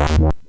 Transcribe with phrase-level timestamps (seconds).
[0.00, 0.40] What?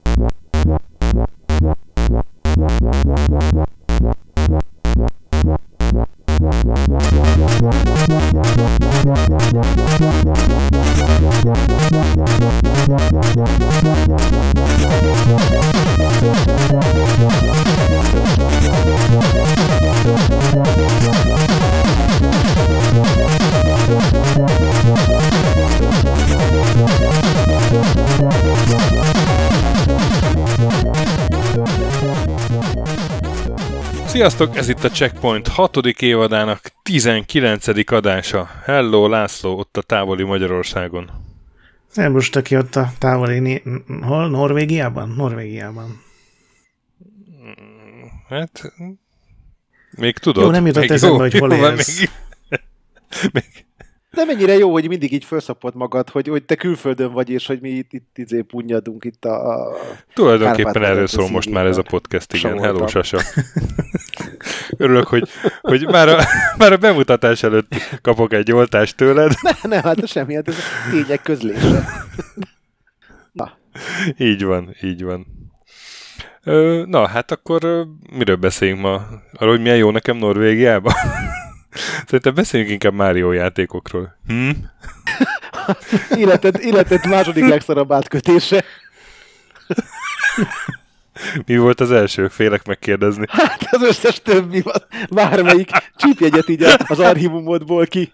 [34.22, 35.78] Sziasztok, ez itt a Checkpoint 6.
[35.86, 37.92] évadának 19.
[37.92, 38.50] adása.
[38.64, 41.10] Hello, László, ott a távoli Magyarországon.
[41.88, 43.64] Szerbus, aki ott a távoli, né-
[44.02, 44.30] hol?
[44.30, 45.10] Norvégiában?
[45.10, 46.02] Norvégiában.
[48.30, 48.74] Hát,
[49.98, 50.44] még tudod.
[50.44, 52.00] Jó, nem jutott még eszembe, hogy hol jó, élsz.
[52.00, 52.60] Még,
[53.34, 53.66] még,
[54.12, 57.62] De mennyire jó, hogy mindig így felszapod magad, hogy, hogy te külföldön vagy, és hogy
[57.62, 59.50] mi itt, itt izé punyadunk itt a...
[59.50, 59.78] a
[60.14, 62.52] tulajdonképpen erről szól most már ez a podcast, igen.
[62.52, 62.76] Savoltam.
[62.76, 63.18] Hello, Sasa.
[64.78, 65.30] Örülök, hogy,
[65.62, 66.24] hogy már, a,
[66.58, 69.34] már a bemutatás előtt kapok egy oltást tőled.
[69.42, 70.56] Ne, nem, hát semmi, hát ez
[70.92, 71.84] tények közlése.
[73.32, 73.58] Na,
[74.18, 75.28] Így van, így van.
[76.86, 78.94] Na, hát akkor miről beszéljünk ma?
[79.34, 80.94] Arról, hogy milyen jó nekem Norvégiában?
[82.06, 84.18] Szerintem beszéljünk inkább Mario játékokról.
[84.28, 84.50] Hm?
[86.22, 88.64] életed, életed második legszarabb átkötése.
[91.46, 92.28] Mi volt az első?
[92.28, 93.26] Félek megkérdezni.
[93.30, 94.64] Hát az összes többi,
[95.10, 98.12] bármelyik csípjegyet így az archívumodból ki.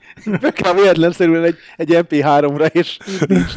[0.54, 2.98] Kell véletlenszerűen egy, egy MP3-ra, és
[3.28, 3.52] nincs.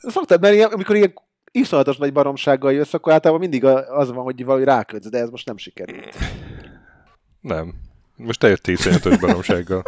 [0.00, 1.14] Szoktad, mert ilyen, amikor ilyen
[1.50, 5.46] iszonyatos nagy baromsággal jössz, akkor általában mindig az van, hogy valahogy rákötsz, de ez most
[5.46, 6.16] nem sikerült.
[7.40, 7.74] Nem.
[8.18, 9.82] Most eljöttél iszonyatos baromsággal.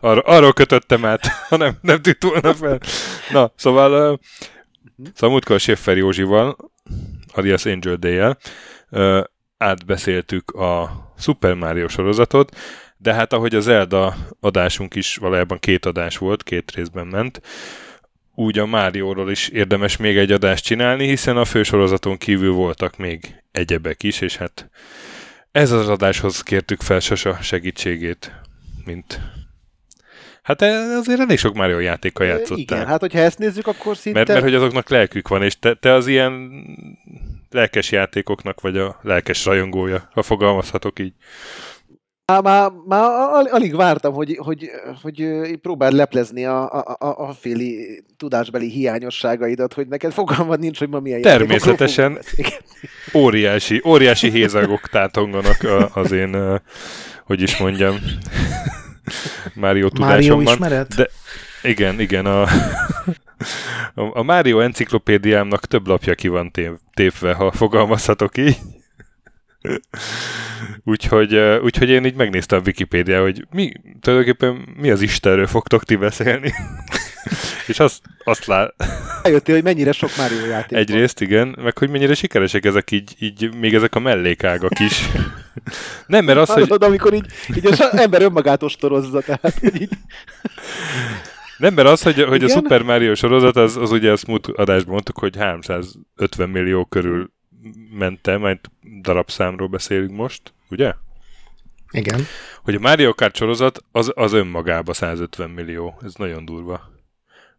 [0.00, 2.80] Arra, arról kötöttem át, ha nem, nem tűnt volna fel.
[3.30, 4.14] Na, szóval, ö,
[5.14, 6.56] szóval múltkor Schiffer Józsival,
[7.32, 8.34] alias Angel day
[9.56, 12.56] átbeszéltük a Super Mario sorozatot,
[12.96, 17.40] de hát ahogy az Zelda adásunk is valójában két adás volt, két részben ment,
[18.34, 23.42] úgy a Márióról is érdemes még egy adást csinálni, hiszen a fősorozaton kívül voltak még
[23.50, 24.70] egyebek is, és hát
[25.52, 28.32] ez az adáshoz kértük fel Sasa segítségét,
[28.84, 29.20] mint...
[30.42, 32.58] Hát e- azért elég sok Mario játékkal játszottál.
[32.58, 34.18] Igen, hát hogyha ezt nézzük, akkor szinte...
[34.18, 36.64] mert, mert hogy azoknak lelkük van, és te, te az ilyen
[37.50, 41.12] lelkes játékoknak vagy a lelkes rajongója, ha fogalmazhatok így.
[42.32, 44.70] Már, már, már al- alig vártam, hogy, hogy,
[45.02, 45.26] hogy
[45.62, 51.00] próbáld leplezni a, a, a, a féli tudásbeli hiányosságaidat, hogy neked fogalmad nincs, hogy ma
[51.00, 52.18] milyen Természetesen.
[53.14, 56.60] Óriási, óriási hézagok tátonganak az én,
[57.24, 57.96] hogy is mondjam,
[59.54, 60.54] Mario Mário tudásomban.
[60.54, 60.94] ismeret?
[60.94, 61.08] De
[61.62, 68.38] igen, igen, a, a, a Mario enciklopédiámnak több lapja ki van tév, tépve, ha fogalmazhatok
[68.38, 68.56] így.
[70.84, 75.96] Úgyhogy, úgyhogy én így megnéztem a Wikipédia, hogy mi, tulajdonképpen mi az Istenről fogtok ti
[75.96, 76.52] beszélni.
[77.66, 78.74] És azt, azt lát,
[79.22, 80.80] Rájöttél, hogy mennyire sok Mario játék van.
[80.80, 85.08] Egyrészt igen, meg hogy mennyire sikeresek ezek így, így még ezek a mellékágak is.
[86.06, 87.26] Nem, mert az, hogy, Hallod, amikor így,
[87.56, 89.92] így az ember önmagát ostorozza, tehát hogy így,
[91.62, 92.48] nem, mert az, hogy, hogy a?
[92.48, 97.32] Super Mario sorozat, az, az ugye ezt múlt adásban mondtuk, hogy 350 millió körül
[97.90, 98.58] mentem, majd
[99.00, 100.94] darabszámról beszélünk most, ugye?
[101.90, 102.20] Igen.
[102.62, 105.98] Hogy a Mario Kart sorozat az, az önmagában 150 millió.
[106.02, 106.90] Ez nagyon durva.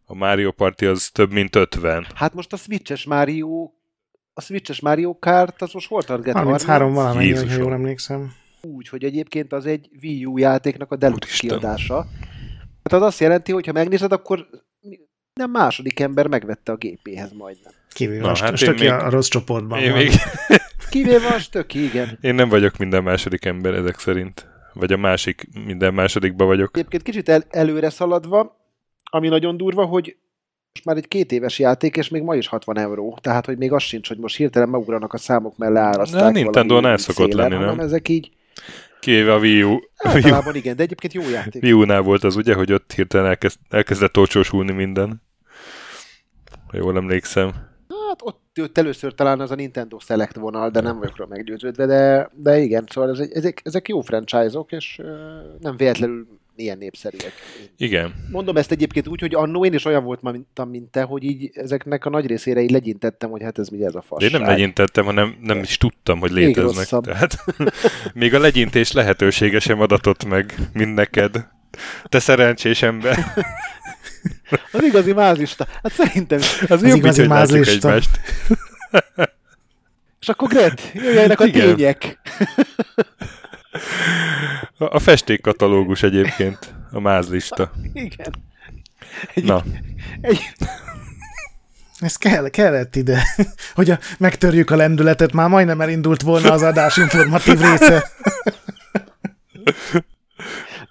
[0.04, 2.06] A Mario Party az több mint 50.
[2.14, 3.70] hát most a Switches Mario
[4.34, 6.34] a Switches Mario Kart, az most hol target?
[6.34, 8.32] 33 valamennyi, ha jól emlékszem.
[8.60, 11.48] Úgy, hogy egyébként az egy Wii U játéknak a deluxe Úristen.
[11.48, 12.06] kiadása.
[12.82, 14.46] Hát az azt jelenti, hogy ha megnézed, akkor
[15.34, 17.72] nem második ember megvette a gépéhez majdnem.
[17.92, 19.98] Kivéve Na, hát Stöki még- a rossz csoportban Én van.
[19.98, 20.10] még,
[20.90, 22.18] Kivéve a stöki, igen.
[22.20, 24.48] Én nem vagyok minden második ember ezek szerint.
[24.72, 26.76] Vagy a másik, minden másodikba vagyok.
[26.76, 28.56] Egyébként kicsit el, előre szaladva,
[29.10, 30.16] ami nagyon durva, hogy
[30.72, 33.18] most már egy két éves játék, és még ma is 60 euró.
[33.20, 36.20] Tehát, hogy még az sincs, hogy most hirtelen meugranak a számok mellé áraszták.
[36.20, 37.80] Na, Nintendo-n el szokott szélen, lenni, nem?
[37.80, 38.30] ezek így
[39.00, 39.38] Kivéve a.
[39.38, 41.62] Wii U általában igen, de egyébként jó játék.
[41.62, 45.22] Wii U-nál volt az ugye, hogy ott hirtelen elkezd, elkezdett olcsósulni minden.
[46.74, 47.50] Ha jól emlékszem.
[48.08, 51.86] Hát ott jött először talán az a Nintendo Select vonal, de nem vagyok róla meggyőződve,
[51.86, 55.00] de, de igen, szóval ez, ezek, ezek jó franchise-ok, és
[55.60, 56.26] nem véletlenül
[56.56, 57.32] ilyen népszerűek.
[57.76, 58.14] Igen.
[58.30, 62.04] Mondom ezt egyébként úgy, hogy annó én is olyan voltam, mint te, hogy így ezeknek
[62.04, 64.32] a nagy részére így legyintettem, hogy hát ez mi ez a De fasság.
[64.32, 66.74] én nem legyintettem, hanem nem is tudtam, hogy Még léteznek.
[66.74, 67.04] rosszabb.
[67.04, 67.44] Tehát
[68.14, 71.46] még a legyintés lehetősége sem adatott meg, mint neked.
[72.04, 73.16] Te szerencsés ember.
[74.72, 75.66] Az igazi mázlista.
[75.82, 76.62] Hát szerintem is.
[76.62, 78.20] Az, Az jobb, igazi így, egymást.
[80.20, 81.76] És akkor Gret, jöjjenek a Igen.
[81.76, 82.18] tények.
[84.78, 87.72] A, a festékkatalógus egyébként, a mázlista.
[87.92, 88.34] Igen.
[89.34, 89.62] Egy, Na,
[90.20, 90.40] egy,
[91.98, 93.22] Ez kell, kellett ide,
[93.74, 98.04] hogy a, megtörjük a lendületet, már majdnem elindult volna az adás informatív része.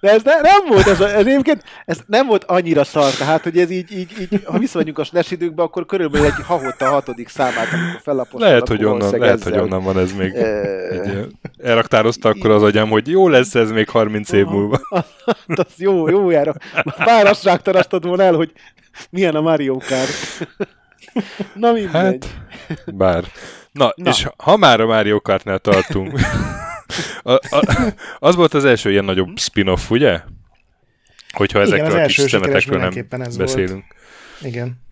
[0.04, 3.58] de ez ne, nem volt, ez, ez egyébként ez nem volt annyira szar, tehát hogy
[3.58, 7.28] ez így, így, így ha visszamegyünk a SNES időkbe, akkor körülbelül egy havott a hatodik
[7.28, 8.40] számát, amikor fellapoztam.
[8.48, 10.32] lehet, hogy onnan, lehet, hogy onnan van ez még.
[10.32, 14.80] Ilyen- elraktározta akkor az agyam, hogy jó lesz ez még 30 év múlva.
[15.46, 16.54] az jó, jó jára.
[16.98, 18.52] Már azt ráktarastad volna el, hogy
[19.10, 20.48] milyen a Mario Kart.
[21.54, 21.92] Na mindegy.
[21.92, 23.24] Hát, bár.
[23.72, 24.10] Na, Na.
[24.10, 26.12] és ha már a Mario Kartnál tartunk,
[27.22, 30.20] a, a, az volt az első ilyen nagyobb spin-off, ugye?
[31.32, 33.38] Hogyha Igen, ezekről a kis szemetekről nem ez volt.
[33.38, 33.84] beszélünk.
[34.42, 34.82] Igen.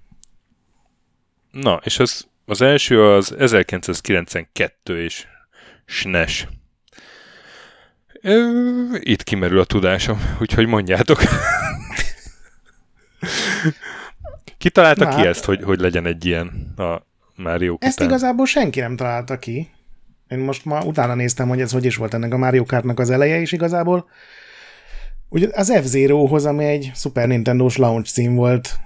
[1.50, 5.26] Na, és az, az első az 1992 és
[5.84, 6.46] SNES.
[8.20, 8.50] Ö,
[8.98, 11.20] itt kimerül a tudásom, úgyhogy mondjátok.
[14.58, 17.06] Ki találta Na ki hát- ezt, hogy, hogy legyen egy ilyen a
[17.36, 18.08] Mario Ezt után?
[18.08, 19.70] igazából senki nem találta ki.
[20.32, 23.11] Én most ma utána néztem, hogy ez hogy is volt ennek a Mario Kartnak az
[23.11, 24.08] eleje is igazából.
[25.29, 28.79] Ugye az F-Zero-hoz, ami egy Super Nintendo-s launch cím volt,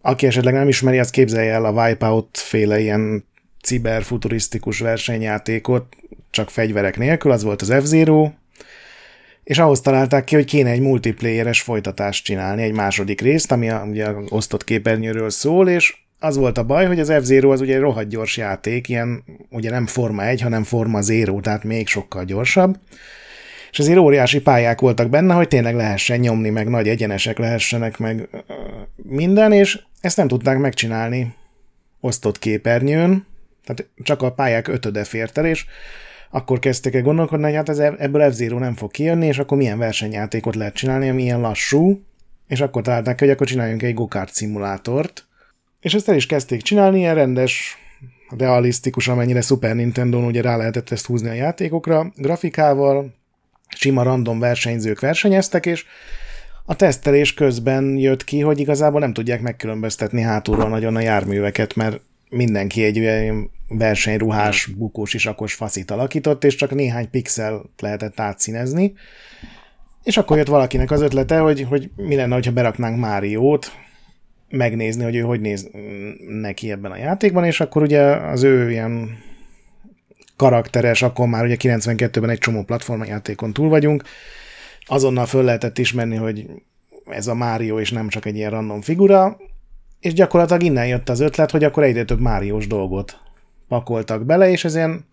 [0.00, 3.24] aki esetleg nem ismeri, az képzelje el a Wipeout féle ilyen
[3.62, 5.96] ciberfuturisztikus versenyjátékot,
[6.30, 8.30] csak fegyverek nélkül, az volt az F-Zero,
[9.44, 13.84] és ahhoz találták ki, hogy kéne egy multiplayeres folytatást csinálni, egy második részt, ami a,
[13.90, 17.80] ugye osztott képernyőről szól, és az volt a baj, hogy az F-Zero az ugye egy
[17.80, 22.78] rohadt gyors játék, ilyen ugye nem Forma 1, hanem Forma 0, tehát még sokkal gyorsabb.
[23.70, 28.28] És azért óriási pályák voltak benne, hogy tényleg lehessen nyomni, meg nagy egyenesek lehessenek, meg
[28.96, 31.34] minden, és ezt nem tudták megcsinálni
[32.00, 33.26] osztott képernyőn,
[33.64, 35.64] tehát csak a pályák ötöde fért el, és
[36.30, 39.78] akkor kezdtek el gondolkodni, hogy hát ez, ebből f nem fog kijönni, és akkor milyen
[39.78, 42.02] versenyjátékot lehet csinálni, ami ilyen lassú,
[42.48, 45.26] és akkor találták hogy akkor csináljunk egy go-kart szimulátort,
[45.80, 47.76] és ezt el is kezdték csinálni, ilyen rendes,
[48.38, 53.14] realisztikus, amennyire Super Nintendo-n ugye rá lehetett ezt húzni a játékokra, grafikával,
[53.68, 55.84] sima random versenyzők versenyeztek, és
[56.64, 62.00] a tesztelés közben jött ki, hogy igazából nem tudják megkülönböztetni hátulról nagyon a járműveket, mert
[62.30, 68.92] mindenki egy olyan versenyruhás, bukós isakos faszit alakított, és csak néhány pixel lehetett átszínezni.
[70.02, 73.72] És akkor jött valakinek az ötlete, hogy, hogy mi lenne, ha beraknánk Máriót,
[74.48, 75.70] megnézni, hogy ő hogy néz
[76.28, 79.18] neki ebben a játékban, és akkor ugye az ő ilyen
[80.36, 84.02] karakteres, akkor már ugye 92-ben egy csomó platformjátékon túl vagyunk,
[84.80, 86.46] azonnal föl lehetett ismerni, hogy
[87.06, 89.36] ez a Mário, és nem csak egy ilyen random figura,
[90.00, 93.18] és gyakorlatilag innen jött az ötlet, hogy akkor egyre több Máriós dolgot
[93.68, 95.04] pakoltak bele, és ez ilyen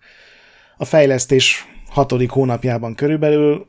[0.78, 3.68] a fejlesztés hatodik hónapjában körülbelül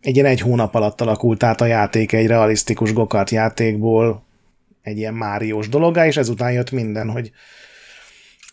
[0.00, 4.26] egy ilyen egy hónap alatt alakult át a játék egy realisztikus gokart játékból
[4.82, 7.32] egy ilyen Máriós dologá, és ezután jött minden, hogy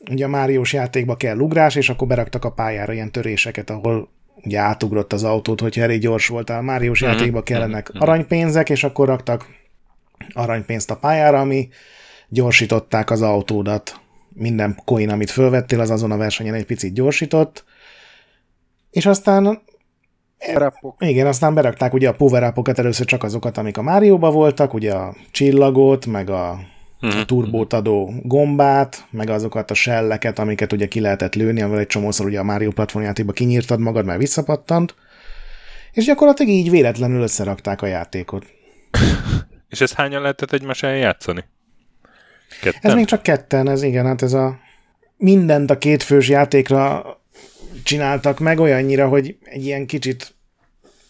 [0.09, 4.09] ugye a Máriós játékba kell ugrás, és akkor beraktak a pályára ilyen töréseket, ahol
[4.43, 6.61] ugye átugrott az autót, hogyha elég gyors voltál.
[6.61, 9.47] Máriós Mhm, játékba kellenek aranypénzek, és akkor raktak
[10.33, 11.69] aranypénzt a pályára, ami
[12.29, 13.99] gyorsították az autódat.
[14.29, 17.63] Minden coin, amit fölvettél, az azon a versenyen egy picit gyorsított.
[18.91, 19.61] És aztán
[20.53, 20.95] Rappok.
[20.99, 25.15] igen, aztán berakták ugye a power először csak azokat, amik a Márióban voltak, ugye a
[25.31, 26.59] csillagot, meg a
[26.99, 27.17] Mhm.
[27.17, 31.87] a turbót adó gombát, meg azokat a selleket, amiket ugye ki lehetett lőni, amivel egy
[31.87, 34.95] csomószor ugye a Mario platformjátékba kinyírtad magad, mert visszapattant,
[35.91, 38.45] és gyakorlatilag így véletlenül összerakták a játékot.
[39.69, 41.43] És ezt hányan lehetett egymással játszani?
[42.61, 42.91] Ketten?
[42.91, 44.59] Ez még csak ketten, ez igen, hát ez a
[45.17, 47.03] mindent a kétfős játékra
[47.85, 50.35] csináltak meg olyannyira, hogy egy ilyen kicsit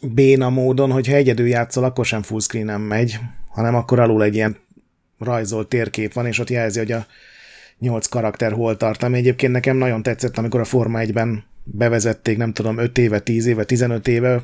[0.01, 4.57] béna módon, hogyha egyedül játszol, akkor sem fullscreen megy, hanem akkor alul egy ilyen
[5.19, 7.05] rajzolt térkép van, és ott jelzi, hogy a
[7.79, 12.53] nyolc karakter hol tart, ami egyébként nekem nagyon tetszett, amikor a Forma 1-ben bevezették, nem
[12.53, 14.43] tudom, 5 éve, 10 éve, 15 éve.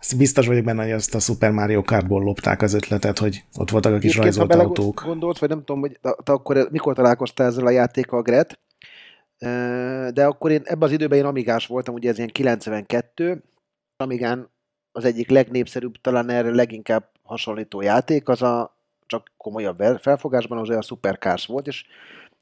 [0.00, 3.70] Azt biztos vagyok benne, hogy azt a Super Mario Kartból lopták az ötletet, hogy ott
[3.70, 5.02] voltak a kis Egyébként, ha rajzolt autók.
[5.04, 8.58] Gondolsz, vagy nem tudom, hogy te akkor mikor találkoztál ezzel a játékkal, Gret,
[10.12, 13.42] de akkor én ebben az időben én amigás voltam, ugye ez ilyen 92,
[13.96, 14.50] Amigán
[14.92, 20.68] az egyik legnépszerűbb, talán erre leginkább hasonlító játék, az a csak komolyabb fel- felfogásban az
[20.68, 21.84] a Super Cars volt, és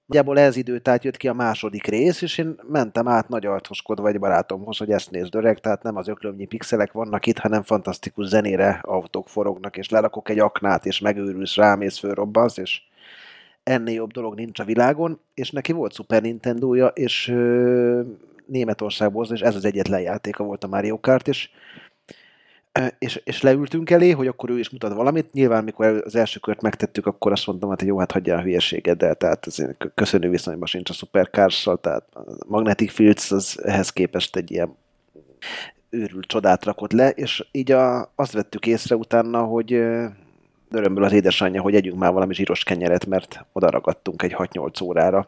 [0.08, 4.08] Nagyjából ez időt át jött ki a második rész, és én mentem át nagy arcoskodva
[4.08, 8.26] egy barátomhoz, hogy ezt nézd öreg, tehát nem az öklömnyi pixelek vannak itt, hanem fantasztikus
[8.26, 12.80] zenére autók forognak, és lerakok egy aknát, és megőrülsz, rámész, fölrobbansz, és
[13.68, 18.00] ennél jobb dolog nincs a világon, és neki volt Super Nintendo-ja, és ö,
[18.46, 21.48] Németországból, és ez az egyetlen játéka volt a Mario Kart, és
[22.98, 25.32] és, és leültünk elé, hogy akkor ő is mutat valamit.
[25.32, 28.42] Nyilván, mikor az első kört megtettük, akkor azt mondtam, hát, hogy jó, hát hagyjál a
[28.42, 29.46] hülyeségeddel, tehát
[29.94, 34.76] köszönő viszonyban sincs a supercars tehát a Magnetic Fields az ehhez képest egy ilyen
[35.90, 39.82] őrült csodát rakott le, és így a, azt vettük észre utána, hogy
[40.70, 45.26] örömből az édesanyja, hogy együnk már valami zsíros kenyeret, mert oda ragadtunk egy 6-8 órára.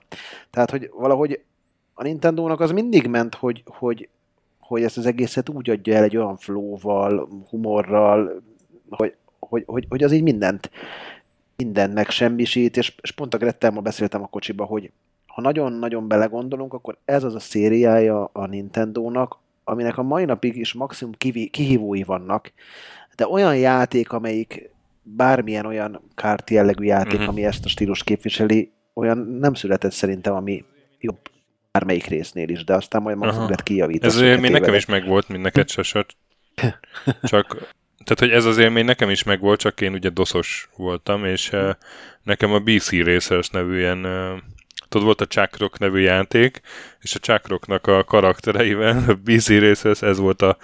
[0.51, 1.43] Tehát, hogy valahogy
[1.95, 4.09] a Nintendo-nak az mindig ment, hogy, hogy
[4.71, 8.43] hogy ezt az egészet úgy adja el egy olyan flóval, humorral,
[8.91, 10.71] hogy, hogy, hogy, hogy az így mindent,
[11.57, 14.91] mindent megsemmisít, és, és pont a Grettelmal beszéltem a kocsiba, hogy
[15.27, 20.73] ha nagyon-nagyon belegondolunk, akkor ez az a szériája a Nintendo-nak, aminek a mai napig is
[20.73, 21.15] maximum
[21.51, 22.53] kihívói vannak,
[23.17, 24.70] de olyan játék, amelyik
[25.03, 27.29] bármilyen olyan kárt jellegű játék, uh-huh.
[27.29, 30.65] ami ezt a stílus képviseli, olyan nem született szerintem, ami
[30.99, 31.19] jobb
[31.73, 34.13] bármelyik résznél is, de aztán majd maximum lehet kijavítani.
[34.13, 36.07] Ez élmény nekem is megvolt, mint neked se,
[37.23, 41.53] csak tehát, hogy ez az élmény nekem is megvolt, csak én ugye doszos voltam, és
[41.53, 41.71] uh,
[42.23, 44.39] nekem a BC Racers nevű ilyen, uh,
[44.89, 46.61] tudod, volt a Chuck nevű játék,
[47.01, 50.57] és a Chuck a karaktereivel, a BC Racers, ez volt a,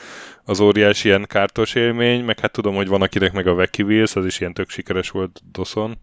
[0.48, 4.16] az óriási ilyen kártos élmény, meg hát tudom, hogy van akinek meg a Wacky Wheels,
[4.16, 5.98] az is ilyen tök sikeres volt doszon,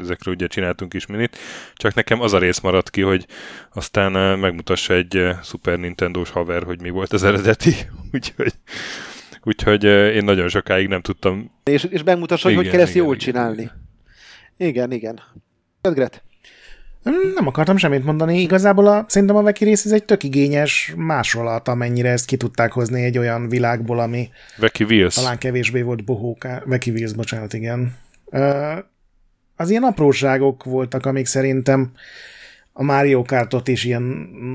[0.00, 1.38] ezekről ugye csináltunk is minit,
[1.74, 3.26] csak nekem az a rész maradt ki, hogy
[3.72, 7.74] aztán megmutassa egy Super Nintendo-s haver, hogy mi volt az eredeti,
[8.12, 8.52] úgyhogy
[9.42, 11.50] úgyhogy én nagyon sokáig nem tudtam.
[11.64, 13.70] És, és megmutassa, hogy hogy kell ezt jól igen, csinálni.
[14.56, 15.20] Igen, igen.
[15.82, 16.23] Gret.
[17.34, 18.40] Nem akartam semmit mondani.
[18.40, 22.72] Igazából a, szerintem a Veki rész ez egy tök igényes másolat, amennyire ezt ki tudták
[22.72, 25.14] hozni egy olyan világból, ami Veki Wheels.
[25.14, 26.62] talán kevésbé volt bohóká.
[26.66, 27.96] Veki Wheels, bocsánat, igen
[29.56, 31.92] az ilyen apróságok voltak, amik szerintem
[32.72, 34.02] a Mario Kartot is ilyen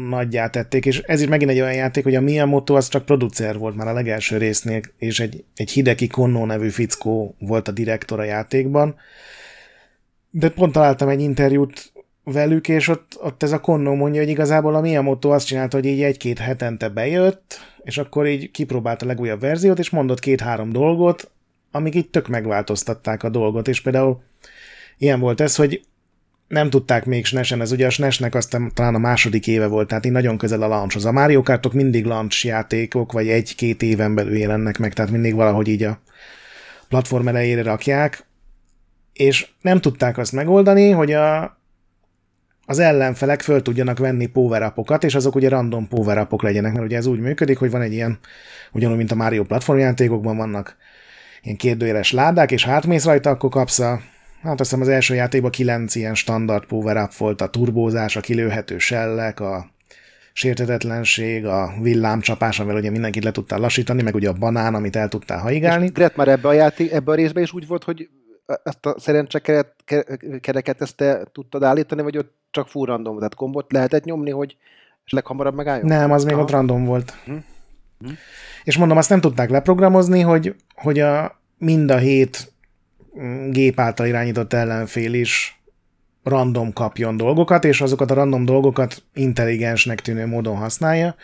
[0.09, 3.57] nagyjá tették, és ez is megint egy olyan játék, hogy a Miyamoto az csak producer
[3.57, 8.19] volt már a legelső résznél, és egy, egy Hideki Konno nevű fickó volt a direktor
[8.19, 8.95] a játékban.
[10.29, 11.91] De pont találtam egy interjút
[12.23, 15.85] velük, és ott, ott ez a Konno mondja, hogy igazából a Miyamoto azt csinálta, hogy
[15.85, 21.31] így egy-két hetente bejött, és akkor így kipróbálta a legújabb verziót, és mondott két-három dolgot,
[21.71, 24.21] amik így tök megváltoztatták a dolgot, és például
[24.97, 25.81] ilyen volt ez, hogy
[26.47, 30.05] nem tudták még SNES-en, ez ugye a SNES-nek aztán talán a második éve volt, tehát
[30.05, 31.05] így nagyon közel a launchhoz.
[31.05, 35.67] A Mario Kartok mindig launch játékok, vagy egy-két éven belül jelennek meg, tehát mindig valahogy
[35.67, 36.01] így a
[36.87, 38.25] platform elejére rakják,
[39.13, 41.58] és nem tudták azt megoldani, hogy a,
[42.69, 47.05] az ellenfelek föl tudjanak venni power és azok ugye random power legyenek, mert ugye ez
[47.05, 48.19] úgy működik, hogy van egy ilyen,
[48.71, 50.75] ugyanúgy, mint a Mario platformjátékokban vannak
[51.41, 54.01] ilyen kérdőjeles ládák, és hátmész rajta, akkor kapsz a
[54.41, 58.77] Hát azt hiszem az első játékban kilenc ilyen standard power volt, a turbózás, a kilőhető
[58.77, 59.65] sellek, a
[60.33, 65.07] sértetetlenség, a villámcsapás, amivel ugye mindenkit le tudtál lassítani, meg ugye a banán, amit el
[65.07, 65.85] tudtál haigálni.
[65.85, 68.09] És Gret már ebbe a, játék, ebbe a részben is úgy volt, hogy
[68.63, 74.03] ezt a szerencsekereket ezt te tudtad állítani, vagy ott csak full random, tehát kombot lehetett
[74.03, 74.57] nyomni, hogy
[75.05, 75.87] leghamarabb megálljon?
[75.87, 76.43] Nem, az még Aha.
[76.43, 77.13] ott random volt.
[77.25, 77.31] Hm.
[77.99, 78.09] Hm.
[78.63, 82.53] És mondom, azt nem tudták leprogramozni, hogy, hogy a, mind a hét
[83.49, 85.61] gép által irányított ellenfél is
[86.23, 91.15] random kapjon dolgokat, és azokat a random dolgokat intelligensnek tűnő módon használja.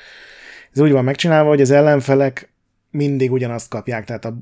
[0.73, 2.53] Ez úgy van megcsinálva, hogy az ellenfelek
[2.91, 4.37] mindig ugyanazt kapják, tehát a,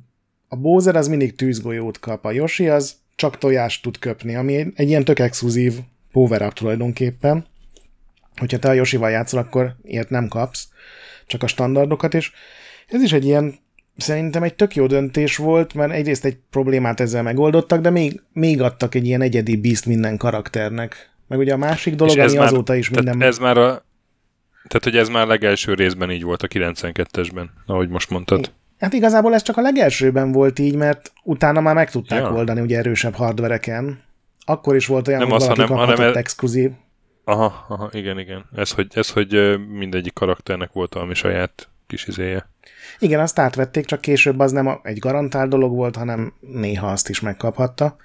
[0.48, 4.72] a Bowser az mindig tűzgolyót kap, a Yoshi az csak tojást tud köpni, ami egy,
[4.76, 5.74] egy ilyen tök exkluzív
[6.14, 7.46] power up tulajdonképpen.
[8.36, 10.68] Hogyha te a Yoshival játszol, akkor ilyet nem kapsz,
[11.28, 12.32] csak a standardokat, és
[12.88, 13.56] ez is egy ilyen
[13.98, 18.62] szerintem egy tök jó döntés volt, mert egyrészt egy problémát ezzel megoldottak, de még, még
[18.62, 21.12] adtak egy ilyen egyedi bízt minden karakternek.
[21.28, 23.22] Meg ugye a másik dolog, ami már, azóta is minden...
[23.22, 23.86] Ez már a,
[24.68, 28.52] tehát, hogy ez már legelső részben így volt a 92-esben, ahogy most mondtad.
[28.80, 32.34] Hát igazából ez csak a legelsőben volt így, mert utána már meg tudták ja.
[32.34, 34.03] oldani ugye erősebb hardvereken.
[34.46, 36.16] Akkor is volt olyan, nem hogy az, hanem, hanem ez...
[36.16, 36.72] exkluzív.
[37.24, 38.46] Aha, aha, igen, igen.
[38.56, 42.50] Ez hogy, ez, hogy mindegyik karakternek volt valami saját kis izéje.
[43.00, 47.20] Igen, azt átvették, csak később az nem egy garantált dolog volt, hanem néha azt is
[47.20, 47.96] megkaphatta.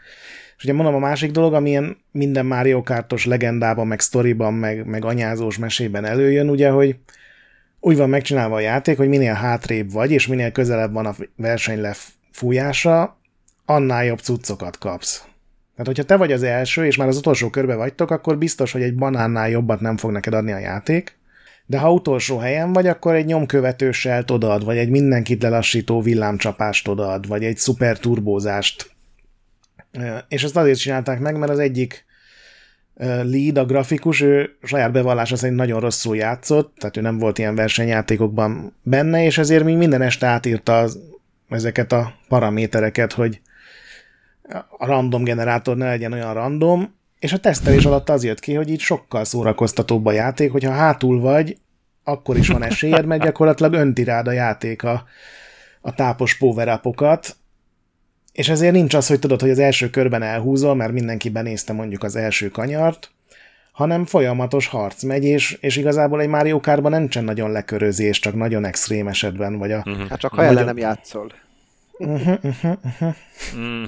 [0.57, 5.04] És ugye mondom, a másik dolog, amilyen minden Mario Kartos legendában, meg sztoriban, meg, meg
[5.04, 6.97] anyázós mesében előjön, ugye, hogy
[7.80, 11.80] úgy van megcsinálva a játék, hogy minél hátrébb vagy, és minél közelebb van a verseny
[11.80, 13.21] lefújása,
[13.64, 15.25] annál jobb cuccokat kapsz.
[15.78, 18.82] Tehát, hogyha te vagy az első, és már az utolsó körbe vagytok, akkor biztos, hogy
[18.82, 21.18] egy banánnál jobbat nem fog neked adni a játék,
[21.66, 27.28] de ha utolsó helyen vagy, akkor egy nyomkövetőssel odaad, vagy egy mindenkit lelassító villámcsapást odaad,
[27.28, 28.90] vagy egy szuper turbózást.
[30.28, 32.04] És ezt azért csinálták meg, mert az egyik
[33.23, 37.54] lead, a grafikus, ő saját bevallása szerint nagyon rosszul játszott, tehát ő nem volt ilyen
[37.54, 40.99] versenyjátékokban benne, és ezért még minden este átírta az,
[41.49, 43.40] ezeket a paramétereket, hogy
[44.78, 48.70] a random generátor ne legyen olyan random, és a tesztelés alatt az jött ki, hogy
[48.70, 51.56] így sokkal szórakoztatóbb a játék, hogyha hátul vagy,
[52.04, 55.04] akkor is van esélyed, mert gyakorlatilag önti rád a játék a,
[55.80, 56.80] a tápos power
[58.32, 62.02] és ezért nincs az, hogy tudod, hogy az első körben elhúzol, mert mindenki benézte mondjuk
[62.02, 63.10] az első kanyart,
[63.72, 68.64] hanem folyamatos harc megy, és, és igazából egy Mario Kartban nincsen nagyon lekörözés, csak nagyon
[68.64, 69.76] extrém esetben, vagy a...
[69.76, 70.08] Uh-huh.
[70.08, 71.32] Hát csak ha ellen nem játszol.
[71.98, 73.14] Uh-huh, uh-huh, uh-huh.
[73.56, 73.84] Mm.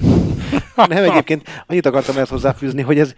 [0.88, 3.14] Nem, egyébként annyit akartam ezt hozzáfűzni, hogy ez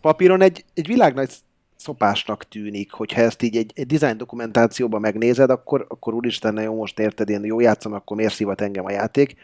[0.00, 1.30] papíron egy, egy világnagy
[1.76, 6.98] szopásnak tűnik, hogyha ezt így egy, egy design dokumentációban megnézed, akkor, akkor úristen, jó, most
[6.98, 9.34] érted, én jó játszom, akkor miért szívat engem a játék.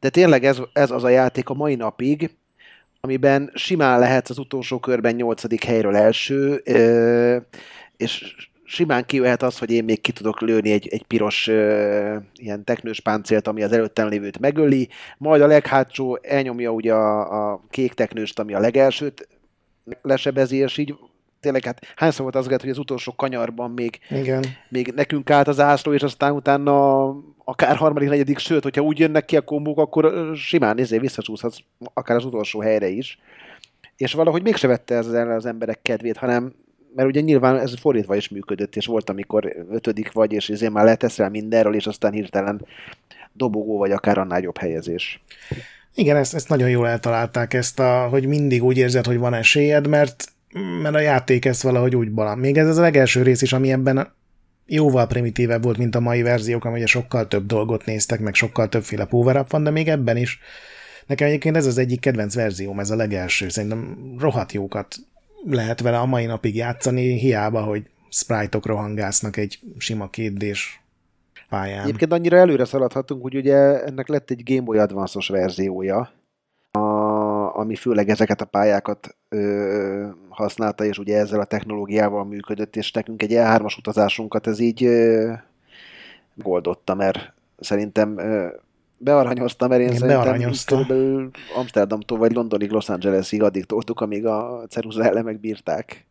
[0.00, 2.36] De tényleg ez, ez az a játék a mai napig,
[3.00, 6.54] amiben simán lehetsz az utolsó körben nyolcadik helyről első,
[7.96, 8.34] és
[8.70, 13.00] simán kijöhet az, hogy én még ki tudok lőni egy, egy piros ö, ilyen teknős
[13.00, 18.38] páncélt, ami az előttem lévőt megöli, majd a leghátsó elnyomja ugye a, a kék teknőst,
[18.38, 19.28] ami a legelsőt
[20.02, 20.94] lesebezi, és így
[21.40, 24.44] tényleg hát hányszor volt az, hogy az utolsó kanyarban még, Igen.
[24.68, 27.08] még nekünk állt az ászló, és aztán utána
[27.44, 31.58] akár harmadik, negyedik, sőt, hogyha úgy jönnek ki a kombók, akkor simán nézé visszacsúszhatsz
[31.94, 33.18] akár az utolsó helyre is.
[33.96, 36.52] És valahogy mégse vette ez az emberek kedvét, hanem
[36.94, 40.84] mert ugye nyilván ez fordítva is működött, és volt, amikor ötödik vagy, és ezért már
[40.84, 42.66] leteszel mindenről, és aztán hirtelen
[43.32, 45.22] dobogó, vagy akár annál jobb helyezés.
[45.94, 49.86] Igen, ezt, ezt nagyon jól eltalálták, ezt a, hogy mindig úgy érzed, hogy van esélyed,
[49.86, 50.24] mert,
[50.82, 52.38] mert a játék ezt valahogy úgy balam.
[52.38, 54.12] Még ez az a legelső rész is, ami ebben
[54.66, 59.04] jóval primitívebb volt, mint a mai verziók, amely sokkal több dolgot néztek, meg sokkal többféle
[59.04, 60.40] power van, de még ebben is
[61.10, 63.48] Nekem egyébként ez az egyik kedvenc verzióm, ez a legelső.
[63.48, 64.96] Szerintem rohadt jókat
[65.44, 70.82] lehet vele a mai napig játszani, hiába, hogy sprite-ok rohangásznak egy sima kétdés
[71.48, 71.82] pályán.
[71.82, 76.12] Egyébként annyira előre szaladhatunk, hogy ugye ennek lett egy Game Boy Advance-os verziója,
[76.70, 82.92] a, ami főleg ezeket a pályákat ö, használta, és ugye ezzel a technológiával működött, és
[82.92, 85.32] nekünk egy E3-as utazásunkat ez így ö,
[86.34, 88.48] goldotta, mert szerintem ö,
[89.02, 94.66] bearanyozta, mert én, én szerintem körülbelül Amsterdamtól vagy Londonig Los Angelesig addig toltuk, amíg a
[94.68, 96.06] ceruza elemek bírták.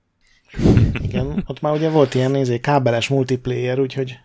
[1.02, 4.20] Igen, ott már ugye volt ilyen nézé, kábeles multiplayer, úgyhogy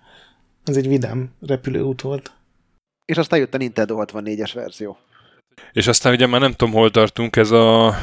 [0.64, 2.32] ez egy vidám repülőút volt.
[3.04, 4.98] És aztán jött a Nintendo 64-es verzió.
[5.72, 7.94] És aztán ugye már nem tudom, hol tartunk, ez a,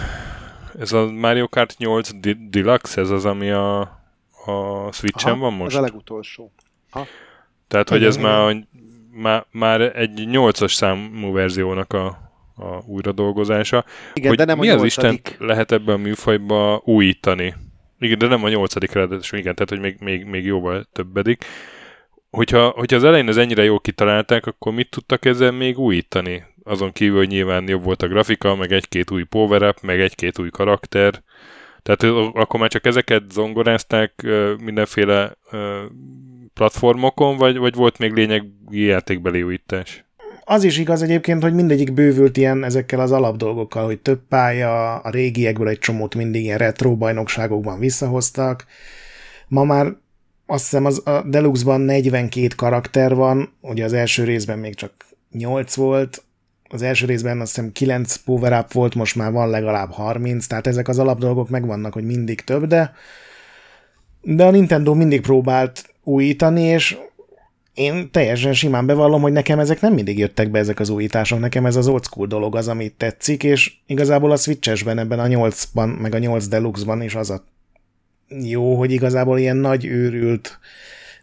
[0.80, 2.10] ez a Mario Kart 8
[2.50, 3.80] Deluxe, ez az, ami a,
[4.46, 5.72] a Switch-en van most?
[5.72, 6.52] ez a legutolsó.
[6.92, 7.06] Aha.
[7.68, 8.66] Tehát, hogy ez már
[9.14, 12.06] már, már egy nyolcas számú verziónak a,
[12.56, 13.86] a újradolgozása.
[14.14, 17.54] Igen, hogy de nem mi a az Isten lehet ebben a műfajban újítani?
[18.00, 21.46] Igen, de nem a nyolcadik ráadásul, igen, tehát hogy még, még, még jóval többedik.
[22.30, 26.44] Hogyha, hogyha az elején az ennyire jól kitalálták, akkor mit tudtak ezzel még újítani?
[26.64, 30.40] Azon kívül, hogy nyilván jobb volt a grafika, meg egy-két új power up, meg egy-két
[30.40, 31.24] új karakter.
[31.84, 34.28] Tehát akkor már csak ezeket zongorázták
[34.64, 35.38] mindenféle
[36.54, 40.06] platformokon, vagy, vagy volt még lényegi játékbeli újítás?
[40.44, 45.10] Az is igaz egyébként, hogy mindegyik bővült ilyen ezekkel az alapdolgokkal, hogy több pálya, a
[45.10, 48.66] régiekből egy csomót mindig ilyen retro bajnokságokban visszahoztak.
[49.48, 49.96] Ma már
[50.46, 54.92] azt hiszem az, a Deluxe-ban 42 karakter van, ugye az első részben még csak
[55.32, 56.24] 8 volt,
[56.70, 60.68] az első részben azt hiszem 9 power up volt, most már van legalább 30, tehát
[60.68, 62.94] ezek az alapdolgok megvannak, hogy mindig több, de
[64.22, 66.98] de a Nintendo mindig próbált újítani, és
[67.74, 71.66] én teljesen simán bevallom, hogy nekem ezek nem mindig jöttek be ezek az újítások, nekem
[71.66, 76.00] ez az old school dolog az, amit tetszik, és igazából a Switches-ben, ebben a 8-ban,
[76.00, 77.44] meg a 8 Deluxe-ban is az a
[78.28, 80.60] jó, hogy igazából ilyen nagy őrült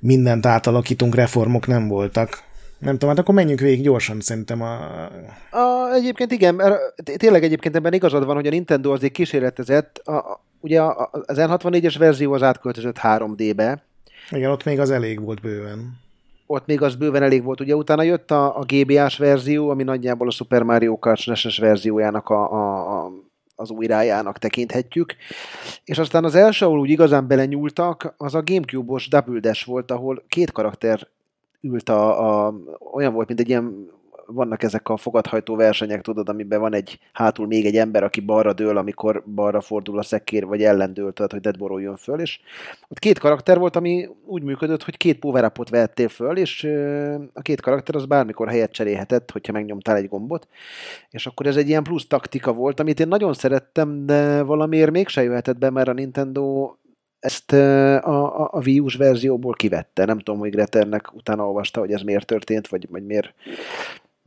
[0.01, 2.47] mindent átalakítunk, reformok nem voltak.
[2.79, 5.05] Nem tudom, hát akkor menjünk végig gyorsan szerintem a...
[5.51, 6.79] a egyébként igen, mert
[7.17, 11.95] tényleg egyébként ebben igazad van, hogy a Nintendo azért kísérletezett, a, a, ugye az N64-es
[11.99, 13.83] verzió az átköltözött 3D-be,
[14.31, 15.99] igen, ott még az elég volt bőven.
[16.47, 17.61] Ott még az bőven elég volt.
[17.61, 22.29] Ugye utána jött a, a GBA-s verzió, ami nagyjából a Super Mario Kart SNES verziójának
[22.29, 23.13] a, a, a
[23.61, 25.15] az újrájának tekinthetjük.
[25.85, 30.25] És aztán az első, ahol úgy igazán belenyúltak, az a Gamecube-os Double Dash volt, ahol
[30.29, 31.09] két karakter
[31.61, 32.55] ült a, a
[32.93, 33.91] olyan volt, mint egy ilyen
[34.33, 38.53] vannak ezek a fogadhajtó versenyek, tudod, amiben van egy hátul még egy ember, aki balra
[38.53, 42.41] dől, amikor balra fordul a szekér, vagy ellendől, tehát hogy Dead jön föl, és
[42.89, 46.65] ott két karakter volt, ami úgy működött, hogy két power vettél föl, és
[47.33, 50.49] a két karakter az bármikor helyet cserélhetett, hogyha megnyomtál egy gombot,
[51.11, 55.23] és akkor ez egy ilyen plusz taktika volt, amit én nagyon szerettem, de valamiért mégse
[55.23, 56.75] jöhetett be, mert a Nintendo
[57.19, 60.05] ezt a, a, a Wii verzióból kivette.
[60.05, 63.35] Nem tudom, hogy Greternek utána olvasta, hogy ez miért történt, vagy, vagy miért,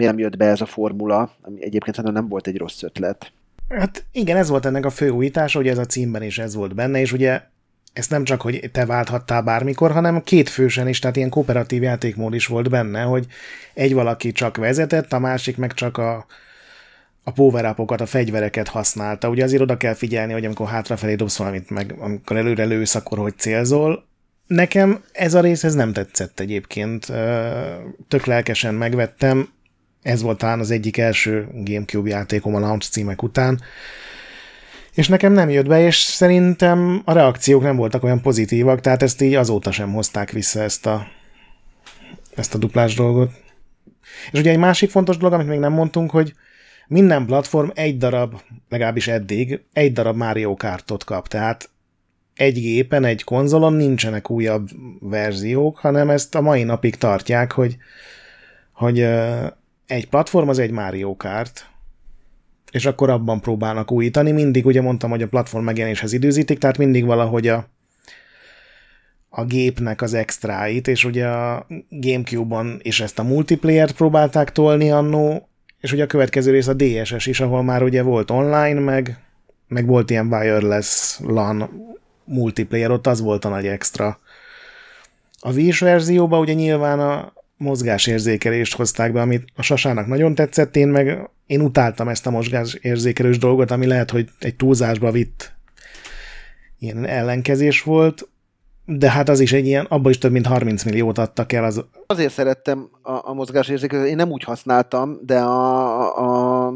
[0.01, 3.31] miért nem jött be ez a formula, ami egyébként szerintem nem volt egy rossz ötlet.
[3.69, 6.75] Hát igen, ez volt ennek a fő újítása, hogy ez a címben is ez volt
[6.75, 7.41] benne, és ugye
[7.93, 12.33] ez nem csak, hogy te válthattál bármikor, hanem két fősen is, tehát ilyen kooperatív játékmód
[12.33, 13.25] is volt benne, hogy
[13.73, 16.25] egy valaki csak vezetett, a másik meg csak a,
[17.23, 19.29] a power a fegyvereket használta.
[19.29, 23.17] Ugye azért oda kell figyelni, hogy amikor hátrafelé dobsz valamit, meg amikor előre lősz, akkor
[23.17, 24.05] hogy célzol.
[24.47, 27.05] Nekem ez a rész ez nem tetszett egyébként.
[28.07, 29.49] Tök lelkesen megvettem.
[30.01, 33.61] Ez volt talán az egyik első Gamecube játékom a launch címek után.
[34.93, 39.21] És nekem nem jött be, és szerintem a reakciók nem voltak olyan pozitívak, tehát ezt
[39.21, 41.07] így azóta sem hozták vissza ezt a,
[42.35, 43.31] ezt a duplás dolgot.
[44.31, 46.33] És ugye egy másik fontos dolog, amit még nem mondtunk, hogy
[46.87, 51.69] minden platform egy darab, legalábbis eddig, egy darab Mario Kartot kap, tehát
[52.35, 57.77] egy gépen, egy konzolon nincsenek újabb verziók, hanem ezt a mai napig tartják, hogy,
[58.71, 59.07] hogy
[59.91, 61.69] egy platform az egy Mario Kart,
[62.71, 64.31] és akkor abban próbálnak újítani.
[64.31, 67.67] Mindig ugye mondtam, hogy a platform megjelenéshez időzítik, tehát mindig valahogy a,
[69.29, 75.49] a gépnek az extráit, és ugye a Gamecube-on is ezt a multiplayer-t próbálták tolni annó,
[75.79, 79.19] és ugye a következő rész a DSS is, ahol már ugye volt online, meg,
[79.67, 81.69] meg volt ilyen wireless LAN
[82.23, 84.19] multiplayer, ott az volt a nagy extra.
[85.39, 90.87] A Wii verzióban ugye nyilván a mozgásérzékelést hozták be, amit a Sasának nagyon tetszett, én
[90.87, 95.53] meg én utáltam ezt a mozgásérzékelős dolgot, ami lehet, hogy egy túlzásba vitt
[96.79, 98.29] ilyen ellenkezés volt,
[98.85, 101.63] de hát az is egy ilyen, abban is több mint 30 milliót adtak el.
[101.63, 101.85] Az...
[102.07, 106.73] Azért szerettem a, a mozgásérzékelőt, én nem úgy használtam, de a, a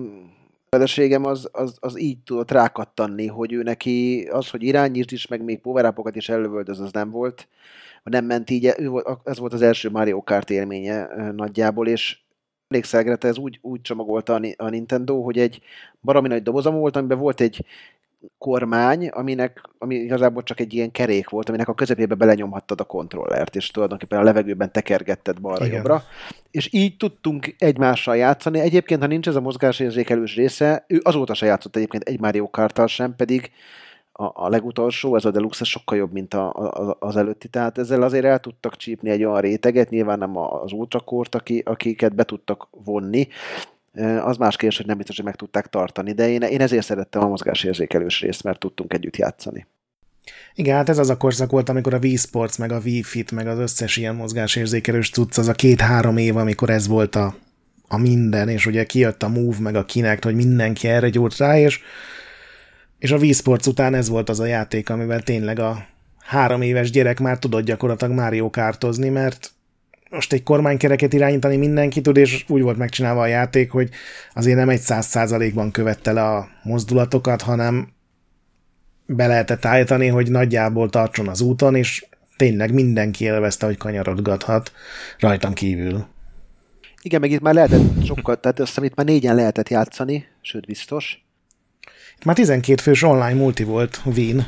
[0.69, 5.43] feleségem az, az, az így tudott rákattanni, hogy ő neki az, hogy irányítsd is, meg
[5.43, 7.47] még power is elővöldöz, az nem volt.
[8.09, 12.17] Nem ment így, ő volt, ez volt az első Mario Kart élménye nagyjából, és
[12.67, 15.61] emlékszel, ez úgy, úgy csomagolta a Nintendo, hogy egy
[16.01, 17.65] baromi nagy dobozom volt, amiben volt egy
[18.37, 23.55] kormány, aminek, ami igazából csak egy ilyen kerék volt, aminek a közepébe belenyomhattad a kontrollert,
[23.55, 26.03] és tulajdonképpen a levegőben tekergetted balra-jobbra.
[26.51, 28.59] És így tudtunk egymással játszani.
[28.59, 32.87] Egyébként, ha nincs ez a mozgásérzékelős része, ő azóta se játszott egyébként egy Mario kart
[32.87, 33.51] sem, pedig
[34.17, 38.01] a, a legutolsó, ez a Deluxe, sokkal jobb, mint a, a, az előtti, tehát ezzel
[38.01, 42.67] azért el tudtak csípni egy olyan réteget, nyilván nem az ultrakort, aki, akiket be tudtak
[42.83, 43.27] vonni,
[44.21, 47.23] az más kérdés, hogy nem biztos, hogy meg tudták tartani, de én, én ezért szerettem
[47.23, 49.67] a mozgásérzékelős részt, mert tudtunk együtt játszani.
[50.53, 53.31] Igen, hát ez az a korszak volt, amikor a Wii Sports, meg a Wii Fit,
[53.31, 57.35] meg az összes ilyen mozgásérzékelős tudsz, az a két-három év, amikor ez volt a,
[57.87, 61.59] a minden, és ugye kijött a Move, meg a Kinect, hogy mindenki erre gyúrt rá,
[61.59, 61.81] és,
[63.05, 63.33] és a Wii
[63.67, 65.85] után ez volt az a játék, amivel tényleg a
[66.19, 69.51] három éves gyerek már tudott gyakorlatilag Mario kártozni, mert
[70.09, 73.89] most egy kormánykereket irányítani mindenki tud, és úgy volt megcsinálva a játék, hogy
[74.33, 77.87] azért nem egy száz százalékban követte le a mozdulatokat, hanem
[79.05, 82.05] be lehetett állítani, hogy nagyjából tartson az úton, és
[82.37, 84.71] tényleg mindenki élvezte, hogy kanyarodgathat
[85.19, 86.05] rajtam kívül.
[87.01, 90.65] Igen, meg itt már lehetett sokkal, tehát azt hiszem itt már négyen lehetett játszani, sőt
[90.65, 91.24] biztos.
[92.17, 94.47] Itt már 12 fős online multi volt Wien.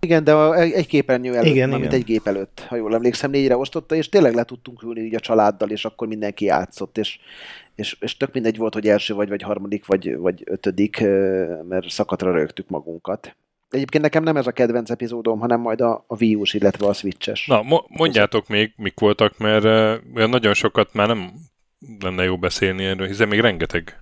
[0.00, 3.94] Igen, de egy képernyő előtt, igen, amit egy gép előtt, ha jól emlékszem, négyre osztotta,
[3.94, 7.18] és tényleg le tudtunk ülni így a családdal, és akkor mindenki játszott, és,
[7.74, 11.00] és, és tök mindegy volt, hogy első vagy, vagy harmadik, vagy, vagy ötödik,
[11.68, 13.36] mert szakatra rögtük magunkat.
[13.70, 16.92] Egyébként nekem nem ez a kedvenc epizódom, hanem majd a, a Wii U-s, illetve a
[16.92, 17.46] Switch-es.
[17.46, 19.64] Na, mo- mondjátok még, mik voltak, mert
[20.14, 21.32] uh, nagyon sokat már nem
[22.00, 24.00] lenne jó beszélni erről, hiszen még rengeteg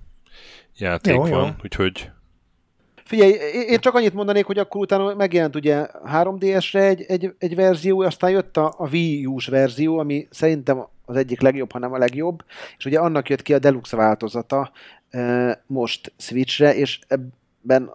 [0.76, 1.52] játék jó, van, jó.
[1.62, 2.10] úgyhogy
[3.08, 3.32] Figyelj,
[3.68, 8.30] én csak annyit mondanék, hogy akkor utána megjelent ugye 3DS-re egy, egy, egy verzió, aztán
[8.30, 12.44] jött a, a Wii U-s verzió, ami szerintem az egyik legjobb, hanem a legjobb,
[12.78, 14.70] és ugye annak jött ki a Deluxe változata
[15.66, 17.90] most Switchre, és ebben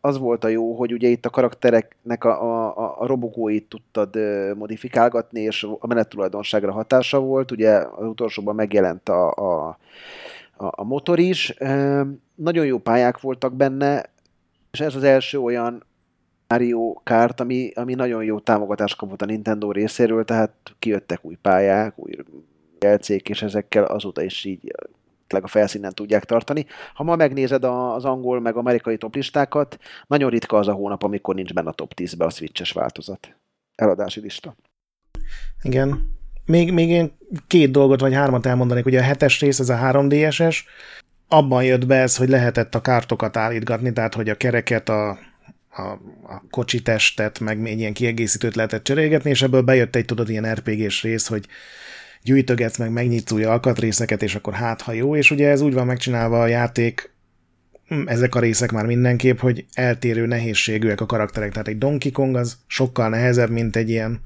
[0.00, 4.18] az volt a jó, hogy ugye itt a karaktereknek a, a, a robogóit tudtad
[4.56, 9.78] modifikálgatni, és a menettulajdonságra hatása volt, ugye az utolsóban megjelent a, a,
[10.56, 11.54] a motor is.
[12.34, 14.14] Nagyon jó pályák voltak benne,
[14.76, 15.84] és ez az első olyan
[16.48, 21.98] Mario Kart, ami, ami nagyon jó támogatást kapott a Nintendo részéről, tehát kijöttek új pályák,
[21.98, 22.12] új
[22.80, 24.72] jelcék, és ezekkel azóta is így
[25.28, 26.66] a felszínen tudják tartani.
[26.94, 31.52] Ha ma megnézed az angol meg amerikai toplistákat, nagyon ritka az a hónap, amikor nincs
[31.52, 33.36] benne a top 10-be a switches változat.
[33.74, 34.56] Eladási lista.
[35.62, 36.14] Igen.
[36.46, 37.12] Még, még én
[37.46, 38.86] két dolgot vagy hármat elmondanék.
[38.86, 40.58] Ugye a hetes rész, ez a 3DSS,
[41.28, 45.08] abban jött be ez, hogy lehetett a kártokat állítgatni, tehát hogy a kereket, a,
[45.68, 45.82] a,
[46.22, 50.54] a kocsi testet, meg még ilyen kiegészítőt lehetett cserélgetni, és ebből bejött egy, tudod, ilyen
[50.54, 51.46] RPG-s rész, hogy
[52.22, 55.86] gyűjtögetsz meg, megnyitsz új alkatrészeket, és akkor hát, ha jó, és ugye ez úgy van
[55.86, 57.14] megcsinálva a játék,
[57.88, 61.52] hm, ezek a részek már mindenképp, hogy eltérő nehézségűek a karakterek.
[61.52, 64.20] Tehát egy Donkey Kong az sokkal nehezebb, mint egy ilyen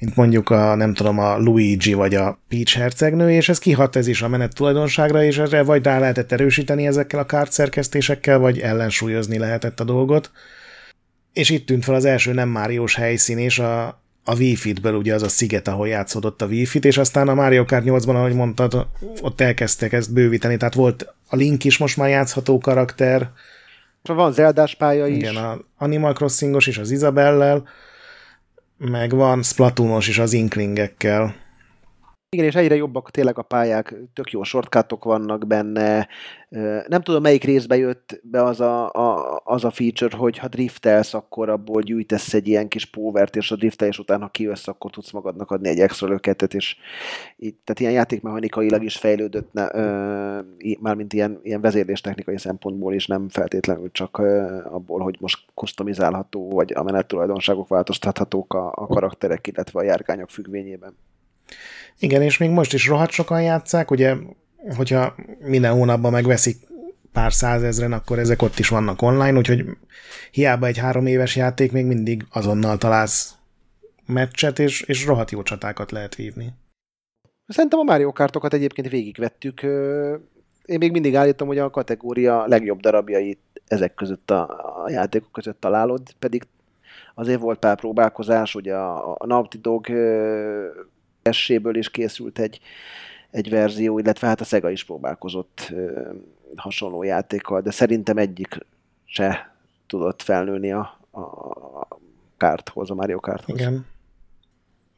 [0.00, 4.06] mint mondjuk a, nem tudom, a Luigi vagy a Peach hercegnő, és ez kihat ez
[4.06, 9.38] is a menet tulajdonságra, és erre vagy rá lehetett erősíteni ezekkel a kártszerkesztésekkel, vagy ellensúlyozni
[9.38, 10.30] lehetett a dolgot.
[11.32, 13.86] És itt tűnt fel az első nem Máriós helyszín, és a,
[14.24, 17.84] a Wii-Fit-ből ugye az a sziget, ahol játszódott a Wii-Fit, és aztán a Mario Kart
[17.86, 18.86] 8-ban, ahogy mondtad,
[19.22, 23.30] ott elkezdtek ezt bővíteni, tehát volt a Link is most már játszható karakter.
[24.02, 25.16] Van Zeldás pálya is.
[25.16, 27.68] Igen, a Animal Crossingos is az Isabellel,
[28.80, 31.34] meg van Splatoonos is az inklingekkel.
[32.36, 36.08] Igen, és egyre jobbak tényleg a pályák, tök jó shortcutok vannak benne.
[36.86, 41.14] Nem tudom, melyik részbe jött be az a, a, az a feature, hogy ha driftelsz,
[41.14, 45.10] akkor abból gyűjtesz egy ilyen kis póvert, és a driftelés után, ha kijössz, akkor tudsz
[45.10, 46.76] magadnak adni egy extra löketet, és
[47.36, 50.40] így, tehát ilyen játékmechanikailag is fejlődött, ne, ö,
[50.80, 56.72] mármint ilyen, ilyen vezérléstechnikai szempontból is, nem feltétlenül csak ö, abból, hogy most customizálható, vagy
[56.72, 60.94] a menet tulajdonságok változtathatók a, a karakterek, illetve a járkányok függvényében.
[62.00, 64.16] Igen, és még most is rohadt sokan játszák, ugye,
[64.76, 66.56] hogyha minden hónapban megveszik
[67.12, 69.64] pár százezren, akkor ezek ott is vannak online, úgyhogy
[70.30, 73.34] hiába egy három éves játék, még mindig azonnal találsz
[74.06, 76.52] meccset, és, és rohadt jó csatákat lehet vívni.
[77.46, 79.62] Szerintem a Mario Kartokat egyébként végigvettük.
[80.64, 84.42] Én még mindig állítom, hogy a kategória legjobb darabjait ezek között a,
[84.84, 86.42] a játékok között találod, pedig
[87.14, 89.86] azért volt pár próbálkozás, ugye a, a Naughty Dog
[91.32, 92.60] S-ből is készült egy,
[93.30, 95.72] egy verzió, illetve hát a Sega is próbálkozott
[96.56, 98.58] hasonló játékkal, de szerintem egyik
[99.04, 99.54] se
[99.86, 101.98] tudott felnőni a, a
[102.36, 103.58] kárthoz, a Mario Karthoz.
[103.58, 103.86] Igen.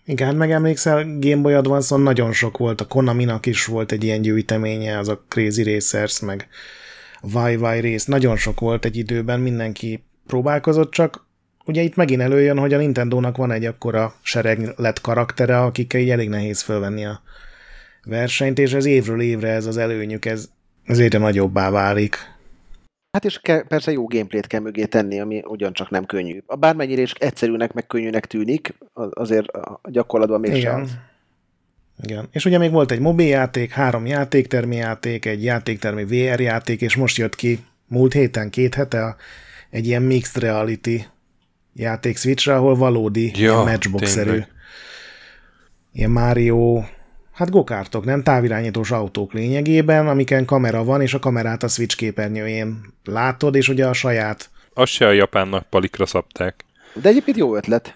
[0.05, 4.99] Igen, megemlékszel, Game Boy advance nagyon sok volt, a Konaminak is volt egy ilyen gyűjteménye,
[4.99, 6.49] az a Crazy Racers, meg
[7.21, 11.27] Vai Vai rész, nagyon sok volt egy időben, mindenki próbálkozott, csak
[11.64, 16.11] ugye itt megint előjön, hogy a Nintendo-nak van egy akkora sereg lett karaktere, akikkel így
[16.11, 17.20] elég nehéz fölvenni a
[18.05, 20.48] versenyt, és ez évről évre ez az előnyük, ez,
[20.85, 22.16] ez egyre nagyobbá válik.
[23.12, 26.42] Hát és ke, persze jó gameplayt kell mögé tenni, ami ugyancsak nem könnyű.
[26.46, 30.81] A bármennyire is egyszerűnek, meg könnyűnek tűnik, azért a gyakorlatban még Igen.
[30.81, 30.90] Az.
[32.03, 32.29] Igen.
[32.31, 37.16] És ugye még volt egy mobiljáték, három játéktermi játék, egy játéktermi VR játék, és most
[37.16, 39.16] jött ki múlt héten, két hete
[39.70, 41.07] egy ilyen mixed reality
[41.74, 44.42] játék Switchre, ahol valódi ja, matchbox-szerű
[45.92, 46.82] ilyen Mario,
[47.32, 52.94] hát gokártok, nem távirányítós autók lényegében, amiken kamera van, és a kamerát a Switch képernyőjén
[53.04, 54.50] látod, és ugye a saját...
[54.74, 56.64] Azt se a japánnak palikra szabták.
[56.94, 57.94] De egyébként jó ötlet.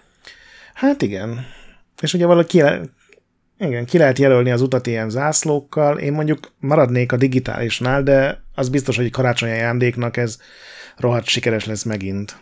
[0.73, 1.45] Hát igen.
[2.01, 2.63] És ugye valaki
[3.59, 5.97] igen, ki lehet jelölni az utat ilyen zászlókkal.
[5.97, 10.39] Én mondjuk maradnék a digitálisnál, de az biztos, hogy karácsonyi ajándéknak ez
[10.97, 12.37] rohadt sikeres lesz megint.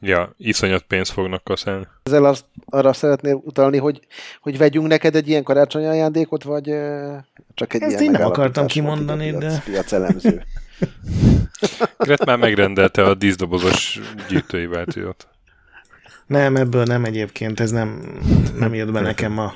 [0.00, 1.86] Ja, iszonyat pénzt fognak kaszálni.
[2.02, 4.00] Ezzel azt, arra szeretnél utalni, hogy,
[4.40, 6.64] hogy vegyünk neked egy ilyen karácsonyi ajándékot, vagy
[7.54, 9.62] csak egy Ezt ilyen én nem akartam kimondani, piac, de...
[9.64, 10.42] Piac elemző.
[11.98, 15.28] Gret már megrendelte a díszdobozos gyűjtői váltót.
[16.26, 18.18] Nem, ebből nem egyébként, ez nem,
[18.58, 19.54] nem jött be nekem a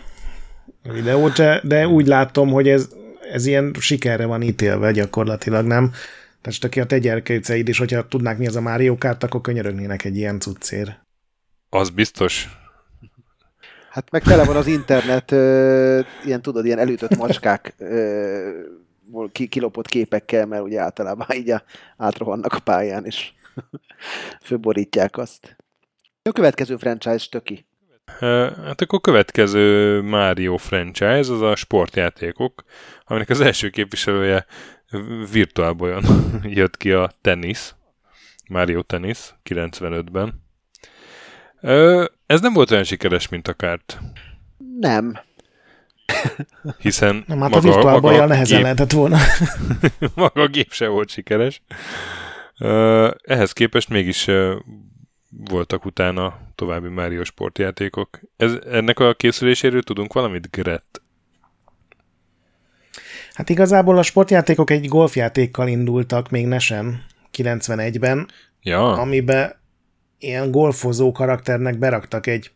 [0.93, 2.89] videót, de úgy látom, hogy ez,
[3.33, 5.93] ez ilyen sikerre van ítélve gyakorlatilag, nem?
[6.43, 10.05] Tehát aki a te gyerkőceid is, hogyha tudnák mi az a Mario Kart, akkor könyörögnének
[10.05, 10.99] egy ilyen cuccér.
[11.69, 12.49] Az biztos.
[13.91, 18.63] Hát meg tele van az internet, ö, ilyen tudod, ilyen elütött macskák ö,
[19.33, 21.55] ki, kilopott képekkel, mert ugye általában így
[21.97, 23.33] átrohannak a pályán, és
[24.43, 25.57] főborítják azt.
[26.23, 27.69] A következő franchise töki.
[28.19, 32.65] Hát akkor a következő Mario franchise, az a sportjátékok,
[33.05, 34.47] aminek az első képviselője
[35.33, 36.05] Virtual Boyon
[36.43, 37.75] jött ki a tenisz,
[38.49, 40.43] Mario Tennis 95-ben.
[42.27, 43.99] Ez nem volt olyan sikeres, mint a kárt.
[44.79, 45.19] Nem.
[46.79, 49.19] Hiszen nem, hát maga, a Virtual Boy nehezen gép, lehetett volna.
[50.15, 51.63] maga a gép se volt sikeres.
[53.23, 54.31] Ehhez képest mégis
[55.29, 58.21] voltak utána további Mario sportjátékok.
[58.37, 61.03] Ez, ennek a készüléséről tudunk valamit, Gret?
[63.41, 67.05] Hát igazából a sportjátékok egy golfjátékkal indultak még Nesen
[67.37, 68.29] 91-ben,
[68.63, 69.55] Ja, amiben
[70.19, 72.51] ilyen golfozó karakternek beraktak egy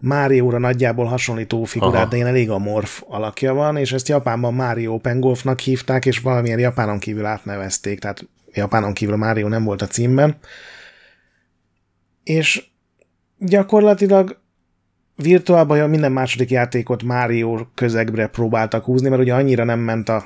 [0.00, 2.06] Márióra nagyjából hasonlító figurát, Aha.
[2.06, 6.58] de ilyen elég amorf alakja van, és ezt Japánban Mario Open Golfnak hívták, és valamilyen
[6.58, 10.36] Japánon kívül átnevezték, tehát Japánon kívül Mario nem volt a címben.
[12.24, 12.64] És
[13.38, 14.41] gyakorlatilag
[15.16, 20.24] virtuálban minden második játékot Mario közegbre próbáltak húzni, mert ugye annyira nem ment a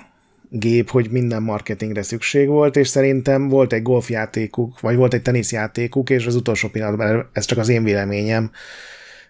[0.49, 6.11] gép, hogy minden marketingre szükség volt, és szerintem volt egy golfjátékuk, vagy volt egy teniszjátékuk,
[6.11, 8.51] és az utolsó pillanatban, ez csak az én véleményem,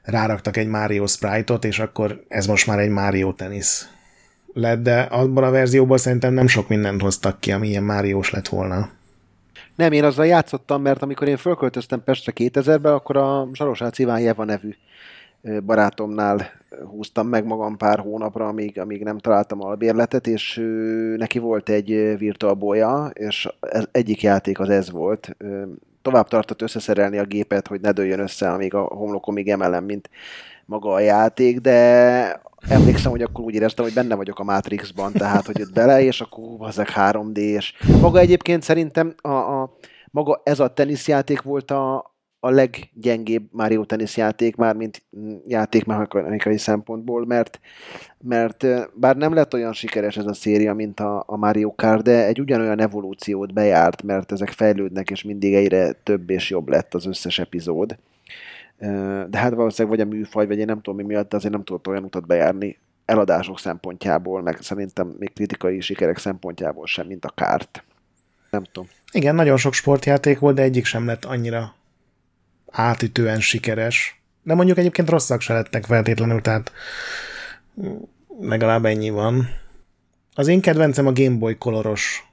[0.03, 3.89] ráraktak egy Mario Sprite-ot, és akkor ez most már egy Mario tenisz
[4.53, 8.49] lett, de abban a verzióban szerintem nem sok mindent hoztak ki, ami ilyen Máriós lett
[8.49, 8.91] volna.
[9.75, 14.45] Nem, én azzal játszottam, mert amikor én fölköltöztem Pestre 2000-ben, akkor a Zsarosác Iván Jeva
[14.45, 14.75] nevű
[15.65, 16.51] barátomnál
[16.85, 21.93] húztam meg magam pár hónapra, amíg, amíg nem találtam albérletet, és ő, neki volt egy
[21.93, 25.37] ö, Virtual Boy-ja, és ez, egyik játék az ez volt.
[26.03, 30.11] Tovább tartott összeszerelni a gépet, hogy ne dőljön össze, amíg a homlokomig emelem, mint
[30.65, 35.47] maga a játék, de emlékszem, hogy akkor úgy éreztem, hogy benne vagyok a Matrixban, tehát,
[35.47, 39.77] hogy jött bele, és akkor ezek 3D, és maga egyébként szerintem a, a
[40.11, 42.16] maga ez a teniszjáték volt a,
[42.47, 45.03] a leggyengébb Mario teniszjáték, már mint
[45.47, 47.61] játékmechanikai szempontból, mert,
[48.21, 52.27] mert bár nem lett olyan sikeres ez a széria, mint a, a Mario Kart, de
[52.27, 57.07] egy ugyanolyan evolúciót bejárt, mert ezek fejlődnek, és mindig egyre több és jobb lett az
[57.07, 57.97] összes epizód.
[59.29, 61.89] De hát valószínűleg vagy a műfaj, vagy én nem tudom mi miatt, azért nem tudott
[61.89, 67.85] olyan utat bejárni eladások szempontjából, meg szerintem még kritikai sikerek szempontjából sem, mint a kárt.
[68.51, 68.89] Nem tudom.
[69.13, 71.76] Igen, nagyon sok sportjáték volt, de egyik sem lett annyira
[72.71, 74.21] átütően sikeres.
[74.43, 76.73] De mondjuk egyébként rosszak se lettek feltétlenül, tehát
[78.41, 79.49] legalább ennyi van.
[80.35, 82.25] Az én kedvencem a Game Boy koloros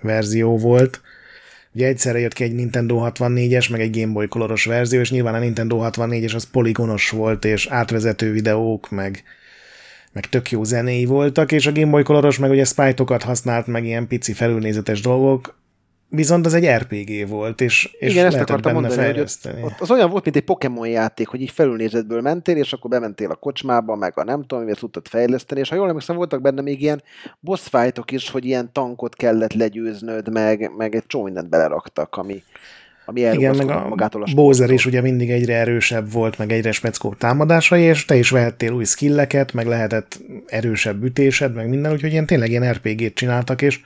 [0.00, 1.00] verzió volt.
[1.74, 5.34] Ugye egyszerre jött ki egy Nintendo 64-es, meg egy Game Boy koloros verzió, és nyilván
[5.34, 9.22] a Nintendo 64-es az poligonos volt, és átvezető videók, meg,
[10.12, 13.84] meg tök jó zenéi voltak, és a Game Boy koloros meg ugye sprite-okat használt, meg
[13.84, 15.59] ilyen pici felülnézetes dolgok,
[16.10, 19.62] viszont az egy RPG volt, és, és Igen, ezt akartam benne mondani, hogy fejleszteni.
[19.62, 22.90] ott, ott az olyan volt, mint egy Pokémon játék, hogy így felülnézetből mentél, és akkor
[22.90, 26.40] bementél a kocsmába, meg a nem tudom, mivel tudtad fejleszteni, és ha jól emlékszem, voltak
[26.40, 27.02] benne még ilyen
[27.40, 32.42] boss fightok is, hogy ilyen tankot kellett legyőznöd, meg, meg egy csomó mindent beleraktak, ami,
[33.04, 36.72] ami Igen, meg a magától a Bowser is ugye mindig egyre erősebb volt, meg egyre
[36.72, 42.12] speckóbb támadásai, és te is vehettél új skilleket, meg lehetett erősebb ütésed, meg minden, úgyhogy
[42.12, 43.80] ilyen tényleg ilyen RPG-t csináltak, és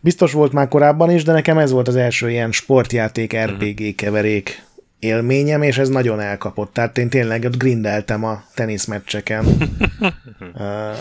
[0.00, 4.62] biztos volt már korábban is, de nekem ez volt az első ilyen sportjáték RPG keverék
[4.98, 6.72] élményem, és ez nagyon elkapott.
[6.72, 9.44] Tehát én tényleg ott grindeltem a teniszmeccseken
[10.58, 10.92] Ö,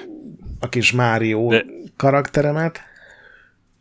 [0.60, 1.64] a kis Mario De-
[1.96, 2.80] karakteremet.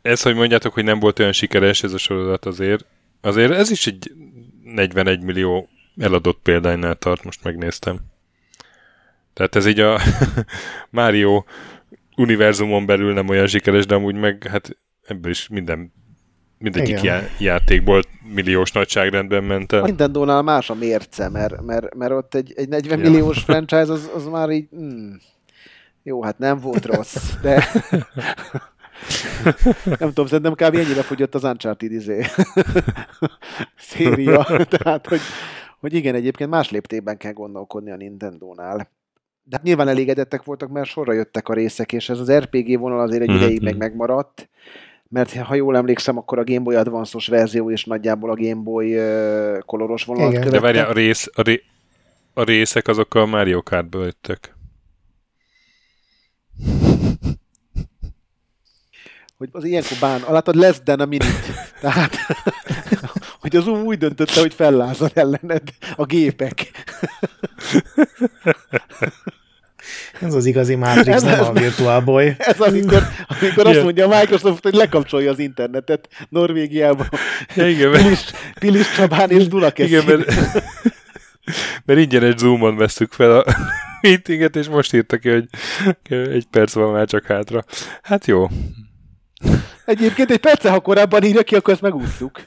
[0.01, 2.85] ez, hogy mondjátok, hogy nem volt olyan sikeres ez a sorozat azért,
[3.21, 4.11] azért ez is egy
[4.63, 7.99] 41 millió eladott példánynál tart, most megnéztem.
[9.33, 9.99] Tehát ez így a
[10.89, 11.43] Mario
[12.17, 15.93] univerzumon belül nem olyan sikeres, de amúgy meg hát ebből is minden
[16.57, 17.03] mindegyik Igen.
[17.03, 18.01] já- játékból
[18.33, 19.81] milliós nagyságrendben ment A el.
[19.81, 23.09] Nintendo-nál más a mérce, mert, mert, mert ott egy, egy 40 Ja.
[23.09, 24.67] milliós franchise az, az már így...
[24.71, 25.19] Hmm,
[26.03, 27.63] jó, hát nem volt rossz, de...
[29.99, 30.75] nem tudom, szerintem kb.
[30.75, 32.25] ennyire fogyott az Uncharted izé.
[33.77, 34.43] széria.
[34.69, 35.19] Tehát, hogy,
[35.79, 38.89] hogy igen, egyébként más léptében kell gondolkodni a Nintendo-nál.
[39.47, 42.99] De hát nyilván elégedettek voltak, mert sorra jöttek a részek, és ez az RPG vonal
[42.99, 43.37] azért egy Mhm.
[43.37, 44.49] ideig meg megmaradt,
[45.09, 48.97] mert ha jól emlékszem, akkor a Game Boy Advance-os verzió is nagyjából a Game Boy
[48.97, 50.49] uh, koloros vonalat Igen.
[50.49, 51.63] De várjál, a, rész, a, ré,
[52.33, 54.53] a részek azok a Mario Kartból jöttek.
[59.37, 61.35] hogy az ilyenkor bán, látod, less than a minute.
[61.81, 62.17] Tehát,
[63.55, 65.61] hogy az Zoom úgy döntötte, hogy fellázad ellened
[65.95, 66.71] a gépek.
[70.21, 72.35] Ez az igazi Matrix, Ez- nem ez- a Virtual Boy.
[72.37, 77.09] Ez amikor, amikor azt mondja a Microsoft, hogy lekapcsolja az internetet Norvégiában.
[77.55, 78.23] Ja, igen, mert, Pilis,
[78.59, 79.89] Pilis Csabán és Dunakeszi.
[79.89, 80.33] igen, mert,
[81.85, 83.43] mert ingyenes Zoomon veszük fel a
[84.01, 85.47] meetinget, és most írta ki, hogy
[86.09, 87.63] egy perc van már csak hátra.
[88.01, 88.47] Hát jó.
[89.85, 92.41] Egyébként egy perce, ha korábban írja ki, akkor ezt megúsztuk.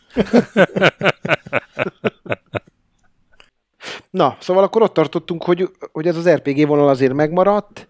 [4.10, 7.88] Na, szóval akkor ott tartottunk, hogy, hogy ez az RPG vonal azért megmaradt.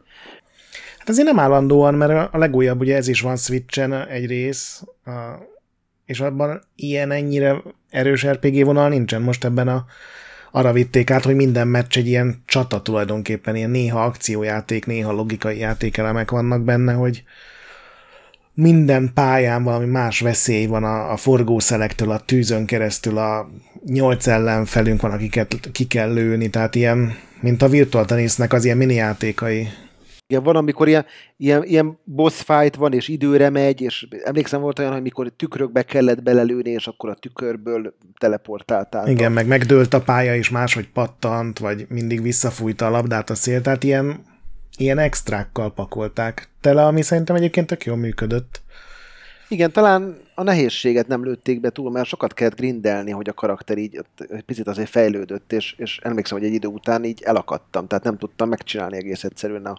[0.99, 5.11] Hát azért nem állandóan, mert a legújabb, ugye ez is van Switchen egy rész, a,
[6.05, 9.22] és abban ilyen ennyire erős RPG vonal nincsen.
[9.22, 9.84] Most ebben a
[10.51, 15.59] arra vitték át, hogy minden meccs egy ilyen csata tulajdonképpen, ilyen néha akciójáték, néha logikai
[15.59, 17.22] játékelemek vannak benne, hogy
[18.61, 23.50] minden pályán valami más veszély van a, a forgószelektől, a tűzön keresztül, a
[23.84, 28.76] nyolc ellenfelünk van, akiket ki kell lőni, tehát ilyen, mint a Virtual Tennisnek az ilyen
[28.76, 29.68] mini játékai.
[30.26, 31.06] Igen, van, amikor ilyen,
[31.36, 36.22] ilyen, ilyen boss fight van, és időre megy, és emlékszem volt olyan, amikor tükrökbe kellett
[36.22, 39.09] belelőni, és akkor a tükörből teleportáltál.
[39.09, 43.61] Igen, meg megdőlt a pálya, és máshogy pattant, vagy mindig visszafújta a labdát a szél,
[43.61, 44.20] tehát ilyen,
[44.79, 48.62] ilyen extrákkal pakolták tele, ami szerintem egyébként tök jól működött.
[49.49, 53.79] Igen, talán a nehézséget nem lőtték be túl, mert sokat kellett grindelni, hogy a karakter
[53.79, 54.01] így
[54.47, 58.49] picit azért fejlődött, és, és emlékszem, hogy egy idő után így elakadtam, tehát nem tudtam
[58.49, 59.79] megcsinálni egész egyszerűen a,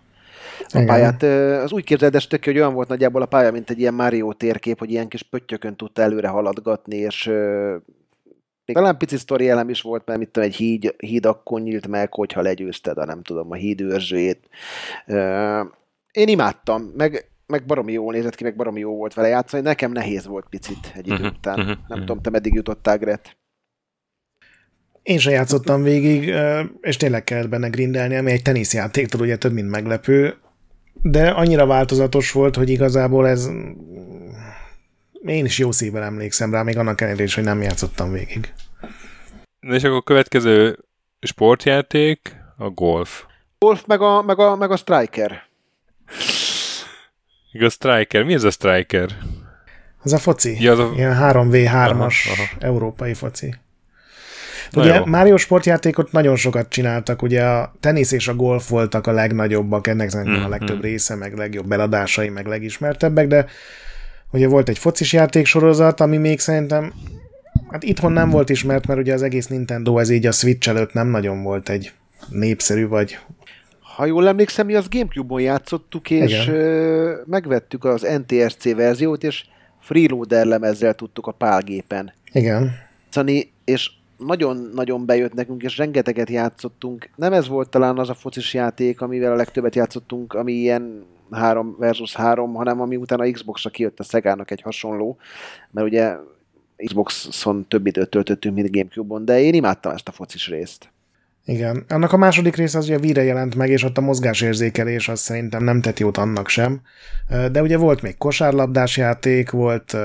[0.67, 1.23] a pályát.
[1.63, 4.79] Az úgy képzeld tök, hogy olyan volt nagyjából a pálya, mint egy ilyen Mario térkép,
[4.79, 7.31] hogy ilyen kis pöttyökön tudta előre haladgatni, és
[8.69, 11.87] még talán pici sztori elem is volt, mert mit tudom, egy híd, híd akkor nyílt
[11.87, 14.49] meg, hogyha legyőzted a nem tudom, a híd őrzőjét.
[16.11, 19.63] Én imádtam, meg, meg baromi jól nézett ki, meg baromi jó volt vele játszani.
[19.63, 21.59] Nekem nehéz volt picit egy idő uh-huh, után.
[21.59, 21.99] Uh-huh, nem uh-huh.
[21.99, 23.37] tudom, te meddig jutottál, Gret?
[25.03, 26.33] Én se játszottam végig,
[26.81, 30.35] és tényleg kellett benne grindelni, ami egy teniszjáték, ugye több, mint meglepő,
[31.01, 33.49] de annyira változatos volt, hogy igazából ez
[35.25, 38.53] én is jó szívvel emlékszem rá, még annak ellenére is, hogy nem játszottam végig.
[39.59, 40.79] Na és akkor a következő
[41.21, 43.23] sportjáték a golf.
[43.59, 45.43] Golf meg a, meg a, meg a striker.
[47.59, 48.23] a striker.
[48.23, 49.09] Mi ez a striker?
[50.03, 50.63] Az a foci.
[50.63, 50.91] Ja, az a...
[50.95, 52.15] Ilyen 3v3-as
[52.59, 53.55] európai foci.
[54.71, 55.05] Na ugye jó.
[55.05, 60.15] Mario sportjátékot nagyon sokat csináltak, ugye a tenisz és a golf voltak a legnagyobbak, ennek
[60.15, 60.81] mm, a legtöbb mm.
[60.81, 63.45] része, meg legjobb eladásai, meg legismertebbek, de
[64.31, 66.93] ugye volt egy focis játéksorozat, ami még szerintem
[67.69, 70.93] hát itthon nem volt ismert, mert ugye az egész Nintendo ez így a Switch előtt
[70.93, 71.91] nem nagyon volt egy
[72.29, 73.17] népszerű, vagy
[73.99, 77.19] ha jól emlékszem, mi az Gamecube-on játszottuk, és Igen.
[77.25, 79.45] megvettük az NTSC verziót, és
[79.79, 82.13] freeloader lemezzel tudtuk a pálgépen.
[82.31, 82.71] Igen.
[83.09, 87.09] Szani, és nagyon-nagyon bejött nekünk, és rengeteget játszottunk.
[87.15, 91.75] Nem ez volt talán az a focis játék, amivel a legtöbbet játszottunk, ami ilyen 3
[91.79, 95.17] versus 3, hanem ami utána Xbox-ra kijött a Szegának egy hasonló,
[95.71, 96.15] mert ugye
[96.85, 100.89] Xbox-on több időt töltöttünk, mint Gamecube-on, de én imádtam ezt a focis részt.
[101.45, 101.85] Igen.
[101.87, 105.63] Annak a második része az ugye víre jelent meg, és ott a mozgásérzékelés az szerintem
[105.63, 106.81] nem tett jót annak sem.
[107.51, 109.97] De ugye volt még kosárlabdás játék, volt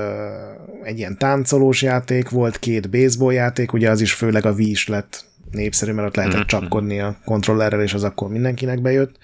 [0.83, 4.87] egy ilyen táncolós játék, volt két baseball játék, ugye az is főleg a Wii is
[4.87, 6.47] lett népszerű, mert ott lehetett mm-hmm.
[6.47, 9.17] csapkodni a kontrollerrel, és az akkor mindenkinek bejött.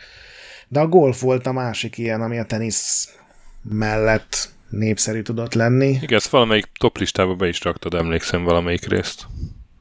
[0.72, 3.14] De a golf volt a másik ilyen, ami a tenisz
[3.62, 5.88] mellett népszerű tudott lenni.
[5.88, 9.26] Igen, ezt valamelyik top listába be is raktad, emlékszem valamelyik részt.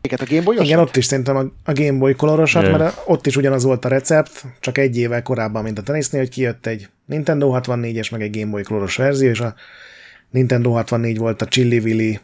[0.03, 2.79] a Game Igen, ott is szerintem a, a Game Boy kolorosat, yeah.
[2.79, 6.31] mert ott is ugyanaz volt a recept, csak egy évvel korábban, mint a tenisznél, hogy
[6.31, 9.55] kijött egy Nintendo 64-es, meg egy Game Boy koloros verzió, és a
[10.31, 12.21] Nintendo 64 volt a Chili Willy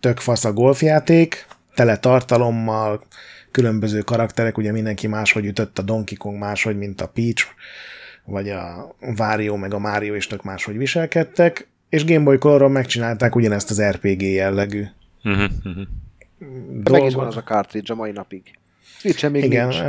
[0.00, 3.02] tök fasz a golfjáték, tele tartalommal,
[3.50, 7.46] különböző karakterek, ugye mindenki máshogy ütött, a Donkey Kong máshogy, mint a Peach,
[8.24, 13.36] vagy a Wario, meg a Mario is tök máshogy viselkedtek, és Game Boy Color-on megcsinálták
[13.36, 14.84] ugyanezt az RPG jellegű
[15.24, 15.84] uh-huh, uh-huh.
[16.68, 16.90] dolgot.
[16.90, 18.42] Meg is van az a cartridge a mai napig.
[18.98, 19.82] switch még Igen, nincs.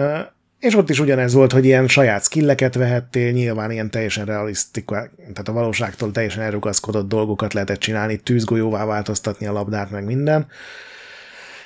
[0.59, 5.47] És ott is ugyanez volt, hogy ilyen saját skilleket vehettél, nyilván ilyen teljesen realisztikus, tehát
[5.47, 10.47] a valóságtól teljesen elrugaszkodott dolgokat lehetett csinálni, tűzgolyóvá változtatni a labdát, meg minden.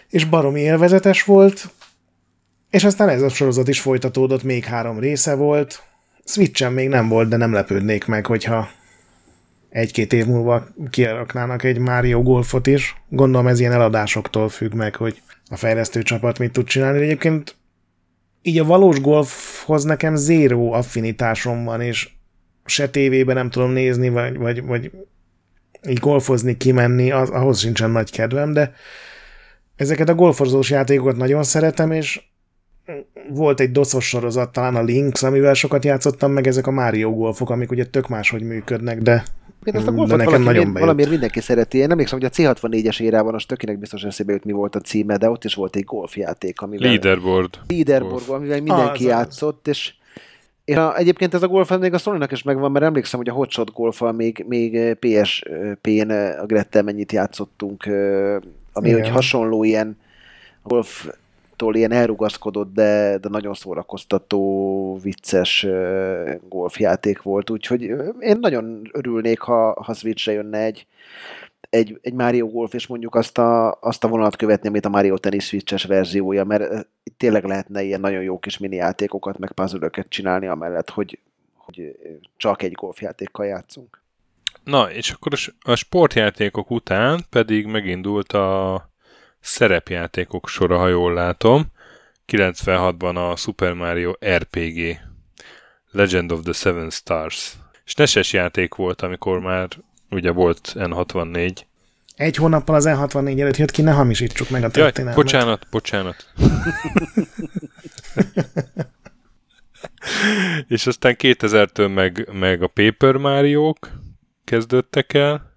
[0.10, 1.70] És baromi élvezetes volt,
[2.74, 5.84] és aztán ez a sorozat is folytatódott, még három része volt.
[6.26, 8.70] Switchen még nem volt, de nem lepődnék meg, hogyha
[9.70, 12.96] egy-két év múlva kiraknának egy Mario Golfot is.
[13.10, 17.02] Gondolom ez ilyen eladásoktól függ meg, hogy a fejlesztő csapat mit tud csinálni.
[17.02, 17.56] Egyébként
[18.42, 22.10] így a valós golfhoz nekem zéró affinitásom van, és
[22.66, 24.92] se tévében nem tudom nézni, vagy, vagy, vagy
[25.88, 28.74] így golfozni, kimenni, az, ahhoz sincsen nagy kedvem, de
[29.76, 32.32] ezeket a golfozós játékokat nagyon szeretem, és
[33.30, 37.50] volt egy doszos sorozat, talán a Links, amivel sokat játszottam, meg ezek a Mario golfok,
[37.50, 39.24] amik ugye tök máshogy működnek, de
[39.64, 41.78] én ezt a golfot nekem valaki, nagyon valamiért mindenki szereti.
[41.78, 45.18] Én emlékszem, hogy a C64-es érában az tökének biztos eszébe jut, mi volt a címe,
[45.18, 46.90] de ott is volt egy golfjáték, amivel...
[46.90, 47.60] Leaderboard.
[47.68, 48.30] Leaderboard, golf.
[48.30, 49.94] amivel mindenki ah, játszott, és
[50.66, 53.34] és a, egyébként ez a golf még a sony is megvan, mert emlékszem, hogy a
[53.34, 56.10] hotshot golfal még, még PSP-n
[56.40, 57.86] a Grettel mennyit játszottunk,
[58.74, 59.98] ami hogy hasonló ilyen
[60.64, 61.08] golf
[61.64, 65.68] attól ilyen elrugaszkodott, de, de nagyon szórakoztató, vicces
[66.50, 67.82] golfjáték volt, úgyhogy
[68.20, 70.88] én nagyon örülnék, ha, ha Switchre jönne egy,
[71.70, 75.18] egy, egy Mario Golf, és mondjuk azt a, azt a vonalat követni, amit a Mario
[75.18, 76.88] Tennis Switches verziója, mert
[77.18, 81.20] tényleg lehetne ilyen nagyon jó kis mini játékokat, meg puzzle csinálni amellett, hogy,
[81.56, 81.98] hogy
[82.38, 84.02] csak egy golfjátékkal játszunk.
[84.64, 88.93] Na, és akkor a sportjátékok után pedig megindult a
[89.44, 91.72] szerepjátékok sora, ha jól látom.
[92.28, 94.98] 96-ban a Super Mario RPG
[95.92, 97.54] Legend of the Seven Stars.
[97.86, 99.68] És neses játék volt, amikor már
[100.10, 101.58] ugye volt N64.
[102.16, 105.16] Egy hónappal az N64 előtt jött ki, ne hamisítsuk meg a történelmet.
[105.16, 106.26] Jaj, bocsánat, bocsánat.
[110.68, 113.74] és aztán 2000-től meg, meg a Paper mario
[114.44, 115.53] kezdődtek el,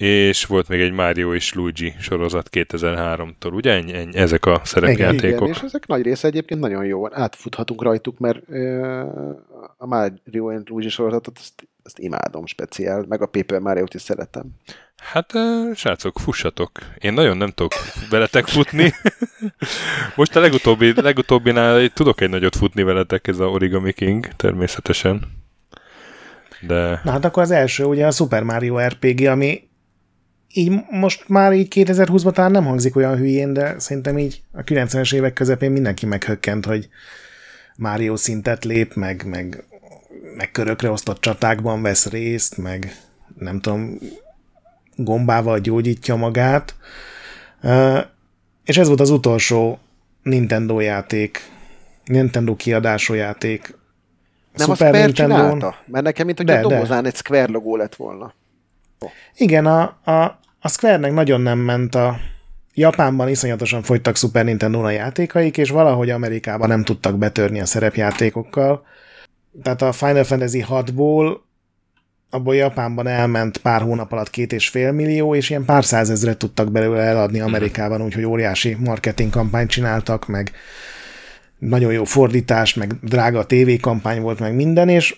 [0.00, 3.72] és volt még egy Mario és Luigi sorozat 2003-tól, ugye?
[3.72, 5.40] Ennyi, ennyi, ezek a szerepjátékok.
[5.40, 7.14] Igen, és ezek nagy része egyébként nagyon jó.
[7.14, 8.42] Átfuthatunk rajtuk, mert
[9.76, 14.44] a Mario és Luigi sorozatot azt, azt imádom speciál, meg a Paper Mario-t is szeretem.
[14.96, 15.32] Hát,
[15.74, 16.70] srácok, fussatok.
[16.98, 17.72] Én nagyon nem tudok
[18.10, 18.92] veletek futni.
[20.16, 25.22] Most a legutóbbi, legutóbbinál tudok egy nagyot futni veletek, ez a Origami King, természetesen.
[26.60, 27.00] De...
[27.04, 29.68] Na hát akkor az első ugye a Super Mario RPG, ami
[30.52, 35.14] így most már így 2020-ban talán nem hangzik olyan hülyén, de szerintem így a 90-es
[35.14, 36.88] évek közepén mindenki meghökkent, hogy
[37.76, 39.64] Mario szintet lép, meg, meg,
[40.36, 42.96] meg körökre osztott csatákban vesz részt, meg
[43.38, 43.98] nem tudom,
[44.96, 46.74] gombával gyógyítja magát.
[48.64, 49.78] És ez volt az utolsó
[50.22, 51.50] Nintendo játék,
[52.04, 53.78] Nintendo kiadású játék.
[54.56, 55.34] Nem Super a Square Nintendo...
[55.34, 55.76] csinálta?
[55.86, 57.08] Mert nekem, mint hogy a dobozán de.
[57.08, 58.34] egy Square logó lett volna.
[59.36, 62.18] Igen, a, a, a Square-nek nagyon nem ment a
[62.74, 68.86] Japánban iszonyatosan fogytak Super nintendo játékaik, és valahogy Amerikában nem tudtak betörni a szerepjátékokkal.
[69.62, 71.36] Tehát a Final Fantasy 6-ból
[72.30, 76.72] abból Japánban elment pár hónap alatt két és fél millió, és ilyen pár százezret tudtak
[76.72, 80.52] belőle eladni Amerikában, úgyhogy óriási marketing kampányt csináltak, meg
[81.58, 85.16] nagyon jó fordítás, meg drága tévékampány volt, meg minden, és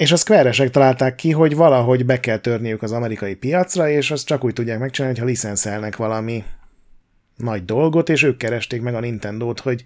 [0.00, 4.26] és a square találták ki, hogy valahogy be kell törniük az amerikai piacra, és azt
[4.26, 6.44] csak úgy tudják megcsinálni, ha licenszelnek valami
[7.36, 9.84] nagy dolgot, és ők keresték meg a Nintendo-t, hogy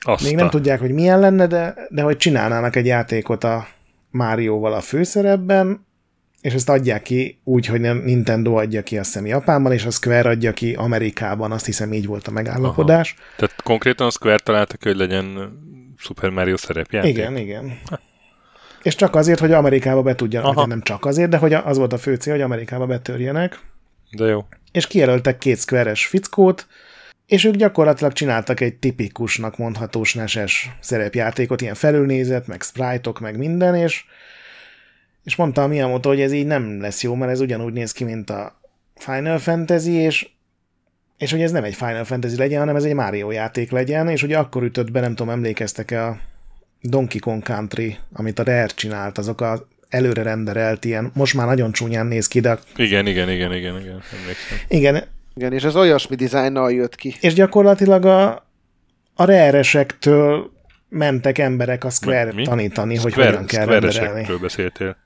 [0.00, 0.26] Azta.
[0.26, 3.66] még nem tudják, hogy milyen lenne, de, de hogy csinálnának egy játékot a
[4.10, 5.86] Márióval a főszerepben,
[6.40, 10.28] és ezt adják ki úgy, hogy Nintendo adja ki, azt hiszem Japánban, és a Square
[10.28, 13.14] adja ki Amerikában, azt hiszem így volt a megállapodás.
[13.18, 13.28] Aha.
[13.36, 15.58] Tehát konkrétan a Square találta hogy legyen
[15.96, 17.10] Super Mario szerepjáték?
[17.10, 17.78] Igen, igen.
[17.90, 18.00] Ha.
[18.82, 21.98] És csak azért, hogy Amerikába be tudjanak, nem csak azért, de hogy az volt a
[21.98, 23.60] fő cél, hogy Amerikába betörjenek.
[24.16, 24.44] De jó.
[24.72, 26.66] És kijelöltek két square fickót,
[27.26, 33.74] és ők gyakorlatilag csináltak egy tipikusnak mondható neses szerepjátékot, ilyen felülnézet, meg sprite meg minden,
[33.74, 34.04] és,
[35.24, 38.04] és mondta a Miyamoto, hogy ez így nem lesz jó, mert ez ugyanúgy néz ki,
[38.04, 38.60] mint a
[38.94, 40.28] Final Fantasy, és
[41.16, 44.22] és hogy ez nem egy Final Fantasy legyen, hanem ez egy Mario játék legyen, és
[44.22, 46.18] ugye akkor ütött be, nem tudom, emlékeztek-e a
[46.82, 51.72] Donkey Kong Country, amit a Rare csinált, azok a előre renderelt ilyen, most már nagyon
[51.72, 52.58] csúnyán néz ki, de...
[52.76, 54.58] Igen, igen, igen, igen, igen, emlékszem.
[54.68, 55.04] Igen.
[55.34, 57.14] Igen, és ez olyasmi dizájnnal jött ki.
[57.20, 58.46] És gyakorlatilag a,
[59.14, 59.62] a rare
[60.88, 62.44] mentek emberek a Square Mi?
[62.44, 64.38] tanítani, Square, hogy hogyan kell renderelni.
[64.40, 64.96] beszéltél.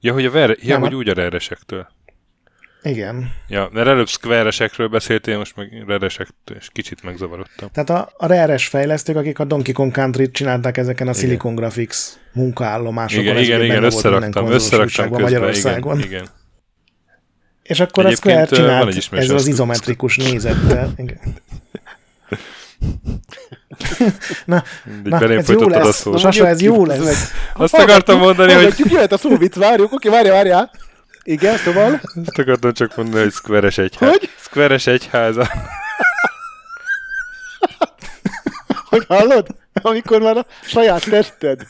[0.00, 1.38] Ja, hogy, a ver, ja, hogy úgy a rare
[2.86, 3.32] igen.
[3.48, 4.50] Ja, mert előbb square
[4.90, 6.28] beszéltél, most meg reresek,
[6.58, 7.68] és kicsit megzavarodtam.
[7.72, 11.22] Tehát a, a rare fejlesztők, akik a Donkey Kong Country-t csinálták ezeken a igen.
[11.22, 11.96] Silicon Graphics
[12.32, 13.24] munkaállomásokon.
[13.24, 15.98] Igen, igen, igen, összeraktam, összeraktam közben, Magyarországon.
[15.98, 16.26] Igen, igen.
[17.62, 20.92] És akkor Egyébként a Square csinált ezzel az izometrikus nézettel.
[20.96, 21.18] Igen.
[24.44, 24.62] na,
[25.02, 26.06] na ez jó lesz.
[26.16, 27.32] Sasa, ez jó lesz.
[27.54, 28.74] Azt akartam mondani, hogy...
[28.76, 30.70] Jöhet a szóvic, várjuk, oké, várja, várjál.
[31.26, 32.00] Igen, szóval?
[32.24, 34.10] Ezt akartam csak mondani, hogy Square-es egyház.
[34.10, 34.30] Hogy?
[34.38, 35.48] Square-es egyháza.
[38.90, 39.46] hogy hallod?
[39.72, 41.66] Amikor már a saját tested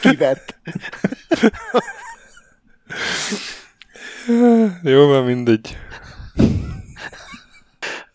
[0.00, 0.58] kivett.
[4.82, 5.78] Jó, van mindegy.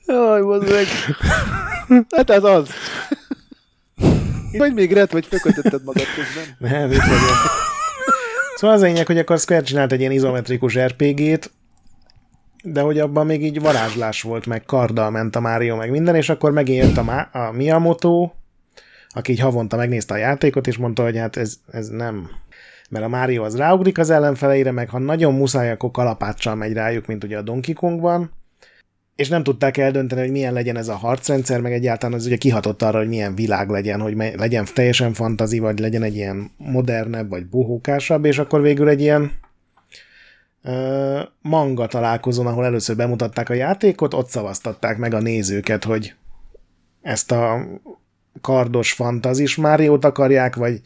[0.05, 0.87] Jaj, meg.
[2.15, 2.69] Hát ez az.
[4.57, 6.55] Vagy még red, vagy fökötötted magad közben.
[6.57, 7.71] Nem, itt vagyok.
[8.63, 11.51] Szóval az lényeg, hogy akkor Square csinált egy ilyen izometrikus RPG-t,
[12.63, 16.29] de hogy abban még így varázslás volt, meg karddal ment a Mario, meg minden, és
[16.29, 18.31] akkor megint jött a, Ma- a Miyamoto,
[19.09, 22.29] aki így havonta megnézte a játékot, és mondta, hogy hát ez, ez nem.
[22.89, 27.05] Mert a Mario az ráugrik az ellenfeleire, meg ha nagyon muszáj, akkor kalapáccsal megy rájuk,
[27.05, 28.31] mint ugye a Donkey Kongban.
[29.15, 32.81] És nem tudták eldönteni, hogy milyen legyen ez a harcrendszer, meg egyáltalán az ugye kihatott
[32.81, 37.45] arra, hogy milyen világ legyen, hogy legyen teljesen fantazi, vagy legyen egy ilyen modernebb, vagy
[37.45, 39.31] bohókásabb, és akkor végül egy ilyen
[40.63, 46.15] uh, manga találkozón, ahol először bemutatták a játékot, ott szavaztatták meg a nézőket, hogy
[47.01, 47.65] ezt a
[48.41, 50.81] kardos fantazis Máriót akarják, vagy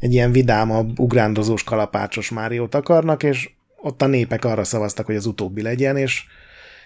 [0.00, 5.26] egy ilyen vidámabb, ugrándozós, kalapácsos Máriót akarnak, és ott a népek arra szavaztak, hogy az
[5.26, 6.24] utóbbi legyen, és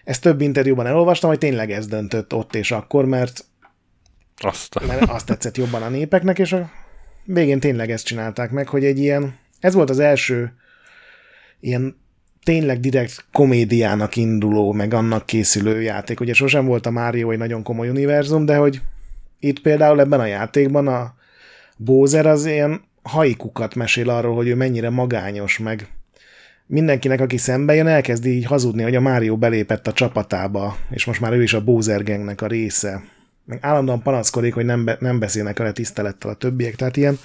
[0.09, 3.45] ezt több interjúban elolvastam, hogy tényleg ez döntött ott és akkor, mert
[4.37, 6.71] azt, mert azt tetszett jobban a népeknek, és a
[7.25, 10.53] végén tényleg ezt csinálták meg, hogy egy ilyen, ez volt az első
[11.61, 11.97] ilyen
[12.43, 16.21] tényleg direkt komédiának induló, meg annak készülő játék.
[16.21, 18.81] Ugye sosem volt a Mario egy nagyon komoly univerzum, de hogy
[19.39, 21.15] itt például ebben a játékban a
[21.77, 25.98] Bowser az ilyen haikukat mesél arról, hogy ő mennyire magányos, meg
[26.69, 31.21] mindenkinek, aki szembe jön, elkezdi így hazudni, hogy a Mário belépett a csapatába, és most
[31.21, 33.03] már ő is a Bowser gangnek a része.
[33.45, 37.19] Meg állandóan panaszkodik, hogy nem, be, nem beszélnek el tisztelettel a többiek, tehát ilyen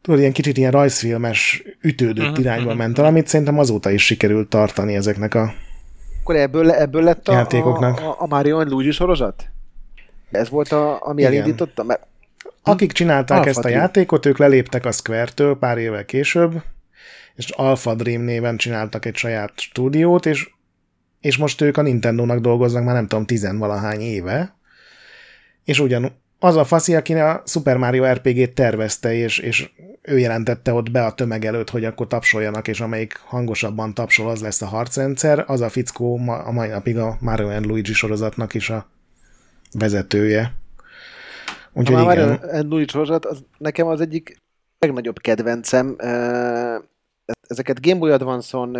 [0.00, 2.78] tudod, ilyen kicsit ilyen rajzfilmes ütődött uh-huh, irányba uh-huh.
[2.78, 5.52] ment, amit szerintem azóta is sikerült tartani ezeknek a
[6.20, 8.00] Akkor ebből, ebből lett a, játékoknak.
[8.00, 9.44] a, a Mario Luigi sorozat?
[10.30, 11.32] Ez volt, a, ami Igen.
[11.32, 11.82] elindította?
[11.82, 12.06] Mert
[12.62, 16.62] akik csinálták Alpha ezt a játékot, ők leléptek a Square-től pár évvel később,
[17.34, 20.50] és Alpha Dream néven csináltak egy saját stúdiót, és,
[21.20, 24.56] és most ők a Nintendo-nak dolgoznak már nem tudom, tizenvalahány éve,
[25.64, 29.70] és ugyan az a faszi, aki a Super Mario RPG-t tervezte, és, és
[30.02, 34.40] ő jelentette ott be a tömeg előtt, hogy akkor tapsoljanak, és amelyik hangosabban tapsol, az
[34.40, 38.54] lesz a harcrendszer, az a fickó ma, a mai napig a Mario and Luigi sorozatnak
[38.54, 38.86] is a
[39.72, 40.54] vezetője.
[41.72, 44.36] Úgyhogy a Mario and Luigi sorozat, az, nekem az egyik
[44.78, 45.96] legnagyobb kedvencem,
[47.48, 48.72] ezeket Game Boy Advance-on,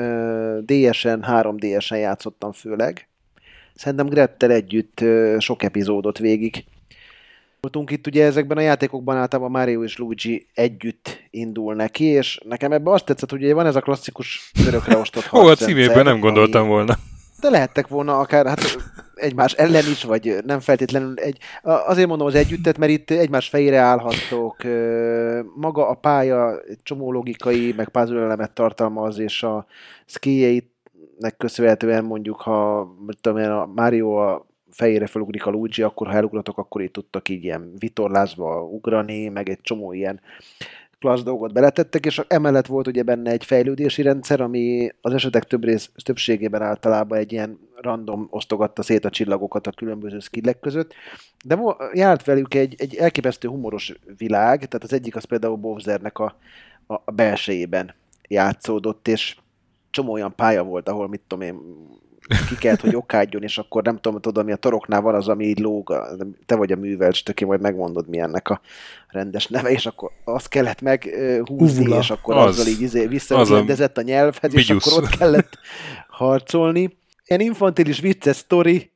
[0.67, 3.09] DS-en, 3DS-en játszottam főleg.
[3.75, 5.05] Szerintem Grettel együtt
[5.39, 6.65] sok epizódot végig.
[7.61, 12.73] Voltunk itt ugye ezekben a játékokban általában Mario és Luigi együtt indul neki, és nekem
[12.73, 16.67] ebben azt tetszett, hogy van ez a klasszikus örökre ostott Ó, a címében nem gondoltam
[16.67, 16.99] volna.
[17.43, 18.61] De lehettek volna akár hát
[19.15, 21.39] egymás ellen is, vagy nem feltétlenül egy...
[21.63, 24.57] Azért mondom az együttet, mert itt egymás fejére állhattok.
[25.55, 29.67] Maga a pálya csomó logikai, meg puzzle tartalmaz, és a
[30.07, 32.89] skijeinek köszönhetően mondjuk, ha
[33.21, 37.29] tudom én, a Mario a fejére felugrik a Luigi, akkor ha elugratok, akkor itt tudtak
[37.29, 40.21] így ilyen vitorlázva ugrani, meg egy csomó ilyen
[41.03, 45.65] klassz dolgot beletettek, és emellett volt ugye benne egy fejlődési rendszer, ami az esetek több
[45.65, 50.95] rész, többségében általában egy ilyen random osztogatta szét a csillagokat a különböző skillek között,
[51.45, 51.59] de
[51.93, 56.37] járt velük egy, egy elképesztő humoros világ, tehát az egyik az például Bowsernek a,
[56.87, 57.95] a, a belsejében
[58.29, 59.37] játszódott, és
[59.91, 61.61] csomó olyan pálya volt, ahol mit tudom én,
[62.49, 65.45] ki kellett, hogy okádjon, és akkor nem tudom, tudod, mi a toroknál van az, ami
[65.45, 66.07] így lóg,
[66.47, 68.61] te vagy a művelcs, töké, majd megmondod, mi ennek a
[69.09, 73.99] rendes neve, és akkor azt kellett meghúzni, uh, és akkor az, azzal így izé visszarendezett
[73.99, 75.59] a nyelvhez, és akkor ott kellett
[76.09, 76.97] harcolni.
[77.27, 78.91] Ilyen infantilis vicces sztori,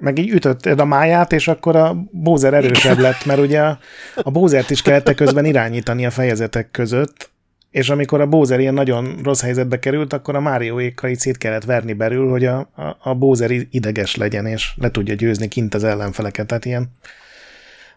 [0.00, 3.78] meg így ütötted a máját, és akkor a Bowser erősebb lett, mert ugye a,
[4.14, 7.30] a Bowsert is kellett közben irányítani a fejezetek között,
[7.70, 11.64] és amikor a Bowser ilyen nagyon rossz helyzetbe került, akkor a Mario ékai szét kellett
[11.64, 15.84] verni belül, hogy a, a, a Bowser ideges legyen, és le tudja győzni kint az
[15.84, 16.46] ellenfeleket.
[16.46, 16.90] Tehát ilyen,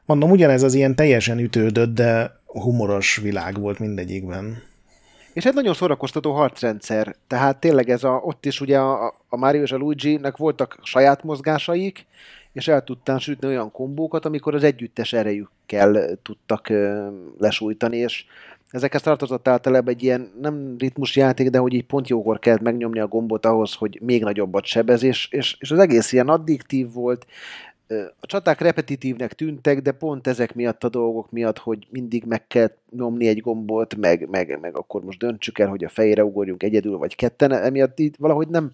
[0.06, 4.64] mondom, ugyanez az ilyen teljesen ütődött, de humoros világ volt mindegyikben.
[5.34, 7.16] És egy nagyon szórakoztató harcrendszer.
[7.28, 11.24] Tehát tényleg ez a, ott is ugye a, a Mario és a Luigi-nek voltak saját
[11.24, 12.06] mozgásaik,
[12.52, 17.08] és el tudtál sütni olyan kombókat, amikor az együttes erejükkel tudtak ö,
[17.38, 18.26] lesújtani, és
[18.74, 23.00] ezekhez tartozott általában egy ilyen nem ritmus játék, de hogy így pont jókor kellett megnyomni
[23.00, 27.26] a gombot ahhoz, hogy még nagyobbat sebez, és, és, és az egész ilyen addiktív volt,
[28.20, 32.72] a csaták repetitívnek tűntek, de pont ezek miatt a dolgok miatt, hogy mindig meg kell
[32.90, 36.98] nyomni egy gombot, meg, meg, meg akkor most döntsük el, hogy a fejre ugorjunk egyedül
[36.98, 38.72] vagy ketten, emiatt így valahogy nem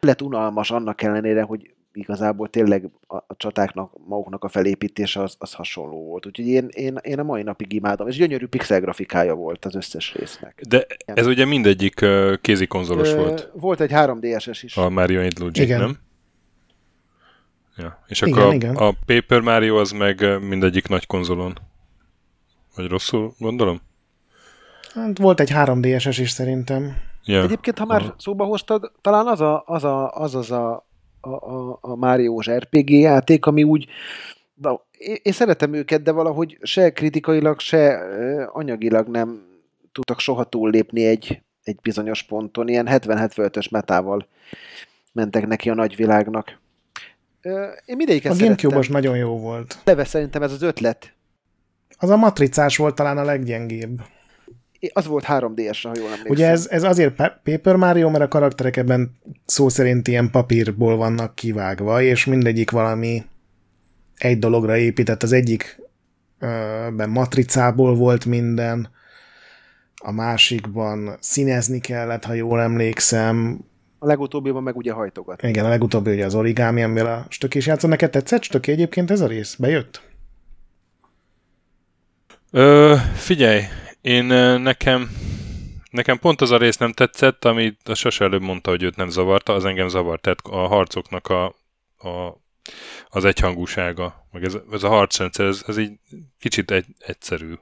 [0.00, 5.52] lett unalmas annak ellenére, hogy igazából tényleg a, a csatáknak, maguknak a felépítése az, az
[5.52, 6.26] hasonló volt.
[6.26, 8.08] Úgyhogy én, én, én a mai napig imádom.
[8.08, 10.60] És gyönyörű pixel grafikája volt az összes résznek.
[10.68, 13.50] De ez ugye mindegyik uh, kézikonzolos volt.
[13.52, 14.76] Volt egy 3DS-es is.
[14.76, 15.80] A Mario and Luigi, igen.
[15.80, 15.98] nem?
[17.76, 18.04] Ja.
[18.06, 18.76] És akkor igen, a, igen.
[18.76, 21.58] a Paper Mario az meg mindegyik nagy konzolon.
[22.76, 23.80] Vagy rosszul gondolom?
[24.94, 26.96] Hát volt egy 3DS-es is szerintem.
[27.24, 27.42] Ja.
[27.42, 28.14] Egyébként, ha már Aha.
[28.18, 30.87] szóba hoztad, talán az a, az, a, az, az a
[31.34, 33.88] a, a, a Máriós RPG játék, ami úgy
[34.54, 34.86] na,
[35.22, 37.98] én szeretem őket, de valahogy se kritikailag, se
[38.52, 39.46] anyagilag nem
[39.92, 44.26] tudtak soha túllépni egy, egy bizonyos ponton, ilyen 70-75-ös metával
[45.12, 46.58] mentek neki a nagyvilágnak.
[47.84, 49.78] Én mindegyiket A Gamecube-os nagyon jó volt.
[49.84, 51.12] Leve szerintem ez az ötlet.
[51.98, 54.00] Az a matricás volt talán a leggyengébb.
[54.92, 56.30] Az volt 3D-es, ha jól emlékszem.
[56.30, 59.10] Ugye ez, ez azért Paper Mario, mert a karakterek ebben
[59.46, 63.24] szó szerint ilyen papírból vannak kivágva, és mindegyik valami
[64.16, 65.22] egy dologra épített.
[65.22, 65.80] Az egyik
[66.96, 68.88] ben matricából volt minden,
[69.94, 73.64] a másikban színezni kellett, ha jól emlékszem.
[73.98, 75.42] A legutóbbiban meg ugye hajtogat.
[75.42, 77.90] Igen, a legutóbbi ugye az origami, amivel a Stöki is játszott.
[77.90, 79.54] Neked tetszett Stöki egyébként ez a rész?
[79.54, 80.02] Bejött?
[82.50, 83.60] Ö, figyelj,
[84.08, 84.24] én
[84.62, 85.10] nekem
[85.90, 89.08] nekem pont az a rész nem tetszett, amit a Sas előbb mondta, hogy őt nem
[89.08, 90.22] zavarta, az engem zavart.
[90.22, 91.44] Tehát a harcoknak a,
[92.08, 92.40] a,
[93.08, 95.92] az egyhangúsága, meg ez, ez a harcrendszer, ez, ez így
[96.40, 97.52] kicsit egy, egyszerű.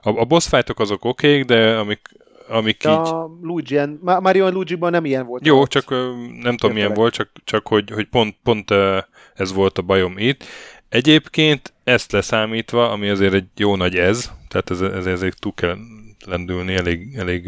[0.00, 2.08] A, a boss fightok azok okék, de amik,
[2.48, 2.96] amik de így...
[2.96, 5.46] A Luigi, Mario Luigi-ban nem ilyen volt.
[5.46, 5.90] Jó, csak
[6.40, 8.70] nem tudom milyen volt, csak, csak hogy, hogy pont, pont
[9.34, 10.44] ez volt a bajom itt.
[10.92, 15.76] Egyébként ezt leszámítva, ami azért egy jó nagy ez, tehát ez, ez, ezért túl kell
[16.24, 17.44] lendülni, elég, elég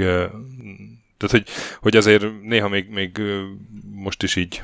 [1.16, 1.44] tehát hogy,
[1.80, 3.20] hogy azért néha még, még
[3.94, 4.62] most is így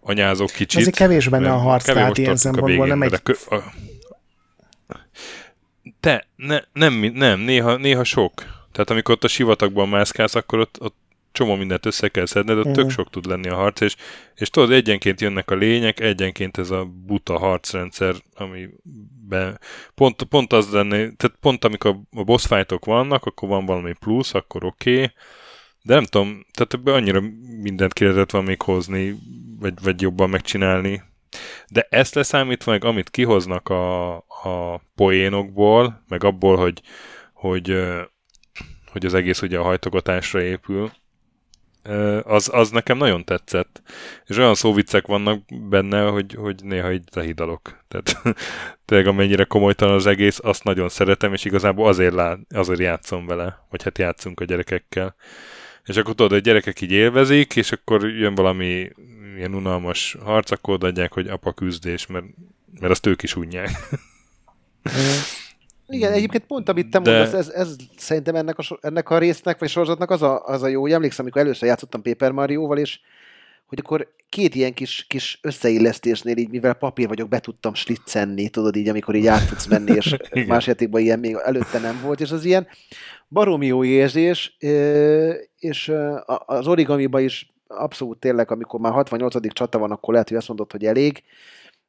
[0.00, 0.80] anyázok kicsit.
[0.80, 3.22] Ezért kevés benne a harc, tehát ilyen szempontból nem egy...
[3.22, 3.62] Kö, a,
[6.00, 8.32] te, ne, nem, nem, néha, néha sok.
[8.72, 10.96] Tehát amikor ott a sivatagban mászkálsz, akkor ott, ott
[11.36, 12.82] csomó mindent össze kell szedned, ott uh-huh.
[12.82, 13.96] tök sok tud lenni a harc, és,
[14.34, 19.60] és tudod, egyenként jönnek a lények, egyenként ez a buta harcrendszer, amiben
[19.94, 24.34] pont, pont az lenni, tehát pont amikor a boss fightok vannak, akkor van valami plusz,
[24.34, 25.12] akkor oké, okay,
[25.82, 27.20] de nem tudom, tehát ebben annyira
[27.62, 29.14] mindent ki lehetett van még hozni,
[29.60, 31.02] vagy, vagy jobban megcsinálni.
[31.68, 36.80] De ezt leszámítva, meg amit kihoznak a, a poénokból, meg abból, hogy,
[37.32, 37.82] hogy,
[38.92, 40.92] hogy az egész ugye a hajtogatásra épül,
[42.22, 43.82] az, az nekem nagyon tetszett.
[44.26, 47.84] És olyan szóviccek vannak benne, hogy, hogy néha így lehidalok.
[47.88, 48.22] Tehát
[48.84, 53.66] tényleg amennyire komolytalan az egész, azt nagyon szeretem, és igazából azért, lá, azért játszom vele,
[53.70, 55.14] vagy hát játszunk a gyerekekkel.
[55.84, 58.90] És akkor tudod, a gyerekek így élvezik, és akkor jön valami
[59.36, 62.24] ilyen unalmas harc, akkor odaadják, hogy apa küzdés, mert,
[62.80, 63.70] mert azt ők is unják.
[65.88, 67.10] Igen, egyébként pont amit te De...
[67.10, 70.68] mondasz, ez, ez szerintem ennek a, ennek a résznek, vagy sorozatnak az a, az a
[70.68, 73.00] jó, hogy emlékszem, amikor először játszottam Paper Mario-val, és
[73.66, 78.76] hogy akkor két ilyen kis, kis összeillesztésnél így, mivel papír vagyok, be tudtam slitzenni, tudod
[78.76, 80.16] így, amikor így át tudsz menni, és
[80.46, 82.66] más játékban ilyen még előtte nem volt, és az ilyen
[83.28, 84.56] baromi jó érzés,
[85.58, 85.92] és
[86.46, 89.52] az origamiban is abszolút tényleg, amikor már 68.
[89.52, 91.22] csata van, akkor lehet, hogy azt mondod, hogy elég,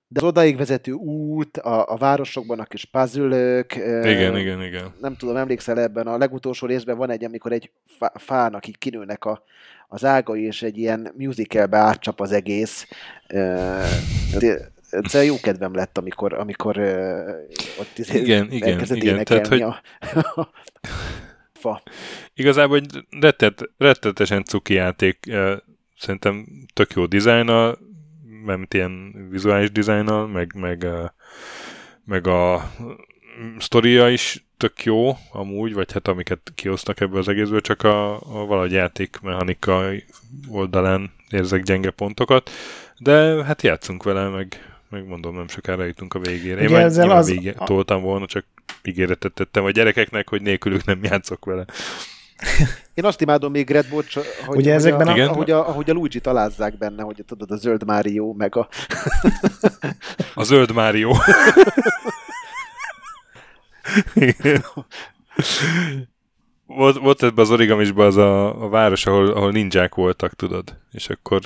[0.07, 3.59] de az odaig vezető út, a, a városokban a kis puzzle
[4.03, 4.93] Igen, uh, igen, igen.
[5.01, 9.25] Nem tudom, emlékszel ebben, a legutolsó részben van egy, amikor egy fá, fának így kinőnek
[9.25, 9.43] a,
[9.87, 12.87] az ágai, és egy ilyen musicalbe átcsap az egész.
[13.33, 13.83] Uh,
[14.89, 19.61] ez jó kedvem lett, amikor, amikor uh, ott igen, igen, igen, tehát, hogy...
[19.61, 19.81] a,
[21.53, 21.81] fa.
[22.33, 25.33] Igazából egy rettet, rettetesen cuki játék,
[25.97, 27.77] szerintem tök jó dizájna,
[28.55, 30.87] mert ilyen vizuális dizájnnal, meg, meg,
[32.05, 32.71] meg a
[33.57, 38.45] sztoria is tök jó amúgy, vagy hát amiket kiosztak ebből az egészből, csak a, a
[38.45, 39.89] valahogy játékmechanika
[40.49, 42.49] oldalán érzek gyenge pontokat,
[42.97, 46.61] de hát játszunk vele, meg, meg mondom, nem sokára jutunk a végére.
[46.61, 47.29] Én már az...
[47.29, 48.45] végé toltam volna, csak
[48.83, 51.65] ígéretet tettem a gyerekeknek, hogy nélkülük nem játszok vele.
[52.93, 55.89] Én azt imádom még Red Bolt, hogy, Ugye hogy, ezekben a, a, ahogy, a, ahogy
[55.89, 58.67] a Luigi talázzák benne, hogy tudod, a zöld Mário, meg a...
[60.33, 61.13] a zöld Mário.
[66.65, 70.77] volt, volt ebben az origamisban az a, a város, ahol, ahol ninják voltak, tudod?
[70.91, 71.41] És akkor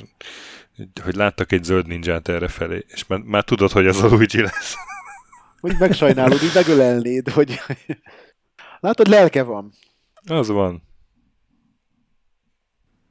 [1.04, 4.42] hogy láttak egy zöld ninját erre felé, és már, már tudod, hogy az a Luigi
[4.42, 4.76] lesz.
[5.60, 7.60] Hogy megsajnálod, így megölelnéd, hogy...
[8.80, 9.74] Látod, lelke van.
[10.26, 10.84] Az van.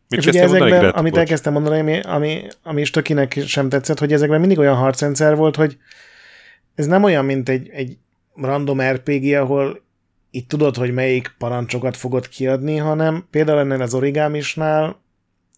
[0.08, 1.20] Mit és ugye ezekben, mondani, amit Bocs.
[1.20, 5.56] elkezdtem mondani, ami, ami, ami is tökinek sem tetszett, hogy ezekben mindig olyan harcrendszer volt,
[5.56, 5.78] hogy
[6.74, 7.98] ez nem olyan, mint egy, egy
[8.34, 9.82] random RPG, ahol
[10.30, 15.00] itt tudod, hogy melyik parancsokat fogod kiadni, hanem például ennél az origámisnál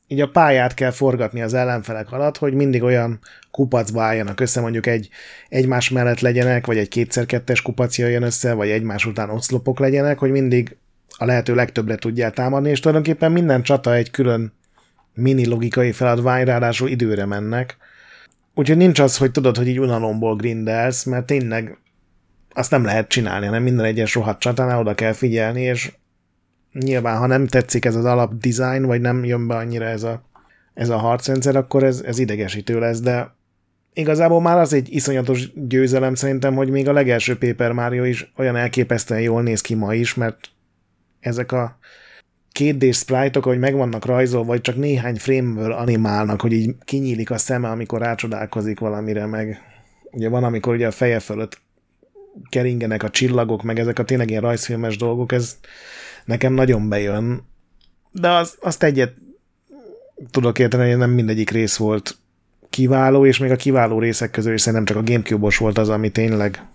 [0.07, 3.19] így a pályát kell forgatni az ellenfelek alatt, hogy mindig olyan
[3.51, 5.09] kupacba álljanak össze, mondjuk egy
[5.49, 10.31] egymás mellett legyenek, vagy egy kétszer-kettes kupac jöjjön össze, vagy egymás után oszlopok legyenek, hogy
[10.31, 10.77] mindig
[11.23, 14.53] a lehető legtöbbre tudjál támadni, és tulajdonképpen minden csata egy külön
[15.15, 17.77] mini logikai feladvány, ráadásul időre mennek.
[18.55, 21.79] Úgyhogy nincs az, hogy tudod, hogy így unalomból grindelsz, mert tényleg
[22.55, 25.93] azt nem lehet csinálni, hanem minden egyes rohadt csatánál oda kell figyelni, és
[26.73, 30.31] nyilván, ha nem tetszik ez az alap design, vagy nem jön be annyira ez a
[30.75, 33.35] ez a harcrendszer, akkor ez, ez idegesítő lesz, de
[33.93, 38.57] igazából már az egy iszonyatos győzelem szerintem, hogy még a legelső Paper Mario is olyan
[38.57, 40.52] elképesztően jól néz ki ma is, mert
[41.23, 41.79] ezek a
[42.59, 47.39] 2D sprite-ok, hogy meg vannak rajzolva, vagy csak néhány frame-ből animálnak, hogy így kinyílik a
[47.39, 49.61] szeme, amikor rácsodálkozik valamire, meg
[50.11, 51.61] ugye van, amikor ugye a feje fölött
[52.49, 55.57] keringenek a csillagok, meg ezek a tényleg ilyen rajzfilmes dolgok, ez
[56.25, 57.43] nekem nagyon bejön.
[58.11, 59.15] De az, azt egyet
[60.31, 62.17] tudok érteni, hogy nem mindegyik rész volt
[62.71, 66.11] kiváló, és még a kiváló részek közül is szerintem csak a Gamecube-os volt az, ami
[66.11, 66.67] tényleg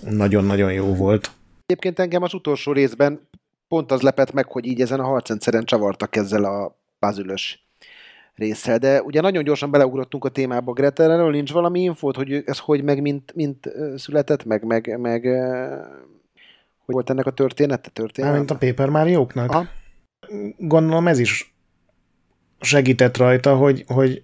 [0.00, 1.30] nagyon-nagyon jó volt.
[1.66, 3.28] Egyébként engem az utolsó részben
[3.70, 7.34] pont az lepett meg, hogy így ezen a harcrendszeren csavartak ezzel a puzzle
[8.34, 12.58] résszel, de ugye nagyon gyorsan beleugrottunk a témába, Gretel, erről nincs valami infót, hogy ez
[12.58, 15.22] hogy meg mint, mint született, meg, meg, meg
[16.84, 17.90] hogy volt ennek a története?
[17.90, 18.36] története?
[18.36, 19.68] Mint a Paper Mario-knak?
[20.56, 21.54] Gondolom ez is
[22.60, 24.22] segített rajta, hogy, hogy,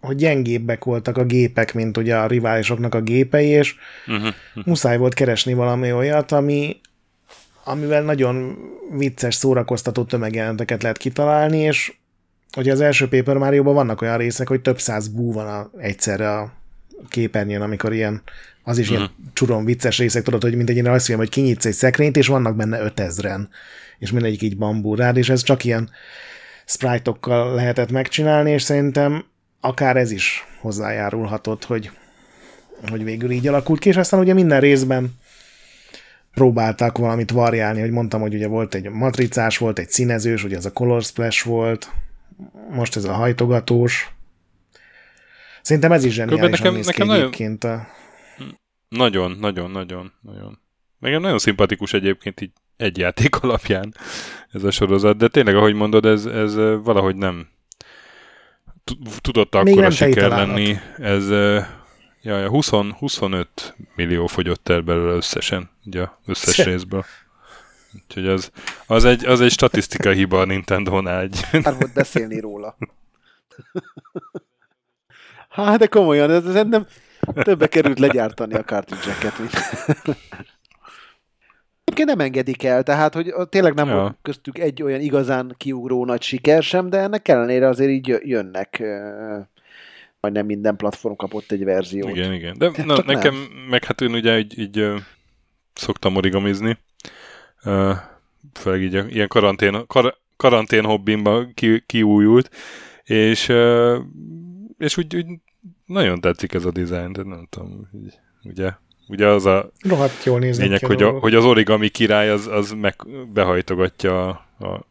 [0.00, 3.74] hogy gyengébbek voltak a gépek, mint ugye a riválisoknak a gépei, és
[4.06, 4.34] uh-huh.
[4.64, 6.80] muszáj volt keresni valami olyat, ami,
[7.64, 8.56] amivel nagyon
[8.96, 11.92] vicces, szórakoztató tömegjelenteket lehet kitalálni, és
[12.52, 16.38] hogy az első Paper mario vannak olyan részek, hogy több száz bú van a, egyszerre
[16.38, 16.52] a
[17.08, 18.22] képernyőn, amikor ilyen,
[18.62, 18.98] az is uh-huh.
[18.98, 19.28] ilyen mhm.
[19.32, 22.56] csuron vicces részek, tudod, hogy mint egy ilyen rajzfilm, hogy kinyitsz egy szekrényt, és vannak
[22.56, 23.48] benne ötezren,
[23.98, 25.90] és mindegyik így bambú rád, és ez csak ilyen
[26.64, 29.24] sprite-okkal lehetett megcsinálni, és szerintem
[29.60, 31.90] akár ez is hozzájárulhatott, hogy,
[32.88, 35.14] hogy végül így alakult ki, és aztán ugye minden részben
[36.34, 40.64] próbáltak valamit variálni, hogy mondtam, hogy ugye volt egy matricás, volt egy színezős, ugye ez
[40.64, 41.90] a Color Splash volt,
[42.70, 44.12] most ez a hajtogatós.
[45.62, 47.26] Szerintem ez is zseniálisan nekem, néz nekem ki nagyon...
[47.26, 47.64] egyébként.
[47.64, 47.86] A...
[48.88, 50.58] Nagyon, nagyon, nagyon, nagyon.
[50.98, 53.94] Meg nagyon szimpatikus egyébként így egy játék alapján
[54.52, 57.48] ez a sorozat, de tényleg, ahogy mondod, ez, ez valahogy nem
[59.20, 60.76] tudott akkor siker lenni.
[60.96, 61.28] Ez
[62.24, 66.62] ja, 20, 25 millió fogyott el belőle összesen, ugye összes Szé.
[66.62, 67.04] részből.
[67.94, 68.50] Úgyhogy az,
[68.86, 71.20] az, egy, az egy statisztikai hiba a Nintendo-nál.
[71.20, 71.40] Egy.
[71.52, 72.76] Már volt beszélni róla.
[75.48, 76.86] Hát, de komolyan, ez, ez nem
[77.34, 79.52] többe került legyártani a cartridge-eket, mint...
[81.84, 83.94] Egyébként nem engedik el, tehát hogy tényleg nem ja.
[83.94, 88.82] volt köztük egy olyan igazán kiugró nagy siker sem, de ennek ellenére azért így jönnek
[90.24, 92.10] majdnem minden platform kapott egy verziót.
[92.10, 92.58] Igen, igen.
[92.58, 93.66] De na, nekem, nem.
[93.68, 94.92] meg hát én ugye így, így
[95.74, 96.78] szoktam origamizni,
[98.52, 102.50] főleg így ilyen karantén, kar, karantén hobbimba ki, kiújult,
[103.04, 103.52] és,
[104.78, 105.26] és úgy, úgy
[105.86, 108.70] nagyon tetszik ez a dizájn, de nem tudom, így, ugye
[109.08, 112.94] Ugye az a Rohadt jól lényeg, hogy, a, hogy az origami király az, az meg
[113.32, 114.86] behajtogatja a, a,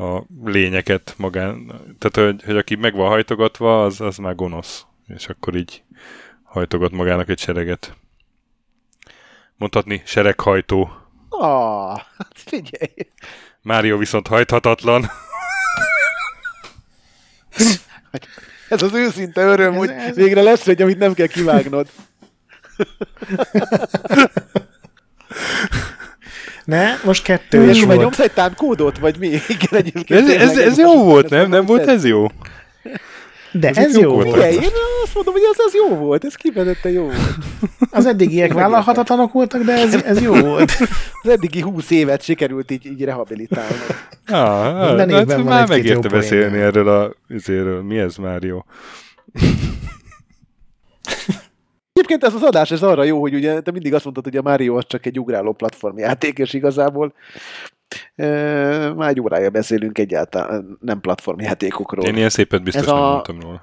[0.00, 1.66] a lényeket magán.
[1.98, 4.84] Tehát, hogy, hogy aki meg van hajtogatva, az, az már gonosz.
[5.06, 5.82] És akkor így
[6.42, 7.96] hajtogat magának egy sereget.
[9.56, 10.90] Mondhatni sereghajtó.
[11.28, 12.92] Ah, hát figyelj.
[13.62, 15.10] Mário viszont hajthatatlan.
[18.68, 20.16] ez az őszinte öröm, ez, hogy ez...
[20.16, 21.90] végre lesz egy, amit nem kell kivágnod.
[26.70, 27.98] Ne, most kettő is volt.
[28.00, 29.26] nyomsz egy kódot, vagy mi?
[29.48, 31.48] Igen, ez, ez, ez jó volt, nem?
[31.48, 32.26] Nem volt ez jó?
[33.52, 34.36] De ez, ez jó volt.
[34.36, 34.70] Igen, én
[35.04, 37.34] azt mondom, hogy ez, ez jó volt, ez kifejezetten jó volt.
[37.90, 40.72] Az eddigiek vállalhatatlanok voltak, de ez, ez jó volt.
[41.22, 43.76] Az eddigi húsz évet sikerült így, így rehabilitálni.
[44.26, 47.82] Ah, Minden hát már megérte beszélni erről a, ezéről.
[47.82, 48.64] Mi ez már jó?
[52.00, 54.42] Egyébként ez az adás ez arra jó, hogy ugye te mindig azt mondtad, hogy a
[54.42, 57.14] Mario az csak egy ugráló platformjáték, és igazából
[58.16, 58.26] e,
[58.92, 62.04] már egy órája beszélünk egyáltalán nem platformjátékokról.
[62.04, 63.10] Én ilyen szépet biztos ez nem a...
[63.10, 63.60] mondtam róla.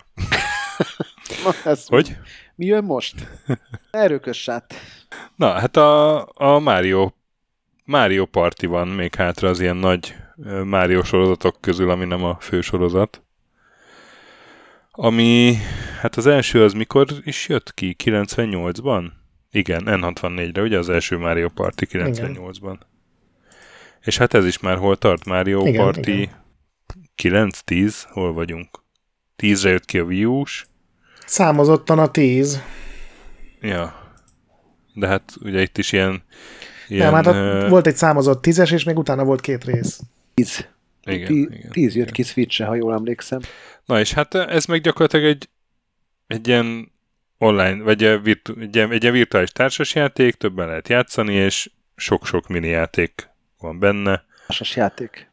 [1.43, 2.17] Na, ez hogy?
[2.55, 3.15] Mi jön most?
[3.91, 4.49] Erőkös.
[5.35, 7.11] Na, hát a, a Mario
[7.85, 10.15] Mario Party van még hátra az ilyen nagy
[10.63, 13.21] Mario sorozatok közül, ami nem a fő sorozat.
[14.99, 15.57] Ami,
[16.01, 17.95] hát az első az mikor is jött ki?
[18.03, 19.11] 98-ban?
[19.51, 22.55] Igen, N64-re, ugye az első Mario Party 98-ban.
[22.55, 22.79] Igen.
[24.01, 25.25] És hát ez is már hol tart?
[25.25, 27.49] Mario igen, Party igen.
[27.63, 27.93] 9-10?
[28.09, 28.83] Hol vagyunk?
[29.37, 30.65] 10-re jött ki a Wii U-s.
[31.25, 32.61] Számozottan a 10.
[33.61, 34.13] Ja.
[34.93, 36.23] De hát ugye itt is ilyen...
[36.87, 37.27] ilyen Nem, hát
[37.63, 37.69] uh...
[37.69, 39.99] volt egy számozott 10-es, és még utána volt két rész.
[40.33, 40.67] 10.
[41.13, 42.13] Igen, T- igen, 10 jött igen.
[42.13, 43.39] ki Switch-re, ha jól emlékszem.
[43.85, 45.49] Na és hát ez meg gyakorlatilag egy,
[46.27, 46.91] egy ilyen
[47.37, 52.67] online, vagy egy, virtu, egy, egy ilyen virtuális társasjáték, többen lehet játszani, és sok-sok mini
[52.67, 53.29] játék
[53.59, 54.25] van benne.
[54.47, 55.29] Társas játék.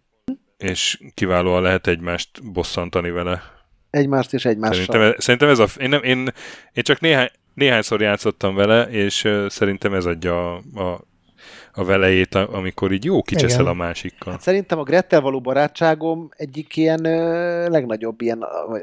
[0.59, 3.43] és kiválóan lehet egymást bosszantani vele.
[3.91, 4.85] Egymást és egymással.
[4.85, 5.67] Szerintem, ez- szerintem ez a...
[5.79, 6.19] Én, nem, én,
[6.73, 11.01] én csak néhány, néhányszor játszottam vele, és szerintem ez adja a, a,
[11.75, 13.73] a velejét, amikor így jó kicseszel Igen.
[13.73, 14.33] a másikkal.
[14.33, 18.79] Hát szerintem a Grettel való barátságom egyik ilyen ö, legnagyobb ilyen a,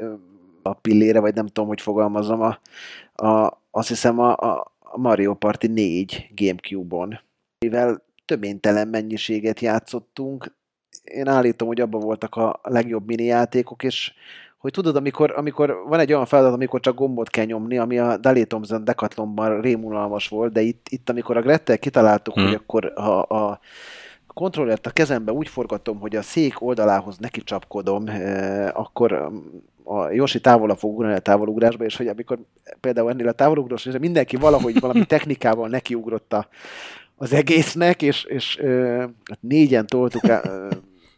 [0.62, 2.58] a pillére, vagy nem tudom, hogy fogalmazom, a,
[3.26, 7.20] a, azt hiszem a, a a Mario Party 4 Gamecube-on,
[7.58, 10.54] mivel töménytelen mennyiséget játszottunk.
[11.04, 14.12] Én állítom, hogy abban voltak a legjobb mini játékok, és
[14.62, 18.16] hogy tudod, amikor, amikor van egy olyan feladat, amikor csak gombot kell nyomni, ami a
[18.16, 22.44] Dalé Thompson Decathlonban rémulalmas volt, de itt, itt amikor a Grettel kitaláltuk, Hmm.
[22.44, 23.60] hogy akkor ha a
[24.26, 30.10] kontrollert a kezembe úgy forgatom, hogy a szék oldalához neki csapkodom, eh, akkor um, a
[30.10, 32.38] Yoshi távolabb fog ugrani a távolugrásba, és hogy amikor
[32.80, 36.48] például ennél a távolugrás, és mindenki valahogy valami technikával nekiugrott a,
[37.16, 40.50] az egésznek, és, és ö, hát négyen toltuk, el, ö,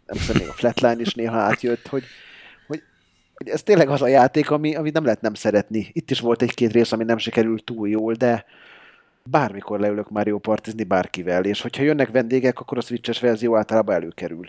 [0.06, 2.02] nem tudom, még a flatline is néha átjött, hogy
[3.44, 5.86] ez tényleg az a játék, ami, ami nem lehet nem szeretni.
[5.92, 8.44] Itt is volt egy-két rész, ami nem sikerült túl jól, de
[9.30, 14.44] bármikor leülök Mario Partizni bárkivel, és hogyha jönnek vendégek, akkor a Switches verzió általában előkerül.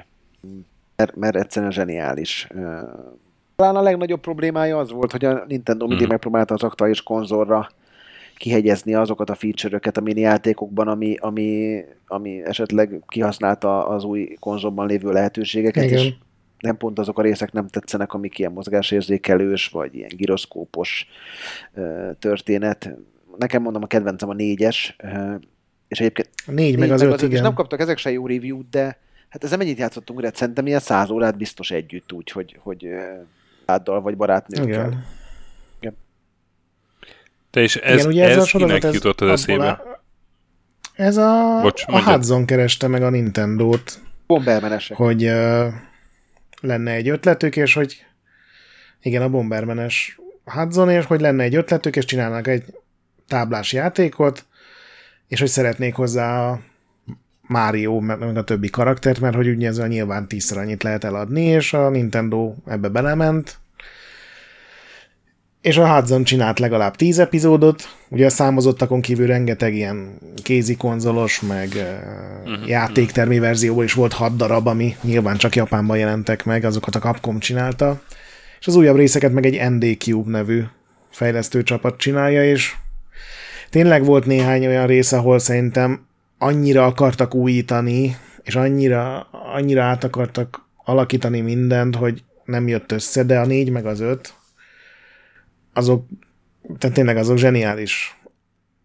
[0.95, 2.47] Mert, mert egyszerűen zseniális.
[3.55, 6.11] Talán a legnagyobb problémája az volt, hogy a Nintendo mindig Mhm.
[6.11, 7.69] megpróbálta az aktuális konzolra
[8.37, 14.87] kihegyezni azokat a feature-öket a mini játékokban, ami, ami, ami esetleg kihasználta az új konzolban
[14.87, 15.97] lévő lehetőségeket, Igen.
[15.97, 16.13] és
[16.65, 21.07] nem pont azok a részek nem tetszenek, amik ilyen mozgásérzékelős, vagy ilyen giroszkópos
[22.19, 22.95] történet.
[23.37, 24.95] Nekem mondom, a kedvencem a négyes,
[25.87, 27.41] és egyébként A négy meg négy az öt, és igen.
[27.41, 28.99] nem kaptak ezek se jó review-t, de
[29.29, 30.35] hát ezzel mennyit játszottunk, Red?
[30.35, 32.87] Szerintem ilyen száz órát biztos együtt, úgy, hogy, hogy
[33.65, 34.87] baráddal vagy barátnőkkel.
[35.79, 35.97] Igen.
[37.49, 39.69] Te és ez, igen, ugye ez, ez, a sorozat, kinek ez jutott az eszébe?
[39.69, 40.03] A,
[40.93, 42.01] ez a, Bocs, a.
[42.01, 44.97] Hudson kereste meg a Nintendo-t, Bombermenesek.
[44.97, 45.65] hogy uh,
[46.65, 48.05] lenne egy ötletük, és hogy
[49.01, 52.63] igen, a Bombermenes Hudson, és hogy lenne egy ötletük, és csinálnak egy
[53.27, 54.45] táblás játékot,
[55.27, 56.59] és hogy szeretnék hozzá a
[57.41, 61.73] Mario, meg a többi karaktert, mert hogy ugye ezzel nyilván tízszer annyit lehet eladni, és
[61.73, 63.57] a Nintendo ebbe belement,
[65.65, 71.41] és a Hudson csinált legalább tíz epizódot, ugye a számozottakon kívül rengeteg ilyen kézi konzolos,
[71.41, 71.67] meg
[72.45, 72.67] uh-huh.
[72.67, 77.39] játéktermi verzióból is volt hat darab, ami nyilván csak Japánban jelentek meg, azokat a Capcom
[77.39, 78.01] csinálta,
[78.59, 80.63] és az újabb részeket meg egy ND Cube nevű
[81.09, 82.73] fejlesztő csapat csinálja, és
[83.69, 86.05] tényleg volt néhány olyan rész, ahol szerintem
[86.37, 93.39] annyira akartak újítani, és annyira, annyira át akartak alakítani mindent, hogy nem jött össze, de
[93.39, 94.33] a négy meg az öt,
[95.75, 96.05] azok,
[96.77, 98.19] tehát tényleg azok zseniális.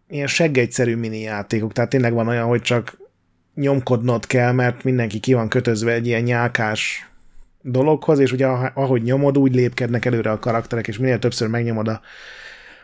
[0.07, 2.97] Ilyen seggegyszerű mini játékok, tehát tényleg van olyan, hogy csak
[3.55, 7.09] nyomkodnod kell, mert mindenki ki van kötözve egy ilyen nyálkás
[7.61, 11.87] dologhoz, és ugye ah- ahogy nyomod, úgy lépkednek előre a karakterek, és minél többször megnyomod
[11.87, 12.01] a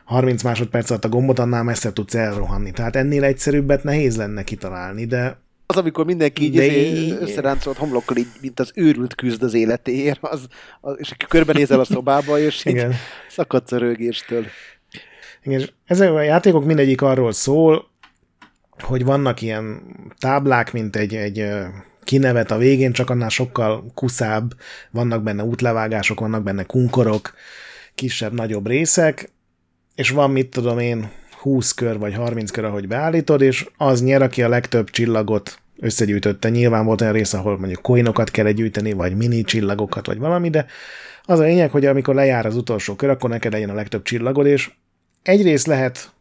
[0.03, 2.71] 30 másodperc alatt a gombot, annál messzebb tudsz elrohanni.
[2.71, 5.39] Tehát ennél egyszerűbbet nehéz lenne kitalálni, de
[5.69, 10.19] Az, amikor mindenki így De izé összeráncolt homlokkal, így, mint az őrült küzd az életéért,
[10.21, 10.47] az,
[10.81, 12.93] az, és körbenézel a szobába, és így igen.
[13.29, 14.45] szakadsz a rögéstől.
[15.43, 17.89] Igen, és ezek a játékok mindegyik arról szól,
[18.79, 19.81] hogy vannak ilyen
[20.19, 21.49] táblák, mint egy, egy
[22.03, 24.53] kinevet a végén, csak annál sokkal kuszább,
[24.91, 27.33] vannak benne útlevágások, vannak benne kunkorok,
[27.95, 29.31] kisebb, nagyobb részek,
[29.95, 31.11] és van, mit tudom én,
[31.47, 36.49] 20 kör vagy 30 kör, ahogy beállítod, és az nyer, aki a legtöbb csillagot összegyűjtötte.
[36.49, 40.65] Nyilván volt olyan rész, ahol mondjuk coinokat kell gyűjteni, vagy mini csillagokat, vagy valami, de
[41.23, 44.45] az a lényeg, hogy amikor lejár az utolsó kör, akkor neked legyen a legtöbb csillagod,
[44.45, 44.71] és
[45.23, 46.11] egyrészt lehet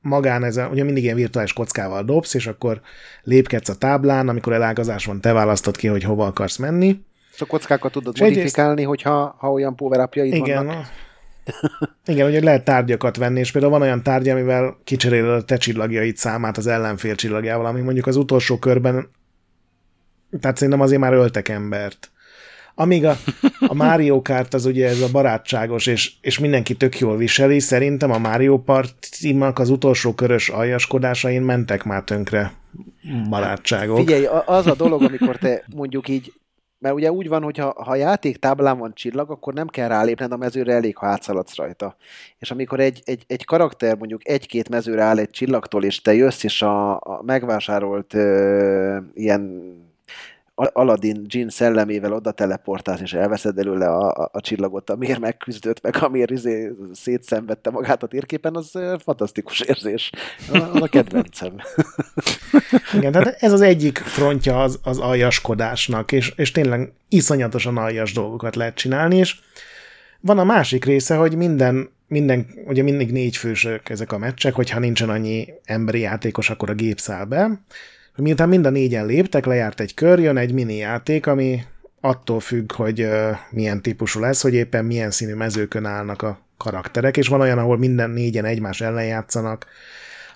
[0.00, 2.80] magán ezen, ugye mindig ilyen virtuális kockával dobsz, és akkor
[3.22, 7.00] lépkedsz a táblán, amikor elágazás van, te választod ki, hogy hova akarsz menni.
[7.34, 10.66] És a kockákat tudod És egyrészt- modifikálni, hogyha ha olyan power Igen.
[10.66, 10.86] vannak.
[12.06, 16.16] Igen, ugye lehet tárgyakat venni, és például van olyan tárgy, amivel kicseréled a te csillagjait
[16.16, 19.08] számát az ellenfél csillagjával, ami mondjuk az utolsó körben,
[20.40, 22.10] tehát szerintem azért már öltek embert.
[22.74, 23.16] Amíg a,
[23.60, 28.10] a Mario Kart az ugye ez a barátságos, és, és mindenki tök jól viseli, szerintem
[28.10, 32.52] a Mario Party-nak az utolsó körös aljaskodásain mentek már tönkre
[33.28, 33.96] barátságok.
[33.96, 36.32] Figyelj, az a dolog, amikor te mondjuk így,
[36.82, 39.88] mert ugye úgy van, hogy ha, ha a játék táblán van csillag, akkor nem kell
[39.88, 41.96] rálépned a mezőre, elég, ha átszaladsz rajta.
[42.38, 46.42] És amikor egy, egy, egy karakter mondjuk egy-két mezőre áll egy csillagtól, és te jössz,
[46.42, 49.72] és a, a megvásárolt ö, ilyen
[50.54, 55.96] Aladdin Jin szellemével oda teleportálsz, és elveszed előle a, a, a csillagot, amiért megküzdött, meg
[56.02, 60.10] amiért izé szétszenvedte magát a térképen, az fantasztikus érzés.
[60.52, 61.54] Az a kedvencem.
[62.96, 68.56] Igen, tehát ez az egyik frontja az, az aljaskodásnak, és, és tényleg iszonyatosan aljas dolgokat
[68.56, 69.40] lehet csinálni, és
[70.20, 74.78] van a másik része, hogy minden, minden ugye mindig négy fősök ezek a meccsek, hogyha
[74.78, 77.60] nincsen annyi emberi játékos, akkor a gép száll be,
[78.16, 81.62] Miután mind a négyen léptek, lejárt egy kör, jön egy mini játék, ami
[82.00, 83.08] attól függ, hogy
[83.50, 87.78] milyen típusú lesz, hogy éppen milyen színű mezőkön állnak a karakterek, és van olyan, ahol
[87.78, 89.66] minden négyen egymás ellen játszanak,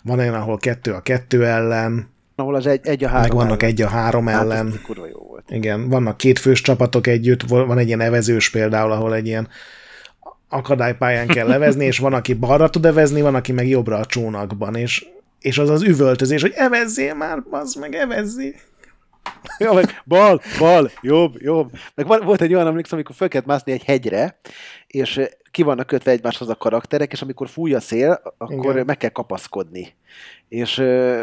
[0.02, 3.62] van olyan, ahol kettő a kettő ellen, ahol az egy, egy a három meg vannak
[3.62, 3.74] ellen.
[3.74, 4.80] egy a három hát, ellen.
[4.84, 5.44] kurva jó volt.
[5.50, 9.48] Igen, vannak két fős csapatok együtt, van egy ilyen evezős például, ahol egy ilyen
[10.48, 14.74] akadálypályán kell levezni, és van, aki balra tud evezni, van, aki meg jobbra a csónakban,
[14.74, 15.06] és
[15.46, 18.54] és az az üvöltözés, hogy evezzél már, az meg evezzél.
[19.58, 21.70] Ja, meg bal, bal, jobb, jobb.
[21.94, 24.38] Meg volt egy olyan, emlékszem, amikor föl kellett mászni egy hegyre,
[24.86, 25.20] és
[25.50, 28.86] ki vannak kötve egymáshoz a karakterek, és amikor fúj a szél, akkor Igen.
[28.86, 29.94] meg kell kapaszkodni.
[30.48, 30.76] És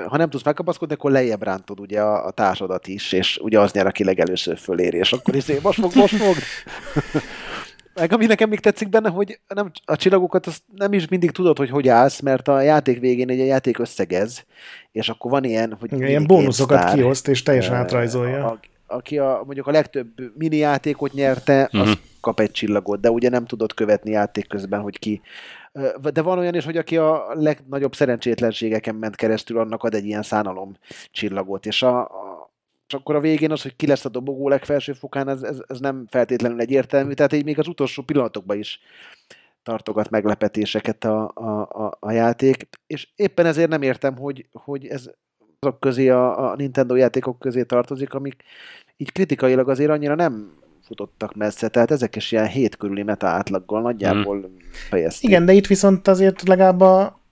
[0.08, 3.72] ha nem tudsz megkapaszkodni, akkor lejjebb rántod ugye a, a társadat is, és ugye az
[3.72, 6.36] nyer, aki legelőször föléri, és akkor is most fog, most fog.
[7.94, 11.58] Meg ami nekem még tetszik benne, hogy nem, a csillagokat azt nem is mindig tudod,
[11.58, 14.46] hogy hogy állsz, mert a játék végén egy a játék összegez,
[14.92, 18.46] és akkor van ilyen, hogy Igen, ilyen bónuszokat sztár, kioszt, és teljesen átrajzolja.
[18.46, 18.60] A, a,
[18.96, 21.96] aki a, mondjuk a legtöbb mini játékot nyerte, az uh-huh.
[22.22, 25.22] kap egy csillagot, de ugye nem tudod követni játék közben, hogy ki.
[26.14, 30.24] De van olyan is, hogy aki a legnagyobb szerencsétlenségeken ment keresztül, annak ad egy ilyen
[30.24, 30.78] szánalom
[31.12, 32.33] csillagot, és a, a
[32.94, 35.80] és akkor a végén az, hogy ki lesz a dobogó legfelső fokán, ez, ez, ez
[35.80, 38.80] nem feltétlenül egyértelmű, tehát így még az utolsó pillanatokban is
[39.64, 45.10] tartogat meglepetéseket a, a, a, a játék, és éppen ezért nem értem, hogy, hogy ez
[45.60, 48.44] azok közé, a, a Nintendo játékok közé tartozik, amik
[48.98, 53.82] így kritikailag azért annyira nem futottak messze, tehát ezek is ilyen hét körüli meta átlaggal
[53.82, 54.56] nagyjából hmm.
[54.90, 55.30] fejezték.
[55.30, 57.23] Igen, de itt viszont azért legalább a,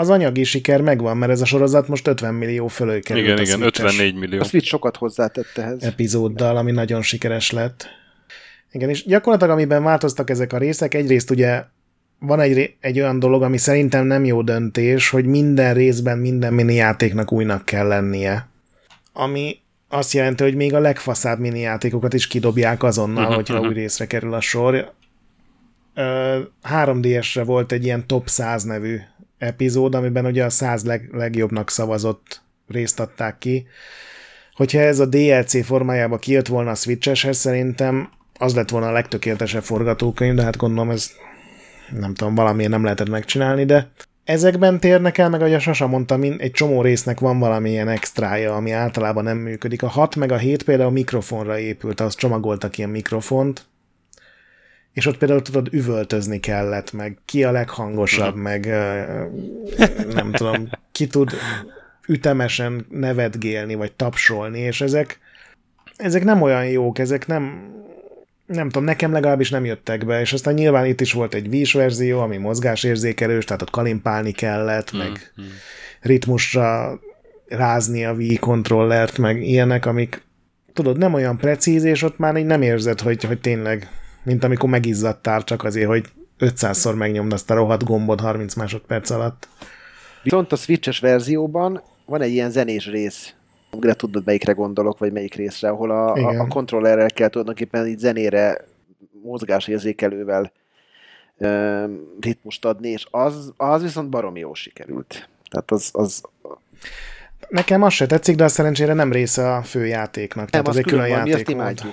[0.00, 3.26] az anyagi siker megvan, mert ez a sorozat most 50 millió fölő került.
[3.26, 4.40] Igen, igen, 54 millió.
[4.40, 5.82] A Switch sokat hozzátett ehhez.
[5.82, 7.88] Epizóddal, ami nagyon sikeres lett.
[8.72, 11.64] Igen, és gyakorlatilag amiben változtak ezek a részek, egyrészt ugye
[12.18, 16.74] van egy, egy olyan dolog, ami szerintem nem jó döntés, hogy minden részben minden mini
[16.74, 18.48] játéknak újnak kell lennie.
[19.12, 19.56] Ami
[19.88, 23.68] azt jelenti, hogy még a legfaszább mini játékokat is kidobják azonnal, uh-huh, hogyha uh-huh.
[23.68, 24.92] új részre kerül a sor.
[26.70, 28.98] 3DS-re volt egy ilyen top 100 nevű
[29.40, 33.66] epizód, amiben ugye a száz leg, legjobbnak szavazott részt adták ki.
[34.54, 39.62] Hogyha ez a DLC formájába kijött volna a Switcheshez, szerintem az lett volna a legtökéletesebb
[39.62, 41.10] forgatókönyv, de hát gondolom ez
[41.98, 43.90] nem tudom, valamiért nem lehetett megcsinálni, de
[44.24, 48.70] ezekben térnek el, meg ahogy a Sasa mondta, egy csomó résznek van valamilyen extrája, ami
[48.70, 49.82] általában nem működik.
[49.82, 53.66] A 6 meg a 7 például mikrofonra épült, az csomagoltak ilyen mikrofont,
[54.92, 58.42] és ott például tudod, üvöltözni kellett, meg ki a leghangosabb, uh-huh.
[58.42, 58.66] meg
[60.14, 61.30] nem tudom, ki tud
[62.06, 65.18] ütemesen nevetgélni, vagy tapsolni, és ezek,
[65.96, 67.72] ezek nem olyan jók, ezek nem,
[68.46, 71.72] nem tudom, nekem legalábbis nem jöttek be, és aztán nyilván itt is volt egy vís
[71.72, 75.52] verzió, ami mozgásérzékelős, tehát ott kalimpálni kellett, meg uh-huh.
[76.00, 76.98] ritmusra
[77.46, 80.22] rázni a Wii kontrollert, meg ilyenek, amik
[80.72, 83.88] tudod, nem olyan precíz, és ott már így nem érzed, hogy, hogy tényleg
[84.22, 86.04] mint amikor megizzadtál csak azért, hogy
[86.38, 89.48] 500-szor megnyomd azt a rohadt gombot 30 másodperc alatt.
[90.22, 93.34] Viszont a Switches verzióban van egy ilyen zenés rész,
[93.70, 97.98] amire tudod, melyikre gondolok, vagy melyik részre, ahol a, a, a kontrollerrel kell tulajdonképpen így
[97.98, 98.64] zenére
[99.22, 100.52] mozgásérzékelővel
[101.38, 101.84] ö,
[102.20, 105.28] ritmust adni, és az, az viszont baromi jó sikerült.
[105.50, 106.22] Tehát az, az
[107.48, 110.50] Nekem az se tetszik, de az szerencsére nem része a fő játéknak.
[110.50, 111.84] Nem, Tehát az, az egy külön játék mi volt.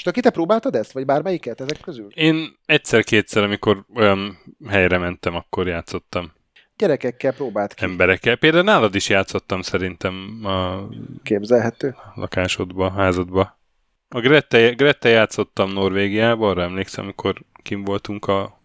[0.00, 2.06] És aki te próbáltad ezt, vagy bármelyiket ezek közül?
[2.14, 4.38] Én egyszer-kétszer, amikor olyan
[4.68, 6.32] helyre mentem, akkor játszottam.
[6.76, 7.84] Gyerekekkel próbált ki.
[7.84, 8.36] Emberekkel.
[8.36, 10.88] Például nálad is játszottam szerintem a
[11.22, 11.94] Képzelhető.
[12.14, 13.58] lakásodba, házadba.
[14.08, 18.60] A Grette, Grette játszottam Norvégiában, arra emlékszem, amikor kim voltunk a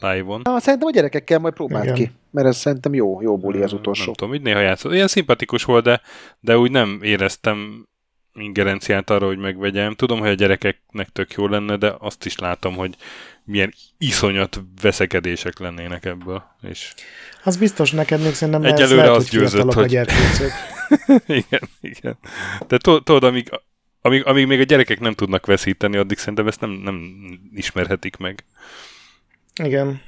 [0.00, 0.40] live-on.
[0.44, 1.94] Na, szerintem a gyerekekkel majd próbált Igen.
[1.94, 4.04] ki, mert ez szerintem jó, jó buli az utolsó.
[4.04, 4.92] Nem tudom, így néha játszott.
[4.92, 6.00] Ilyen szimpatikus volt, de,
[6.40, 7.86] de úgy nem éreztem
[8.34, 9.94] ingerenciát arra, hogy megvegyem.
[9.94, 12.96] Tudom, hogy a gyerekeknek tök jó lenne, de azt is látom, hogy
[13.44, 16.42] milyen iszonyat veszekedések lennének ebből.
[16.62, 16.94] És
[17.44, 19.92] az biztos neked még szerintem Egyelőre lehet, az győzött, hogy...
[21.26, 22.18] igen, igen.
[22.68, 23.50] De tudod, amíg,
[24.00, 27.12] amíg, amíg még a gyerekek nem tudnak veszíteni, addig szerintem ezt nem, nem
[27.54, 28.44] ismerhetik meg.
[29.62, 30.00] Igen.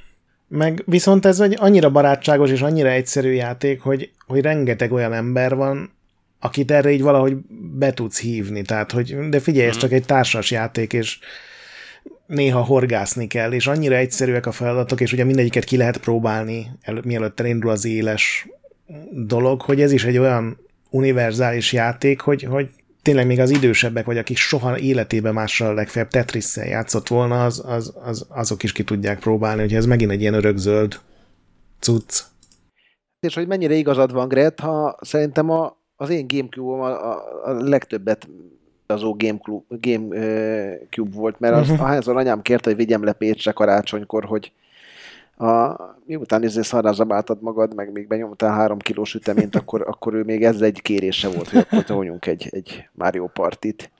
[0.47, 5.55] Meg viszont ez egy annyira barátságos és annyira egyszerű játék, hogy, hogy rengeteg olyan ember
[5.55, 5.93] van,
[6.45, 7.35] akit erre így valahogy
[7.77, 8.61] be tudsz hívni.
[8.61, 9.81] Tehát, hogy de figyelj, ez Mhm.
[9.81, 11.19] csak egy társas játék, és
[12.27, 17.01] néha horgászni kell, és annyira egyszerűek a feladatok, és ugye mindegyiket ki lehet próbálni, el,
[17.05, 18.47] mielőtt elindul az éles
[19.11, 20.57] dolog, hogy ez is egy olyan
[20.89, 22.69] univerzális játék, hogy, hogy
[23.01, 27.93] tényleg még az idősebbek, vagy akik soha életében mással legfeljebb tetris játszott volna, az, az,
[28.03, 30.99] az, azok is ki tudják próbálni, hogy ez megint egy ilyen örökzöld
[31.79, 32.21] cucc.
[33.19, 37.51] És hogy mennyire igazad van, Gret, ha szerintem a, az én Gamecube-om a, a, a
[37.51, 38.27] legtöbbet
[38.87, 41.81] azó Gamecube, Gamecube volt, mert az, Mhm.
[41.81, 44.51] ahányszor anyám kérte, hogy vigyem le Pécsre karácsonykor, hogy
[45.37, 50.23] a, miután izé szarrá zabáltad magad, meg még benyomtál három kilós üteményt, akkor, akkor ő
[50.23, 53.91] még ez egy kérése volt, hogy akkor toljunk egy, egy Mario Partit.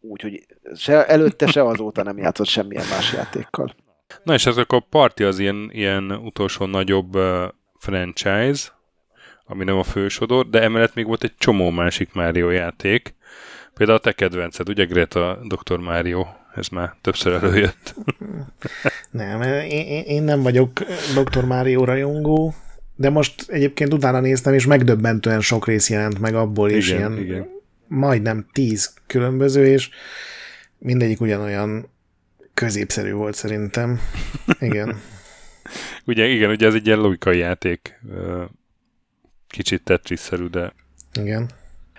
[0.00, 3.74] Úgyhogy se előtte, se azóta nem játszott semmilyen más játékkal.
[4.22, 7.42] Na és ezek a Party az ilyen, ilyen utolsó nagyobb uh,
[7.78, 8.68] franchise,
[9.46, 13.14] ami nem a fősodor, de emellett még volt egy csomó másik Mario játék.
[13.74, 15.78] Például a te kedvenced, ugye Greta Dr.
[15.78, 16.26] Mario?
[16.54, 17.94] Ez már többször előjött.
[19.10, 20.70] Nem, én, én- nem vagyok
[21.14, 21.44] Dr.
[21.44, 22.54] Mario rajongó,
[22.96, 27.48] de most egyébként utána néztem, és megdöbbentően sok rész jelent meg abból Igen, ilyen igen.
[27.88, 29.88] majdnem tíz különböző, és
[30.78, 31.88] mindegyik ugyanolyan
[32.54, 34.00] középszerű volt szerintem.
[34.60, 34.96] Igen.
[36.06, 38.00] Ugye, igen, ugye ez egy ilyen logikai játék.
[39.54, 40.72] Kicsit tetris de
[41.20, 41.50] Igen.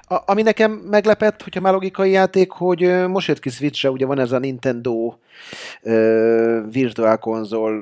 [0.08, 4.20] A, ami nekem meglepett, hogyha már logikai játék, hogy most jött ki Switchre, ugye van
[4.20, 5.16] ez a Nintendo
[5.82, 7.82] ö, Virtual Console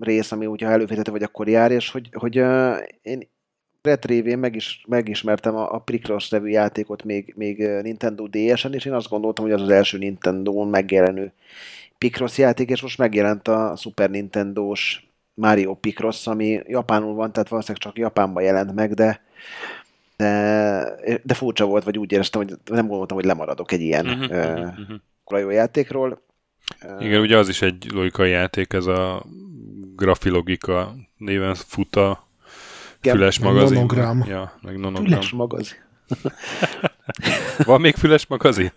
[0.00, 3.28] rész, ami ugye ha előfizető vagy, akkor jár, és hogy, hogy ö, én
[3.82, 8.84] Red révén meg is, megismertem a, a Picross nevű játékot még, még Nintendo DS-en, és
[8.84, 11.32] én azt gondoltam, hogy az az első Nintendo-n megjelenő
[11.98, 15.07] Picross játék, és most megjelent a Super Nintendo-s
[15.38, 19.26] Mario Picross, ami japánul van, tehát valószínűleg csak Japánban jelent meg, de
[20.16, 24.26] de, de furcsa volt, vagy úgy éreztem, hogy nem gondoltam, hogy lemaradok egy ilyen uh-huh,
[24.26, 24.94] mhm, uh, mhm.
[25.24, 26.22] uh, jó játékról.
[26.98, 29.22] Igen, ugye az is egy logikai játék, ez a
[29.96, 32.28] grafilogika néven fut a
[33.00, 33.74] füles meg magazin.
[33.74, 34.24] nonogram.
[34.26, 35.04] Ja, meg nonogram.
[35.04, 35.76] Füles magazin.
[37.64, 38.72] Van még füles magazin?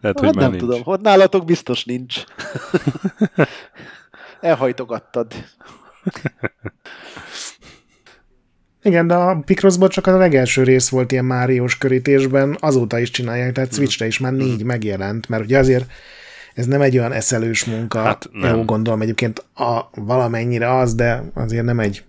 [0.00, 0.62] Lehet, hogy Hát már nem nincs.
[0.62, 2.24] tudom, hogy nálatok biztos nincs.
[4.40, 5.34] Elhajtogattad.
[8.82, 13.52] Igen, de a Picrossból csak a legelső rész volt ilyen Máriós körítésben, azóta is csinálják,
[13.52, 15.90] tehát Switchre is már négy megjelent, mert ugye azért
[16.54, 18.56] ez nem egy olyan eszelős munka, Hát nem.
[18.56, 22.04] jó gondolom egyébként a, valamennyire az, de azért nem egy,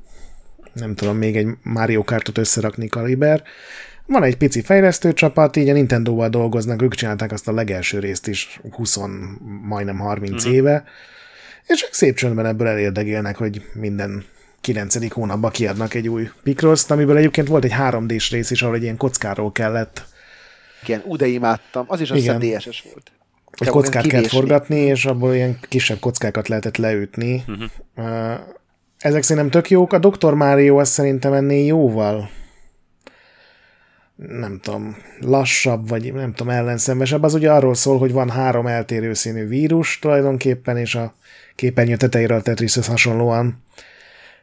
[0.74, 3.44] nem tudom, még egy Mario Kartot összerakni kaliber.
[4.06, 8.28] Van egy pici fejlesztő csapat, így a Nintendo-val dolgoznak, ők csinálták azt a legelső részt
[8.28, 8.98] is 20,
[9.62, 10.38] majdnem 30 Mhm.
[10.40, 10.54] uh-huh.
[10.54, 10.84] éve,
[11.68, 14.26] és ők szép csöndben ebből elérdegélnek, hogy minden
[14.62, 15.12] 9.
[15.12, 18.98] hónapban kiadnak egy új Picross-t, amiből egyébként volt egy 3D-s rész is, ahol egy ilyen
[18.98, 20.06] kockáról kellett
[20.84, 21.86] Igen, ú, de imádtam.
[21.88, 22.58] Az is azt hiszem Igen.
[22.58, 23.12] DSS volt.
[23.52, 27.44] egy Csak kockát kellett forgatni, és abból ilyen kisebb kockákat lehetett leütni.
[27.48, 28.40] Uh-huh.
[28.98, 29.94] Ezek szerintem tök jók.
[29.94, 30.34] A Dr.
[30.34, 32.30] Mario az szerintem ennél jóval
[34.16, 37.24] nem tudom, lassabb, vagy nem tudom, ellenszenvesebb.
[37.24, 41.14] Az ugye arról szól, hogy van három eltérő színű vírus tulajdonképpen, és a
[41.56, 43.64] képernyő tetejéről a Tetrishez hasonlóan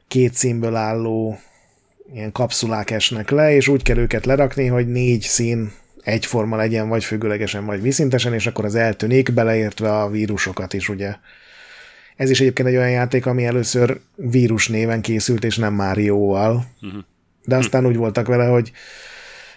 [0.08, 1.38] két színből álló
[2.12, 5.72] ilyen kapszulák esnek le, és úgy kell őket lerakni, hogy négy szín
[6.02, 11.14] egyforma legyen, vagy függőlegesen, vagy viszintesen, és akkor az eltűnik, beleértve a vírusokat is, ugye.
[12.16, 16.64] Ez is egyébként egy olyan játék, ami először vírus néven készült, és nem Márióval.
[17.44, 18.72] De aztán úgy voltak vele, hogy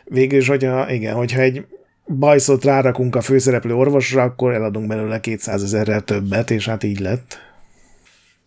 [0.04, 1.66] végül is, hogyha, igen, hogyha egy
[2.08, 7.38] bajszot rárakunk a főszereplő orvosra, akkor eladunk belőle 200 ezerrel többet, és hát így lett.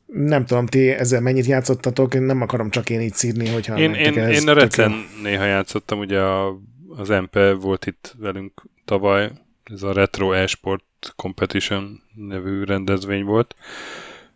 [0.06, 3.94] Nem tudom, ti ezzel mennyit játszottatok, én nem akarom csak én így szírni, hogyha Én,
[3.94, 6.60] én, ez én a Recen néha játszottam, ugye a,
[6.96, 9.30] az MP volt itt velünk tavaly,
[9.64, 10.84] ez a Retro Esport
[11.16, 13.54] Competition nevű rendezvény volt.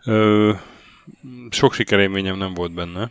[0.04, 0.52] Ö,
[1.50, 3.10] sok sikerélményem nem volt benne.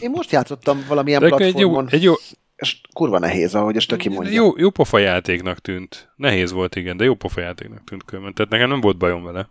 [0.00, 2.14] Én most játszottam valamilyen De egy jó, platformon, egy jó,
[2.56, 4.32] és kurva nehéz, ahogy a stöki mondja.
[4.32, 6.12] jó, jó pofa játéknak tűnt.
[6.16, 8.34] Nehéz volt, igen, de jó pofa játéknak tűnt különben.
[8.34, 9.48] Tehát nekem nem volt bajom vele.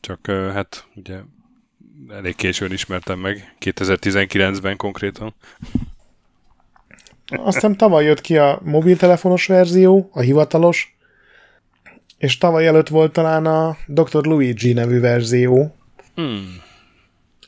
[0.00, 1.18] Csak hát ugye
[2.08, 5.34] elég későn ismertem meg, 2019-ben konkrétan.
[7.26, 10.96] Aztán tavaly jött ki a mobiltelefonos verzió, a hivatalos,
[12.18, 14.24] és tavaly előtt volt talán a Dr.
[14.26, 15.74] Luigi nevű verzió,
[16.14, 16.60] Hmm.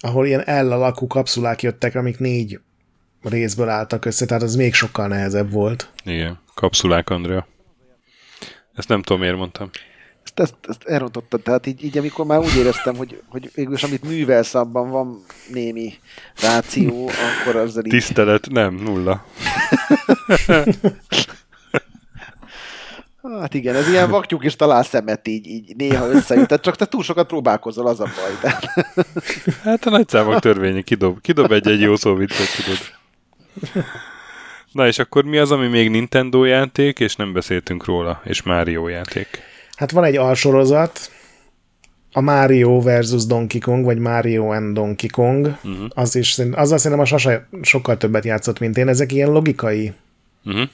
[0.00, 2.60] ahol ilyen L alakú kapszulák jöttek, amik négy
[3.22, 5.90] részből álltak össze, tehát az még sokkal nehezebb volt.
[6.04, 7.46] Igen, kapszulák, Andrea.
[8.74, 9.70] Ezt nem tudom, miért mondtam.
[10.22, 14.02] Ezt, ezt, ezt elrontottad, tehát így, így, amikor már úgy éreztem, hogy, hogy végülis amit
[14.02, 15.92] művelsz, abban van némi
[16.40, 17.10] ráció,
[17.40, 17.90] akkor azzal így...
[17.90, 19.24] Tisztelet, nem, nulla.
[23.40, 26.86] Hát igen, ez ilyen vaktyúk is talál szemet így, így néha összejött, tehát csak te
[26.86, 28.38] túl sokat próbálkozol, az a baj.
[28.42, 28.58] De...
[29.62, 32.78] Hát a nagyszámok törvénye kidob, kidob egy-egy jó szó viccet, tudod.
[34.72, 38.88] Na és akkor mi az, ami még Nintendo játék, és nem beszéltünk róla, és Mario
[38.88, 39.28] játék?
[39.76, 41.10] Hát van egy alsorozat,
[42.12, 45.86] a Mario versus Donkey Kong, vagy Mario and Donkey Kong, uh-huh.
[45.88, 48.88] az is, azzal szerintem a Sasa sokkal többet játszott, mint én.
[48.88, 49.92] Ezek ilyen logikai
[50.44, 50.68] Uh-huh.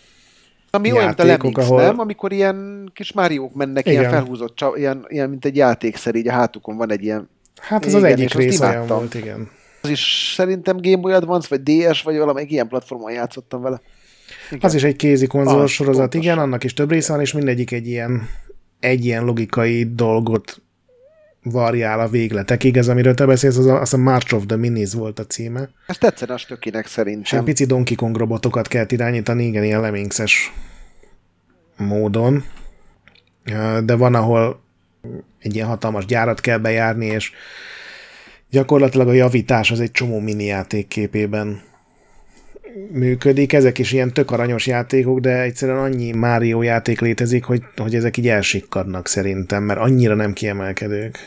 [0.70, 1.98] Ami olyan, mint a Lemmings, ahol- nem?
[1.98, 3.98] Amikor ilyen kis Máriók mennek, Igen.
[3.98, 7.28] ilyen felhúzott, ilyen, ilyen, mint egy játékszer, így a hátukon van egy ilyen...
[7.60, 9.50] Hát az Igen, az egyik rész olyan volt, igen.
[9.86, 13.80] Az is szerintem Game Boy Advance, vagy DS, vagy valamelyik ilyen platformon játszottam vele.
[14.50, 14.60] Igen.
[14.62, 16.24] Az is egy kézi konzolos sorozat, pontosan.
[16.24, 18.28] igen, annak is több része van, és mindegyik egy ilyen,
[18.80, 20.60] egy ilyen logikai dolgot
[21.42, 22.76] variál a végletekig.
[22.76, 25.68] Ez, amiről te beszélsz, az a, az a March of the Minis volt a címe.
[25.86, 27.44] Ez tetszene a stökinek És szerintem.
[27.44, 30.52] pici Donkey Kong robotokat kell irányítani, igen, ilyen lemingszes
[31.76, 32.44] módon.
[33.84, 34.60] De van, ahol
[35.38, 37.32] egy ilyen hatalmas gyárat kell bejárni, és
[38.50, 41.60] gyakorlatilag a javítás az egy csomó mini játék képében
[42.90, 43.52] működik.
[43.52, 48.16] Ezek is ilyen tök aranyos játékok, de egyszerűen annyi Mario játék létezik, hogy, hogy ezek
[48.16, 51.18] így elsikkadnak szerintem, mert annyira nem kiemelkedők.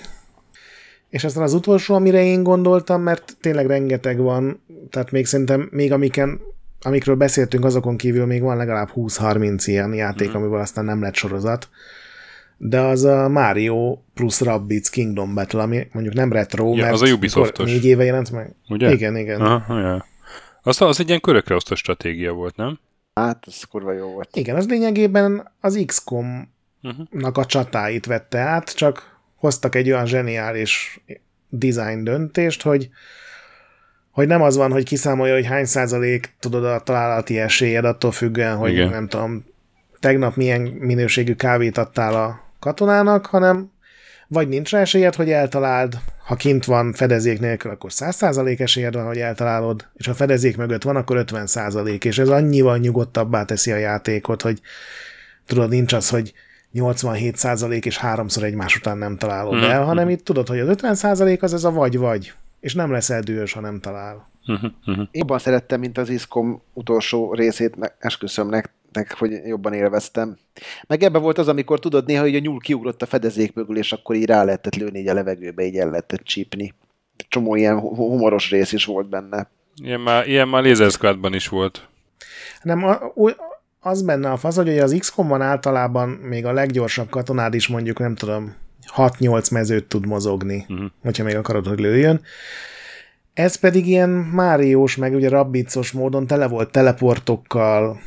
[1.09, 5.91] És aztán az utolsó, amire én gondoltam, mert tényleg rengeteg van, tehát még szerintem, még
[5.91, 6.39] amiken,
[6.81, 10.33] amikről beszéltünk, azokon kívül még van legalább 20-30 ilyen játék, mm.
[10.33, 11.69] amiből aztán nem lett sorozat.
[12.61, 17.01] De az a Mario plusz Rabbids Kingdom Battle, ami mondjuk nem retro, Ja, mert az
[17.01, 17.71] a Ubisoftos.
[17.71, 18.55] négy éve jelent meg.
[18.69, 18.91] Ugye?
[18.91, 19.41] Igen, igen.
[19.41, 20.05] Aha, ja.
[20.61, 22.79] Az, az egy ilyen körökre osztott stratégia volt, nem?
[23.13, 24.35] Hát, ez kurva jó volt.
[24.35, 26.47] Igen, az lényegében az XCOM-nak
[26.83, 27.37] Uh-huh.
[27.37, 30.99] a csatáit vette át, csak hoztak egy olyan zseniális
[31.49, 32.89] design döntést, hogy
[34.11, 38.55] hogy nem az van, hogy kiszámolja, hogy hány százalék tudod a találati esélyed attól függően,
[38.57, 38.71] hogy.
[38.71, 38.89] Igen.
[38.89, 39.45] nem tudom,
[39.99, 43.71] tegnap milyen minőségű kávét adtál a katonának, hanem
[44.27, 49.05] vagy nincs rá esélyed, hogy eltaláld, ha kint van fedezék nélkül, akkor 100% esélyed van,
[49.05, 53.77] hogy eltalálod, és ha fedezék mögött van, akkor 50%, és ez annyival nyugodtabbá teszi a
[53.77, 54.61] játékot, hogy
[55.45, 56.33] tudod, nincs az, hogy
[56.73, 61.41] 87% és háromszor egymás után nem találod Mhm, el, hanem itt tudod, hogy az 50%
[61.41, 64.29] az ez a vagy-vagy, és nem leszel dühös, ha nem talál.
[64.47, 64.71] Uh-huh.
[64.85, 68.73] Én jobban szerettem, mint az ISCOM utolsó részét, esküszöm nektek,
[69.17, 70.37] hogy jobban élveztem.
[70.87, 73.91] Meg ebben volt az, amikor tudod néha, hogy a nyúl kiugrott a fedezék mögül, és
[73.91, 76.73] akkor így rá lehetett lőni így a levegőbe, így el lehetett csípni.
[77.27, 79.49] Csomó ilyen hu- humoros rész is volt benne.
[79.83, 81.87] Ilyen már, ilyen már Laser Squadban is volt.
[82.61, 83.35] Nem, a, úgy,
[83.79, 88.15] az benne a fasz, hogy az XCOM-ban általában még a leggyorsabb katonád is mondjuk, nem
[88.15, 88.55] tudom,
[88.95, 90.89] 6-8 mezőt tud mozogni, uh-huh.
[91.01, 92.21] hogyha még akarod, hogy lőjön.
[93.33, 97.99] Ez pedig ilyen Máriós, meg ugye rabbicos módon tele volt teleportokkal,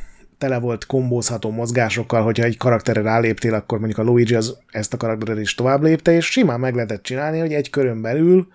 [0.43, 4.97] tele volt kombózható mozgásokkal, hogyha egy karakterre ráléptél, akkor mondjuk a Luigi az ezt a
[4.97, 8.47] karakteret is tovább lépte, és simán meg lehetett csinálni, hogy egy körön belül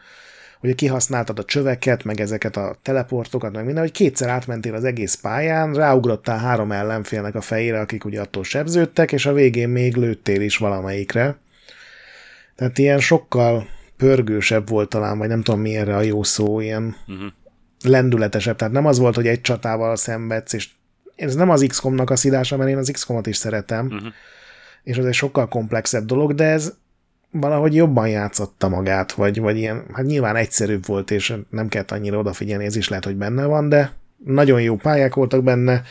[0.60, 5.14] hogy kihasználtad a csöveket, meg ezeket a teleportokat, meg minden, hogy kétszer átmentél az egész
[5.14, 10.40] pályán, ráugrottál három ellenfélnek a fejére, akik ugye attól sebződtek, és a végén még lőttél
[10.40, 11.38] is valamelyikre.
[12.56, 13.66] Tehát ilyen sokkal
[13.96, 17.32] pörgősebb volt talán, vagy nem tudom mi erre a jó szó, ilyen Uh-huh.
[17.84, 18.56] lendületesebb.
[18.56, 20.68] Tehát nem az volt, hogy egy csatával szenvedsz, és
[21.18, 24.08] ez nem az XCOM-nak a szidása, mert én az XCOM-ot is szeretem, Uh-huh.
[24.82, 26.72] és az egy sokkal komplexebb dolog, de ez
[27.30, 32.18] valahogy jobban játszotta magát, vagy, vagy ilyen, hát nyilván egyszerűbb volt, és nem kellett annyira
[32.18, 33.92] odafigyelni, ez is lehet, hogy benne van, de
[34.24, 35.82] nagyon jó pályák voltak benne,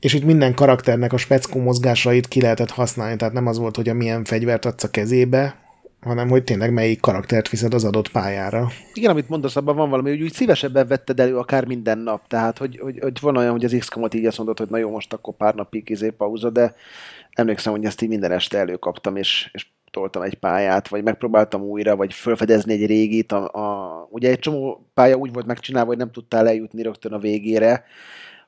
[0.00, 3.88] és itt minden karakternek a speckó mozgásait ki lehetett használni, tehát nem az volt, hogy
[3.88, 5.56] a milyen fegyvert adsz a kezébe,
[6.00, 8.68] hanem hogy tényleg melyik karaktert viszed az adott pályára.
[8.92, 12.26] Igen, amit mondasz, abban van valami, hogy úgy szívesebben vetted elő akár minden nap.
[12.26, 14.90] Tehát, hogy, hogy, hogy van olyan, hogy az XCOM-ot így azt mondod, hogy na jó,
[14.90, 16.74] most akkor pár napig izé pauza, de
[17.32, 21.96] emlékszem, hogy ezt így minden este előkaptam, és, és toltam egy pályát, vagy megpróbáltam újra,
[21.96, 23.32] vagy felfedezni egy régit.
[23.32, 27.18] A, a, ugye egy csomó pálya úgy volt megcsinálva, hogy nem tudtál eljutni rögtön a
[27.18, 27.84] végére,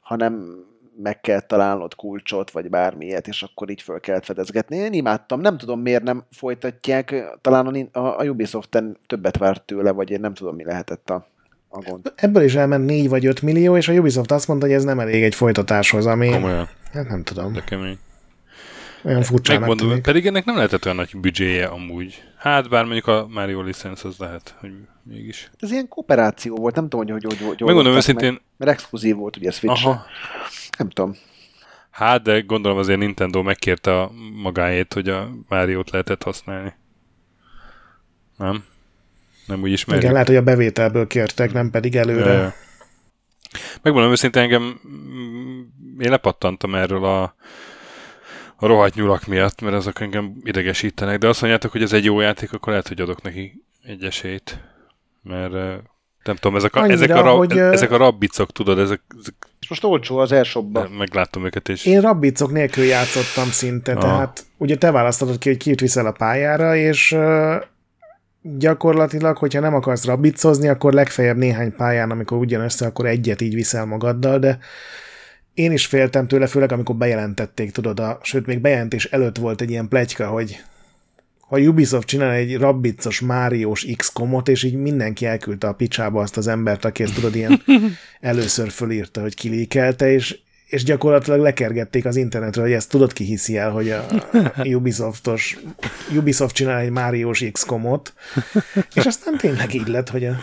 [0.01, 0.65] hanem
[1.03, 4.77] meg kell találnod kulcsot, vagy bármilyet, és akkor így föl kellett fedezgetni.
[4.77, 10.11] Én imádtam, nem tudom miért nem folytatják, talán a, a, Ubisoft-en többet várt tőle, vagy
[10.11, 11.27] én nem tudom mi lehetett a,
[11.69, 12.13] a gond.
[12.15, 15.01] Ebből is elment 4 vagy 5 millió, és a Ubisoft azt mondta, hogy ez nem
[15.01, 17.99] elég egy folytatáshoz, ami, Komolyan, hát nem tudom, de kemény.
[19.05, 20.03] olyan furcsának Megmondom, tűnik.
[20.05, 22.23] pedig ennek nem lehetett olyan nagy büdzséje amúgy.
[22.39, 24.71] Hát bár mondjuk a Mario licensz az lehet, hogy
[25.03, 25.51] mégis.
[25.59, 29.17] Ez ilyen kooperáció volt, nem tudom, hogy hogy, hogy, hogy Megmondom őszintén, meg, mert exkluzív
[29.17, 29.87] volt ugye Switch.
[29.87, 30.05] aha,
[30.81, 31.15] Nem tudom.
[31.90, 34.11] Hát, de gondolom azért Nintendo megkérte a
[34.43, 36.74] magáét, hogy a Mario-t lehetett használni.
[38.36, 38.65] Nem?
[39.47, 40.02] Nem úgy ismerjük.
[40.02, 42.32] Igen, lehet, hogy a bevételből kértek, nem pedig előre.
[42.32, 42.55] Ja, ja.
[43.82, 45.61] Megmondom őszintén, engem mm,
[45.98, 47.23] én lepattantam erről a,
[48.57, 52.20] a rohadt nyulak miatt, mert azok engem idegesítenek, de azt mondjátok, hogy ez egy jó
[52.20, 54.61] játék, akkor lehet, hogy adok neki egy esélyt.
[55.23, 55.82] Mert
[56.31, 59.35] nem tudom, ezek a, Annyira, ezek a, hogy, ezek a rabbicok, tudod, ezek, ezek
[59.69, 60.90] most olcsó az elsőbben.
[60.90, 64.01] meglátom őket, és Én rabbicok nélkül játszottam szinte, Ah.
[64.01, 67.16] tehát ugye te választhatod ki, hogy kit viszel a pályára, és
[68.43, 73.55] gyakorlatilag, hogyha nem akarsz rabbicozni, akkor legfeljebb néhány pályán, amikor ugyan össze, akkor egyet így
[73.55, 74.59] viszel magaddal, de
[75.55, 79.70] én is féltem tőle, főleg amikor bejelentették, tudod, a, sőt, még bejelentés előtt volt egy
[79.70, 80.62] ilyen pletyka, hogy
[81.51, 86.47] ha Ubisoft csinál egy rabbicos Máriós X-komot, és így mindenki elküldte a picsába azt az
[86.47, 87.63] embert, aki ezt tudod, ilyen
[88.21, 93.57] először fölírta, hogy kilíkelte, és, és gyakorlatilag lekergették az internetről, hogy ezt tudod ki hiszi
[93.57, 94.07] el, hogy a
[94.65, 95.59] Ubisoftos,
[96.17, 98.15] Ubisoft csinál egy Máriós X-komot,
[98.95, 100.37] és aztán tényleg így lett, hogy a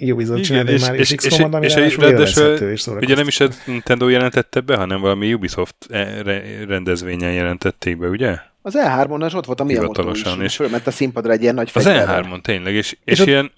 [0.00, 4.08] Ubisoft csinál egy Máriós X-komot, ami és, és, élvezhető és ugye nem is a Nintendo
[4.08, 8.50] jelentette be, hanem valami Ubisoft eh, re- rendezvényen jelentették be, ugye?
[8.62, 10.24] Az E3-on és ott volt a Miyamoto is.
[10.42, 10.56] is.
[10.56, 12.24] Fölment a színpadra egy ilyen nagy Az fegyverrel.
[12.24, 13.52] E3-on tényleg, és, és, És és ott- ilyen,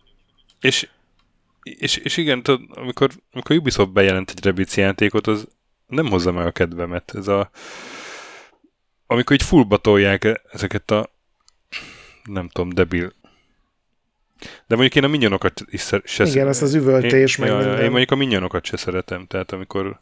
[0.61, 0.89] és,
[1.63, 5.49] és, és igen, tudod, amikor, amikor Ubisoft bejelent egy Rabbids játékot, az
[5.87, 7.13] nem hozza meg a kedvemet.
[7.17, 7.51] Ez a,
[9.07, 11.11] amikor így fullba tolják ezeket a
[12.25, 13.13] nem tudom, debil
[14.67, 17.83] de mondjuk én a minyonokat is se Igen, azt az üvöltés, én, meg ja, minden.
[17.83, 20.01] én mondjuk a minyonokat se szeretem, tehát amikor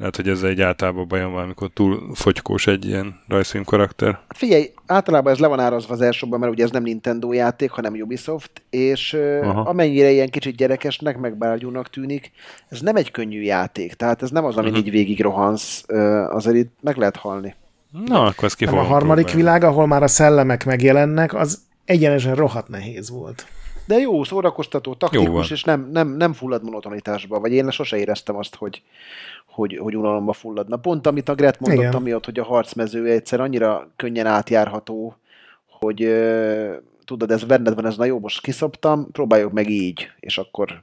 [0.00, 4.12] lehet, hogy ez egy általában bajom van, amikor túl fogykós egy ilyen rajzfilm karakter.
[4.12, 7.70] Hát Figyelj, általában ez le van árazva az elsőben, mert ugye ez nem Nintendo játék,
[7.70, 9.12] hanem Ubisoft, és
[9.42, 9.60] Aha.
[9.60, 12.30] amennyire ilyen kicsit gyerekesnek, meg bárgyúnak tűnik,
[12.68, 14.80] ez nem egy könnyű játék, tehát ez nem az, amin Mhm.
[14.80, 15.84] így végig rohansz,
[16.30, 17.54] azért itt meg lehet halni.
[18.06, 19.32] Na, akkor ezt a harmadik próbálni.
[19.42, 23.46] világ, ahol már a szellemek megjelennek, az egyenesen rohadt nehéz volt.
[23.86, 25.44] De jó, szórakoztató, Jó taktikus, van.
[25.50, 28.82] és nem, nem, nem fullad monotonitásba, vagy én sose éreztem azt, hogy,
[29.50, 30.76] hogy, hogy unalomba fulladna.
[30.76, 31.94] Pont amit a Gret mondott, Igen.
[31.94, 35.16] amiatt, hogy a harcmező egyszer annyira könnyen átjárható,
[35.66, 36.74] hogy ö,
[37.04, 40.82] tudod, ez benned van, ez na jó, most kiszoptam, próbáljuk meg így, és akkor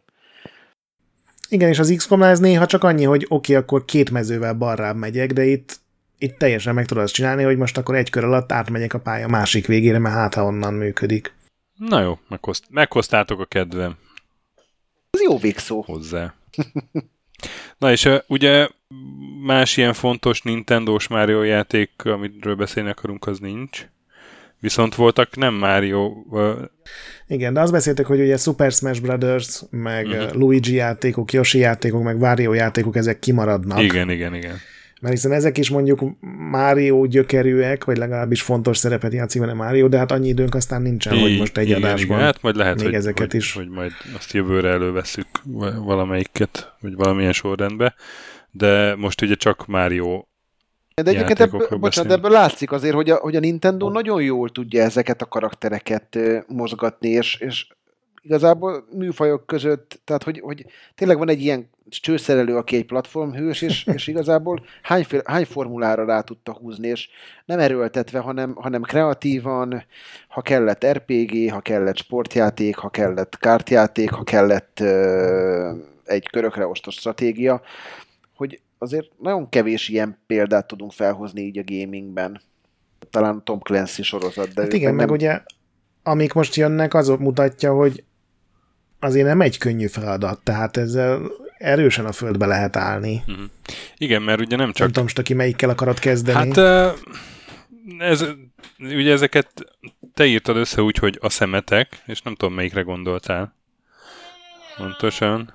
[1.49, 4.95] Igen, és az XCOM ez néha csak annyi, hogy oké, okay, akkor két mezővel balrább
[4.95, 5.79] megyek, de itt,
[6.17, 9.27] itt teljesen meg tudod azt csinálni, hogy most akkor egy kör alatt átmegyek a pálya
[9.27, 11.35] másik végére, mert hát ha onnan működik.
[11.75, 13.97] Na jó, meghozt, meghoztátok a kedvem
[15.17, 15.81] ez jó végszó.
[15.81, 16.33] hozzá.
[17.77, 18.67] Na és ugye
[19.45, 23.87] más ilyen fontos Nintendo-s Mario játék, amiről beszélni akarunk, az nincs.
[24.59, 26.13] Viszont voltak nem Mario,
[27.27, 30.33] Igen, de azt beszéltek, hogy ugye Super Smash Brothers, meg uh-huh.
[30.33, 33.81] Luigi játékok, Yoshi játékok, meg Wario játékok, ezek kimaradnak.
[33.81, 34.55] igen, igen, igen.
[35.01, 35.99] Mert hiszen ezek is mondjuk
[36.51, 41.19] Mario gyökerűek, vagy legalábbis fontos szerepet játszik benne Mario, de hát annyi időnk aztán nincsen,
[41.19, 42.15] hogy most egy igen, adásban.
[42.15, 42.25] Igen.
[42.25, 43.53] Hát majd lehet, még hogy, ezeket hogy, is.
[43.53, 47.95] hogy majd azt jövőre előveszük va- valamelyiket, vagy valamilyen sorrendbe.
[48.51, 50.23] De most ugye csak Mario
[51.03, 54.83] De egyébként ebből, bocsánat, ebből látszik azért, hogy a, hogy a Nintendo nagyon jól tudja
[54.83, 56.17] ezeket a karaktereket
[56.47, 57.67] mozgatni, és, és
[58.27, 63.85] igazából műfajok között, tehát hogy, hogy tényleg van egy ilyen csőszerelő, aki egy platformhős, és,
[63.95, 67.09] és igazából hány, hány formulára rá tudta húzni, és
[67.45, 69.83] nem erőltetve, hanem, hanem kreatívan,
[70.27, 75.71] ha kellett RPG, ha kellett sportjáték, ha kellett kártjáték, ha kellett ö,
[76.05, 77.61] egy körökre osztott stratégia,
[78.35, 82.41] hogy azért nagyon kevés ilyen példát tudunk felhozni így a gamingben.
[83.09, 85.15] Talán Tom Clancy sorozat, de Hát igen, meg nem...
[85.15, 85.41] ugye
[86.07, 88.03] amik most jönnek, az mutatja, hogy
[88.99, 93.23] azért nem egy könnyű feladat, tehát ezzel erősen a földbe lehet állni.
[93.25, 93.43] Mhm.
[93.97, 94.77] Igen, mert ugye nem Csak...
[94.77, 96.37] Nem tudom most, aki melyikkel akarod kezdeni.
[96.37, 96.89] Hát ö,
[97.99, 98.25] ez,
[98.77, 99.49] ugye ezeket
[100.13, 103.55] te írtad össze úgy, hogy a szemetek, és nem tudom melyikre gondoltál.
[104.77, 105.53] Pontosan.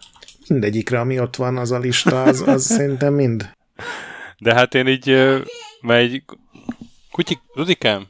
[0.48, 3.50] Mindegyikre, ami ott van, az a lista, az, az szerintem mind.
[4.38, 5.40] De hát én így, ö,
[5.80, 6.24] már egy
[7.10, 8.06] kutyi, Rudikám?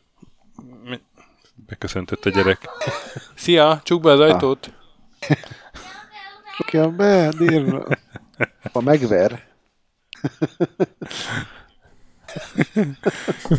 [1.55, 2.69] Beköszöntött a gyerek.
[3.35, 4.82] Szia, csukd be az ajtót.
[6.57, 7.87] Csukja be, dírva.
[8.73, 9.43] Ha megver.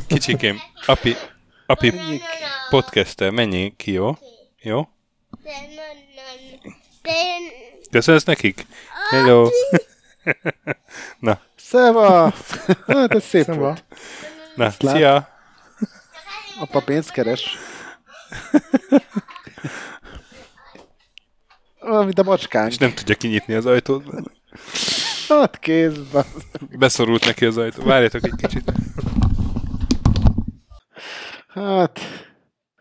[0.07, 1.15] Kicsikém, api,
[1.65, 1.93] api
[2.69, 4.17] podcastel, menjél ki, jó?
[4.61, 4.87] Jó?
[7.91, 8.65] Köszönsz nekik?
[9.09, 9.49] Hello.
[11.19, 12.33] Na, Szeva!
[12.87, 13.83] Hát ez szép Szóval, volt.
[14.55, 15.29] na, lát- szia.
[16.59, 17.57] Apa pénzt keres.
[21.83, 22.71] Mint a macskánk.
[22.71, 24.03] És nem tudja kinyitni az ajtót.
[25.27, 26.25] Hát kézben.
[26.77, 27.83] Beszorult neki az ajtó.
[27.83, 28.71] Várjatok egy kicsit.
[31.47, 31.99] Hát,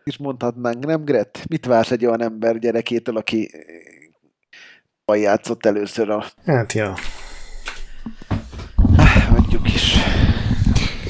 [0.03, 1.45] is mondhatnánk, nem Gret?
[1.49, 3.51] Mit vársz egy olyan ember gyerekétől, aki
[5.05, 6.25] játszott először a...
[6.45, 6.93] Hát, ja.
[9.29, 9.95] Hagyjuk is.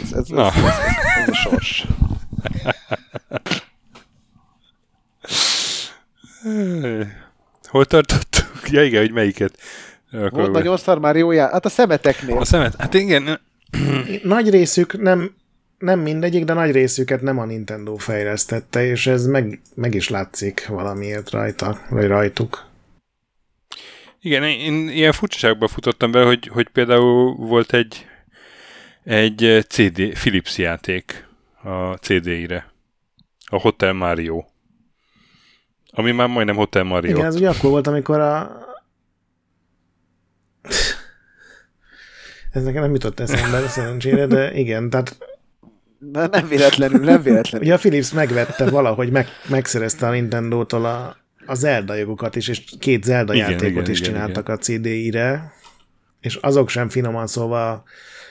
[0.04, 0.46] Ez, ez, Na.
[0.48, 1.86] ez, ez, ez, ez a sors.
[7.74, 8.70] Hol tartottuk?
[8.70, 9.58] Ja igen, hogy melyiket.
[10.12, 11.50] Volt Akkor nagyon szar már jó já...
[11.52, 12.38] Hát a szemeteknél.
[12.38, 12.76] a szemet.
[12.78, 13.40] Hát igen,
[14.24, 15.36] Nagy részük nem,
[15.78, 20.68] nem mindegyik, de nagy részüket nem a Nintendo fejlesztette, és ez meg, meg is látszik
[20.68, 22.66] valamiért rajta, vagy rajtuk.
[24.22, 28.06] Igen, én ilyen furcsaságba futottam be, hogy, hogy például volt egy
[29.04, 31.28] egy CD, Philips játék
[31.64, 32.72] a CD-ire.
[33.46, 34.44] A Hotel Mario.
[35.96, 37.16] Ami már majdnem Hotel Mario.
[37.16, 38.62] Igen, ez ugye akkor volt, amikor a...
[42.52, 45.18] Ez nekem nem jutott eszembe, szerencsére, de igen, tehát
[46.12, 47.68] Na, nem véletlenül, nem véletlenül.
[47.68, 52.64] ugye a Philips megvette valahogy, meg, megszerezte a Nintendo-tól a, a Zelda jogokat is, és
[52.80, 55.54] két Zelda Igen, játékot igen, is igen, csináltak a CD-ire,
[56.20, 57.84] és azok sem finoman szóval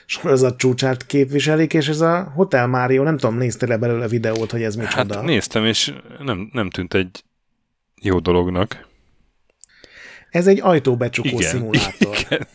[0.05, 4.63] sorozat csúcsát képviselik, és ez a Hotel Mario, nem tudom, néztél le belőle videót, hogy
[4.63, 5.15] ez micsoda?
[5.15, 7.23] Hát néztem, és nem, nem tűnt egy
[8.03, 8.87] jó dolognak.
[10.29, 12.17] Ez egy ajtóbecsukó Igen, szimulátor.
[12.19, 12.47] igen.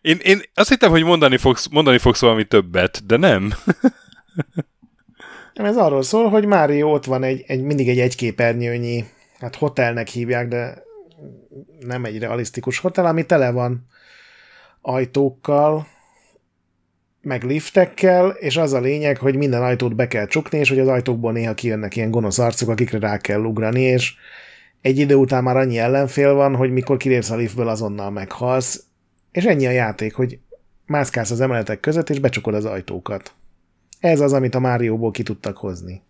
[0.00, 3.52] Én, én azt hittem, hogy mondani fogsz, mondani fogsz valami többet, de nem.
[5.54, 9.04] Nem, Ez arról szól, hogy Mário ott van egy, egy mindig egy egyképernyőnyi,
[9.38, 10.82] hát hotelnek hívják, de
[11.80, 13.86] nem egy realisztikus hotel, ami tele van
[14.80, 15.86] ajtókkal,
[17.22, 20.88] meg liftekkel, és az a lényeg, hogy minden ajtót be kell csukni, és hogy az
[20.88, 24.14] ajtókból néha kijönnek ilyen gonosz arcok, akikre rá kell ugrani, és
[24.80, 28.84] egy idő után már annyi ellenfél van, hogy mikor kilépsz a liftből, azonnal meghalsz,
[29.32, 30.38] és ennyi a játék, hogy
[30.86, 33.34] mászkálsz az emeletek között, és becsukod az ajtókat.
[34.00, 36.02] Ez az, amit a Márióból ki tudtak hozni.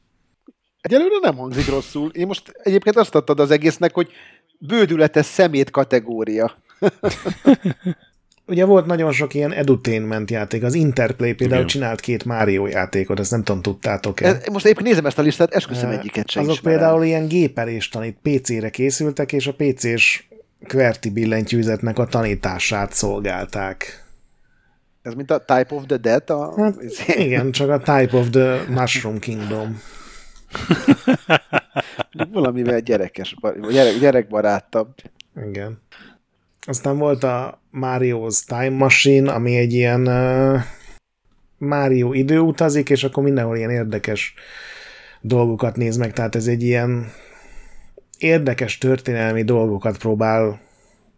[0.81, 2.11] Egyelőre nem hangzik rosszul.
[2.11, 4.11] Én most egyébként azt adtad az egésznek, hogy
[4.59, 6.57] bődületes szemét kategória.
[8.47, 11.71] Ugye volt nagyon sok ilyen edutainment játék, az Interplay például Igen.
[11.71, 14.27] csinált két Mario játékot, ezt nem tudom, tudtátok-e?
[14.27, 16.79] Ez, most éppen nézem ezt a listát, esküszöm egyiket sem Azok ismerem.
[16.79, 20.25] például ilyen gépelést tanít, PC-re készültek, és a PC-s
[20.69, 24.05] QWERTY billentyűzetnek a tanítását szolgálták.
[25.03, 26.31] Ez mint a Type of the Dead?
[26.31, 26.55] A...
[26.57, 26.77] Hát,
[27.17, 29.81] igen, csak a Type of the Mushroom Kingdom.
[32.33, 33.37] Valamivel gyerekes,
[33.71, 34.95] gyerek, gyerekbarátabb.
[35.49, 35.83] Igen.
[36.67, 40.09] Aztán volt a Mario's Time Machine, ami egy ilyen
[41.59, 44.35] Mario időutazik, és akkor mindenhol ilyen érdekes
[45.21, 47.13] dolgokat néz meg, tehát ez egy ilyen
[48.19, 50.61] érdekes történelmi dolgokat próbál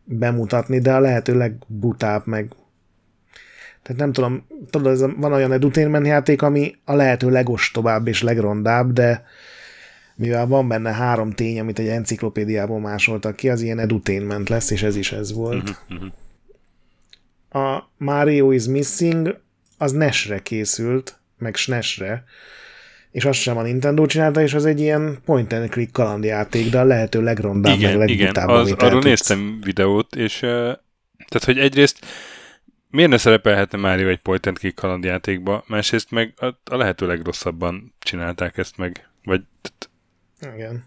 [0.05, 2.53] bemutatni, de a lehető legbutább meg.
[3.83, 8.93] Tehát nem tudom, tudod, ez van olyan edutainment játék, ami a lehető legostobább és legrondább,
[8.93, 9.25] de
[10.17, 14.83] mivel van benne három tény, amit egy enciklopédiából másoltak ki, az ilyen edutainment lesz, és
[14.83, 15.83] ez is ez volt.
[17.55, 19.41] A Mario is Missing
[19.79, 22.25] az NES-re készült, meg SNES-re,
[23.11, 26.79] és azt sem a Nintendo csinálta, és az egy ilyen point and click kalandjáték, de
[26.79, 30.49] a lehető legrondább, igen, meg igen, legbutább, az, amit arról néztem videót, és uh,
[31.29, 32.07] tehát, hogy egyrészt
[32.91, 37.95] miért ne szerepelhetne Mario egy point and click kalandjátékba, másrészt meg a, a lehető legrosszabban
[37.99, 39.43] csinálták ezt meg, vagy
[40.55, 40.85] Igen.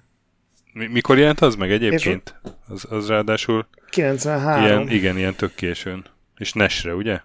[0.73, 2.39] mi, mikor jelent az meg egyébként?
[2.67, 4.63] Az, az ráadásul 93.
[4.63, 6.05] ilyen, igen, ilyen tök későn.
[6.37, 7.19] És Nesre, ugye?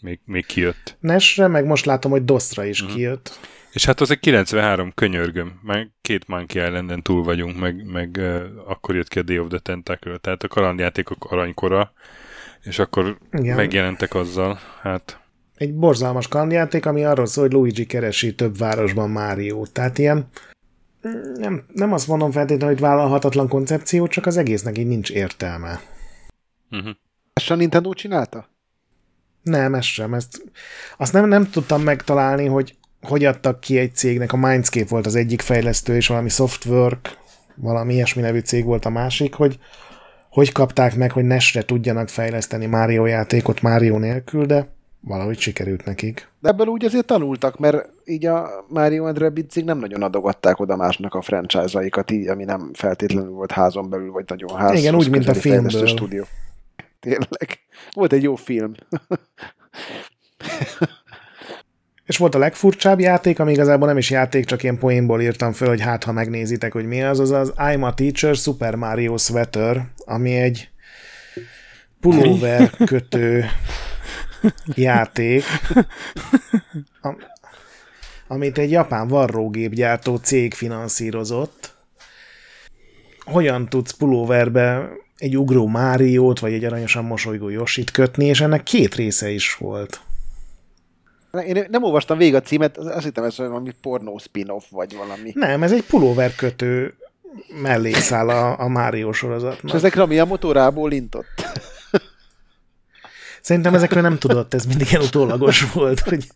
[0.00, 0.96] Még, még kijött.
[1.00, 2.92] NES-re, meg most látom, hogy DOS-ra is Mhm.
[2.92, 3.38] kijött.
[3.72, 5.60] És hát az egy 93 könyörgöm.
[5.62, 9.48] Már két Monkey island túl vagyunk, meg, meg uh, akkor jött ki a Day of
[9.48, 10.16] the Tentacle.
[10.16, 11.92] Tehát a kalandjátékok aranykora,
[12.62, 13.18] és akkor.
[13.32, 13.56] Igen.
[13.56, 14.58] megjelentek azzal.
[14.82, 15.20] Hát
[15.56, 19.66] Egy borzalmas kalandjáték, ami arról szól, hogy Luigi keresi több városban Mário.
[19.66, 20.28] Tehát ilyen
[21.38, 25.80] nem, nem azt mondom feltétlenül, hogy vállalhatatlan koncepció, csak az egésznek így nincs értelme.
[26.70, 26.90] uh-huh.
[27.38, 28.48] Ezt a Nintendo csinálta?
[29.42, 30.14] Nem, ez sem.
[30.14, 30.42] Ezt,
[30.96, 34.32] azt nem, nem tudtam megtalálni, hogy hogy adtak ki egy cégnek.
[34.32, 37.18] A Mindscape volt az egyik fejlesztő, és valami Softwork,
[37.54, 39.58] valami ilyesmi nevű cég volt a másik, hogy
[40.30, 44.68] hogy kapták meg, hogy Nesre tudjanak fejleszteni Mario játékot Mario nélkül, de
[45.00, 46.28] valahogy sikerült nekik.
[46.40, 50.76] De ebből úgy azért tanultak, mert így a Mario and Rabbids nem nagyon adogatták oda
[50.76, 54.78] másnak a franchise-aikat, így, ami nem feltétlenül volt házon belül, vagy nagyon ház.
[54.78, 55.86] Igen, úgy, mint a filmből.
[55.86, 56.24] Stúdió.
[57.00, 57.58] Tényleg.
[57.92, 58.72] Volt egy jó film.
[62.06, 65.68] És volt a legfurcsább játék, ami igazából nem is játék, csak ilyen poénból írtam föl,
[65.68, 69.86] hogy hát ha megnézitek, hogy mi az, az az I'm a Teacher Super Mario Sweater,
[69.96, 70.70] ami egy
[72.00, 73.44] pulóver kötő
[74.74, 75.44] játék,
[77.00, 77.22] am-
[78.26, 81.76] amit egy japán varrógépgyártó cég finanszírozott.
[83.24, 84.88] Hogyan tudsz pulóverbe
[85.18, 90.00] egy ugró Máriót, vagy egy aranyosan mosolygó Yoshit kötni, és ennek két része is volt.
[91.46, 95.30] Én nem olvastam végig a címet, azt hittem ez valami pornó spin-off, vagy valami.
[95.34, 96.94] Nem, ez egy pulóver kötő
[97.62, 99.74] mellékszál a, a Mario És sorozatnak.
[99.74, 101.26] ezekre mi a motorából lintott?
[103.40, 106.26] Szerintem ezekről nem tudott, ez mindig ilyen utólagos volt, hogy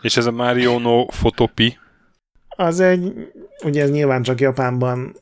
[0.00, 1.78] És ez a Mario no Fotopi,
[2.56, 3.32] az egy,
[3.64, 5.16] ugye ez nyilván csak Japánban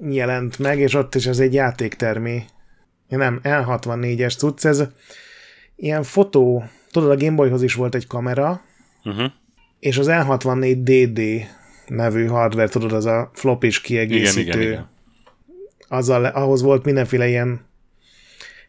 [0.00, 2.42] jelent meg, és ott is ez egy játéktermi,
[3.08, 4.82] nem, L64-es cucc, ez
[5.76, 8.62] ilyen fotó, tudod, a Gameboyhoz is volt egy kamera,
[9.04, 9.30] uh-huh.
[9.80, 11.42] és az L64DD
[11.86, 14.88] nevű hardware, tudod, az a igen, kiegészítő, igen, igen.
[15.88, 17.66] azzal, ahhoz volt mindenféle ilyen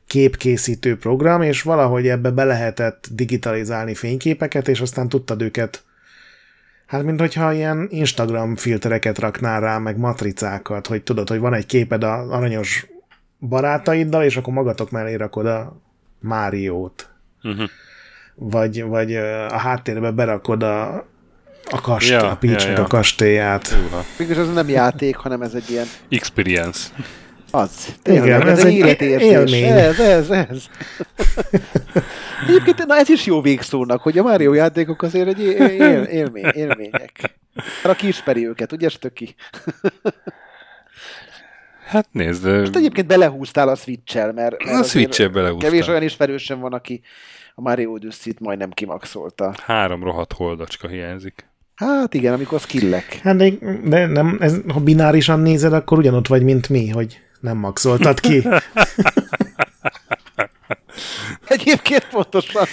[0.08, 5.84] képkészítő program, és valahogy ebbe be lehetett digitalizálni fényképeket, és aztán tudtad őket,
[6.90, 11.66] hát mint hogyha ilyen Instagram filtereket raknál rá, meg matricákat, hogy tudod, hogy van egy
[11.66, 12.88] képed a aranyos
[13.40, 15.82] barátaiddal, és akkor magatok mellé rakod a
[16.20, 17.10] Máriót.
[17.44, 17.70] Uh-huh.
[18.36, 19.16] Vagy, vagy
[19.50, 21.06] a háttérbe berakod a,
[21.70, 22.84] a kastély, Ja, a Peachnek ja, ja.
[22.84, 23.76] a kastélyát.
[24.18, 26.90] Mégis ez nem játék, hanem ez egy ilyen Experience.
[27.52, 27.96] Az.
[28.02, 29.28] Tényleg, Igen, ez, ez egy életérzés.
[29.28, 29.64] élmény.
[29.64, 30.64] Ez, ez, ez.
[32.48, 36.52] Egyébként, na ez is jó végszónak, hogy a Mario játékok azért egy él, él, élmény,
[36.54, 37.38] élmények.
[37.54, 39.36] Mert aki ismeri őket, ugye, Stöki?
[41.86, 45.70] Hát nézd, de Most egyébként belehúztál a Switch-el, mert, mert a azért Switch-el belehúztam.
[45.70, 47.02] Kevés olyan ismerősöm van, aki
[47.56, 49.54] a Mario Odyssey-t majdnem kimaxolta.
[49.66, 51.50] Három rohadt holdacska hiányzik.
[51.76, 53.20] Hát igen, amikor skillek.
[53.24, 53.50] Hát de,
[53.84, 58.48] de nem, ez, ha binárisan nézed, akkor ugyanott vagy, mint mi, hogy nem maxoltad ki.
[61.48, 62.66] Egyébként pontosan.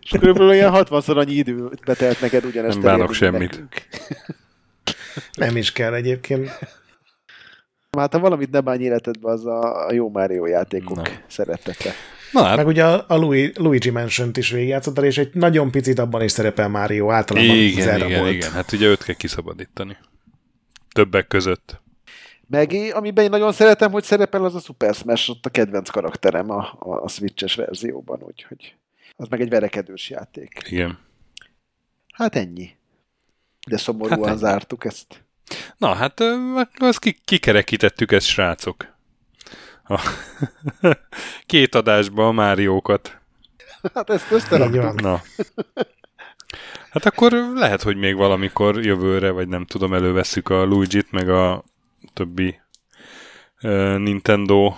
[0.00, 3.50] És körülbelül olyan 60-szor annyi időt betelt neked ugyanezt Nem bánok semmit.
[3.50, 3.68] nekünk.
[5.34, 6.50] Nem is kell egyébként.
[7.98, 11.02] Hát ha valamit ne bánj életedbe, az a, a jó Mario játékok Na.
[11.26, 11.92] szeretete.
[12.32, 15.98] Na hát, Meg ugye a, a Louis, Luigi Mansion-t is végigjátszottál, és egy nagyon picit
[15.98, 18.32] abban is szerepel Mario, általában igen, igen, volt.
[18.32, 18.50] igen.
[18.52, 19.96] Hát ugye őt kell kiszabadítani.
[20.92, 21.81] Többek között.
[22.52, 25.90] Meg én- amiben én nagyon szeretem, hogy szerepel, az a Super Smash, ott a kedvenc
[25.90, 28.74] karakterem a, a, a Switch-es verzióban, úgyhogy
[29.16, 30.62] az meg egy verekedős játék.
[30.70, 30.98] Igen.
[32.14, 32.70] Hát ennyi.
[33.66, 34.38] De szomorúan Hát ennyi.
[34.38, 35.24] zártuk ezt.
[35.76, 36.20] Na, hát
[36.78, 38.86] azt ki- kikerekítettük ezt, srácok.
[39.84, 40.00] A
[41.46, 43.18] két adásba a Máriókat.
[43.94, 45.00] Hát ezt összeraktuk.
[45.00, 45.22] Na.
[46.90, 51.64] Hát akkor lehet, hogy még valamikor jövőre, vagy nem tudom, elővesszük a Luigi-t, meg a
[52.14, 52.60] többi
[53.96, 54.74] Nintendo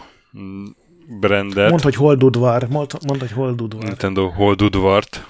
[1.21, 1.71] brandet.
[1.71, 2.69] Mondd, hogy holdudvar.
[2.69, 3.85] Mondd, mondd hogy holdudvar.
[3.85, 5.27] Nintendo Holdudvart,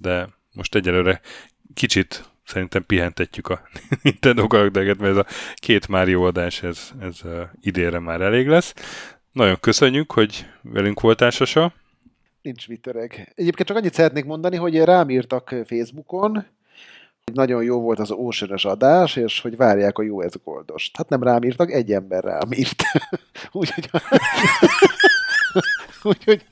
[0.00, 1.20] de most egyelőre
[1.74, 3.62] kicsit szerintem pihentetjük a
[4.02, 7.20] Nintendo karaktereket, mert ez a két Mario adás, ez, ez
[7.60, 8.74] idénre már elég lesz.
[9.32, 11.72] Nagyon köszönjük, hogy velünk voltál, Sasa.
[12.42, 13.32] Nincs mit öreg.
[13.34, 16.46] Egyébként csak annyit szeretnék mondani, hogy rám írtak Facebookon,
[17.32, 20.96] nagyon jó volt az ósörös adás, és hogy várják a US Goldost.
[20.96, 22.82] Hát nem rám írtak, egy ember rám írt.
[23.52, 23.90] Úgyhogy...
[26.02, 26.44] Úgyhogy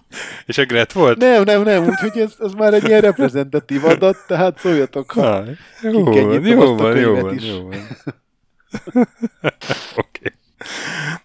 [0.47, 1.19] És a Gret volt?
[1.19, 5.45] nem, nem, nem, úgyhogy ez, ez már egy ilyen reprezentatív adat, tehát szóljatok, ha Ha,
[5.83, 7.45] jó van, jó van, jó van, is.
[7.45, 7.87] jó van.
[9.97, 10.33] Oké.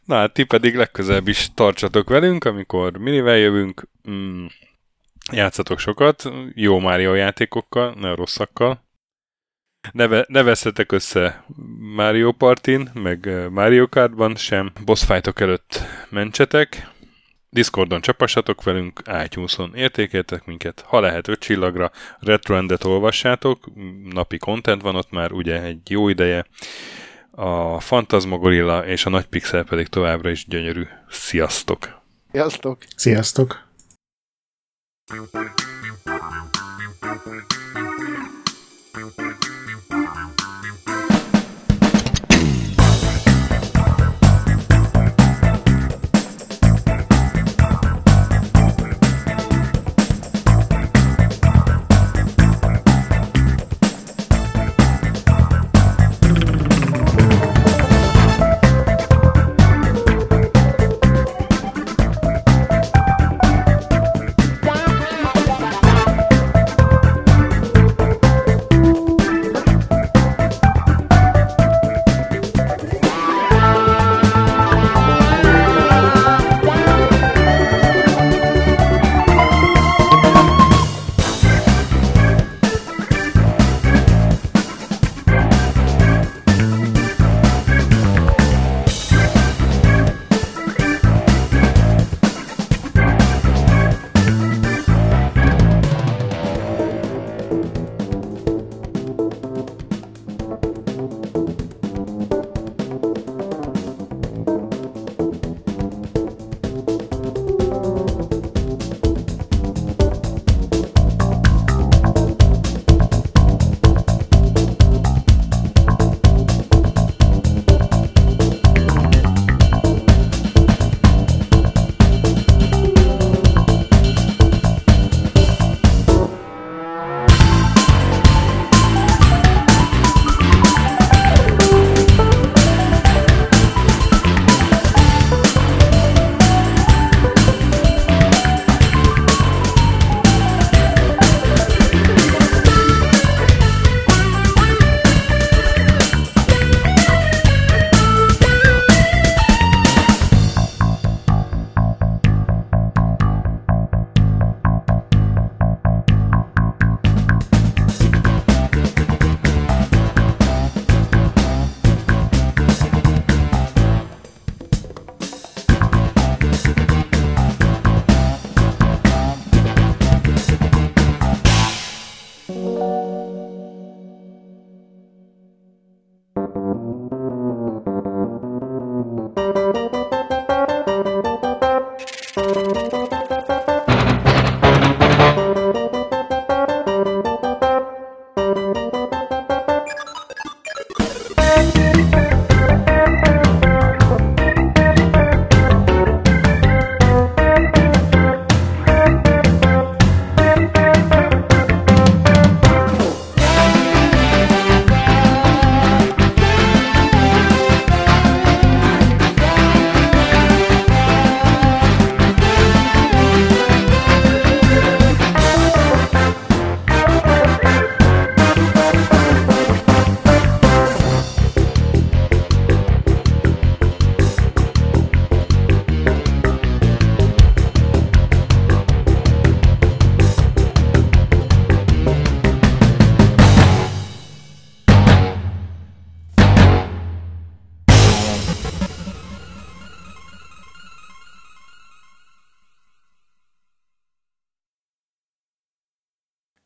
[0.05, 3.87] Na hát ti pedig legközelebb is tartsatok velünk, amikor minivel jövünk.
[4.09, 4.45] Mm,
[5.31, 6.23] játszatok sokat,
[6.53, 8.84] jó Mario játékokkal, ne rosszakkal
[9.91, 11.43] neve, ne veszhetek össze
[11.95, 14.71] Mario Partin, meg Mario Kartban sem.
[14.85, 15.79] Boss fightok előtt
[16.09, 16.93] mentsetek.
[17.49, 23.69] Discordon csapassatok velünk, iTunes-on értékeltek minket, ha lehet öt csillagra, Retroendet olvassátok,
[24.03, 26.45] napi content van ott már, ugye egy jó ideje.
[27.31, 30.83] A Fantasmagorilla és a Nagy Pixel pedig továbbra is gyönyörű.
[31.09, 32.01] Sziasztok!
[32.31, 32.77] Sziasztok!
[32.95, 33.63] Sziasztok!
[38.97, 39.34] Thank.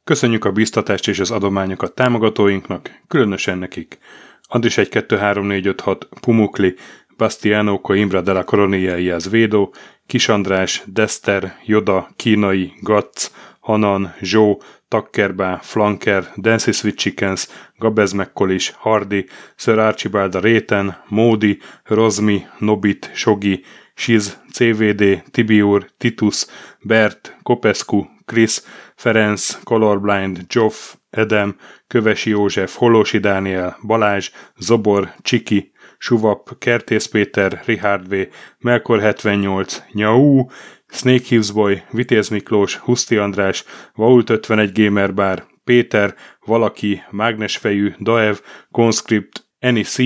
[0.10, 3.98] Köszönjük a biztatást és az adományokat támogatóinknak, különösen nekik.
[4.48, 6.76] Andris 1 2 3 4 5 6 Pumukli,
[7.18, 9.74] Bastiano Coimbra de la Coronia Iaz Védó,
[10.08, 18.74] Kis András, Dester, Joda, Kínai, Gatz, Hanan, Zsó, Takkerbá, Flanker, Dancy Sweet Chickens, Gabez McCollis,
[18.78, 19.26] Hardy,
[19.56, 23.64] Sir Archibald Réten, Módi, Rozmi, Nobit, Sogi,
[23.96, 26.48] Siz, CVD, Tibiur, Titus,
[26.82, 28.64] Bert, Kopescu, Chris,
[28.96, 31.56] Ferenc, Colorblind, Joff, Edem,
[31.88, 38.16] Kövesi József, Holosi Dániel, Balázs, Zobor, Csiki, Suvap, Kertész Péter, Richard V,
[38.60, 40.46] Melkor 78, Nyau,
[40.88, 46.16] Snake Hughes Boy, Vitéz Miklós, Huszti András, Vault 51 Gamer Bar, Péter,
[46.46, 48.36] Valaki, Mágnesfejű, Daev,
[48.72, 49.46] Conscript,
[49.84, 49.98] C,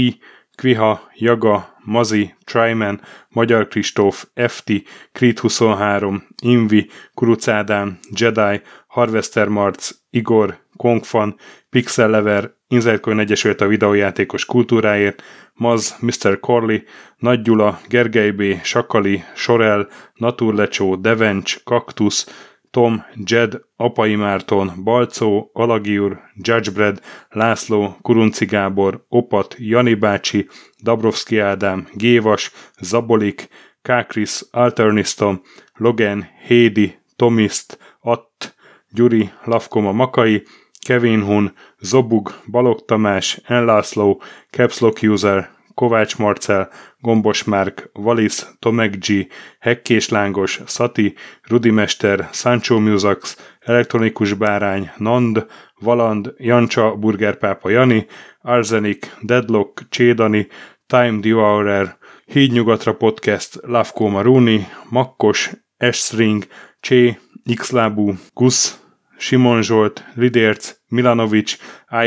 [0.55, 4.71] Kviha, Jaga, Mazi, Tryman, Magyar Kristóf, FT,
[5.11, 11.35] Creed 23, Invi, Kuruc Ádám, Jedi, Harvester Marc, Igor, Kongfan,
[11.69, 15.23] Pixel Lever, Inzertcoin Egyesült a videójátékos kultúráért,
[15.53, 16.39] Maz, Mr.
[16.39, 16.77] Corley,
[17.17, 26.19] Nagy Gyula, Gergely B., Sakali, Sorel, Naturlecsó, Devencs, Kaktusz, Tom, Jed, Apai Márton, Balcó, Alagiur,
[26.35, 30.47] Judgebred, László, Kurunci Gábor, Opat, Jani bácsi,
[30.83, 32.51] Dabrowski Ádám, Gévas,
[32.81, 33.47] Zabolik,
[33.81, 35.41] Kákris, Alternistom,
[35.73, 38.55] Logan, Hédi, Tomiszt, Att,
[38.89, 40.43] Gyuri, Lavkoma Makai,
[40.85, 46.69] Kevin Hun, Zobug, Balog Tamás, Enlászló, Capslock User, Kovács Marcel,
[46.99, 49.27] Gombos Márk, Valisz, Tomek G,
[49.59, 51.13] Hekkés Lángos, Szati,
[51.47, 55.45] Rudimester, Sancho Musax, Elektronikus Bárány, Nand,
[55.79, 58.05] Valand, Jancsa, Burgerpápa Jani,
[58.41, 60.47] Arzenik, Deadlock, Csédani,
[60.87, 66.47] Time Devourer, Hídnyugatra Podcast, Lavko Maruni, Makkos, Esring,
[66.79, 67.17] Csé,
[67.55, 68.79] Xlábú, Gusz,
[69.17, 71.57] Simon Zsolt, Lidérc, Milanovic,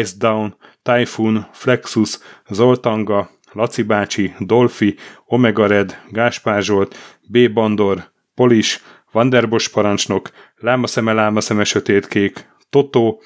[0.00, 2.20] Ice Down, Typhoon, Flexus,
[2.50, 6.96] Zoltanga, Laci bácsi, Dolfi, Omega Red, Gáspár Zsolt,
[7.28, 7.52] B.
[7.52, 13.22] Bandor, Polis, Vanderbos parancsnok, Lámaszeme, Lámaszeme, Sötétkék, Totó,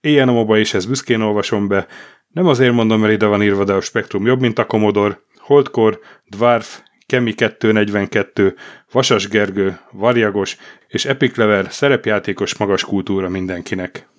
[0.00, 1.86] Éjjel a és ezt büszkén olvasom be,
[2.28, 6.00] nem azért mondom, mert ide van írva, de a spektrum jobb, mint a Commodore, Holdkor,
[6.24, 8.54] Dwarf, Kemi 242,
[8.92, 10.56] Vasas Gergő, Varjagos
[10.88, 14.13] és Epic Lever szerepjátékos magas kultúra mindenkinek.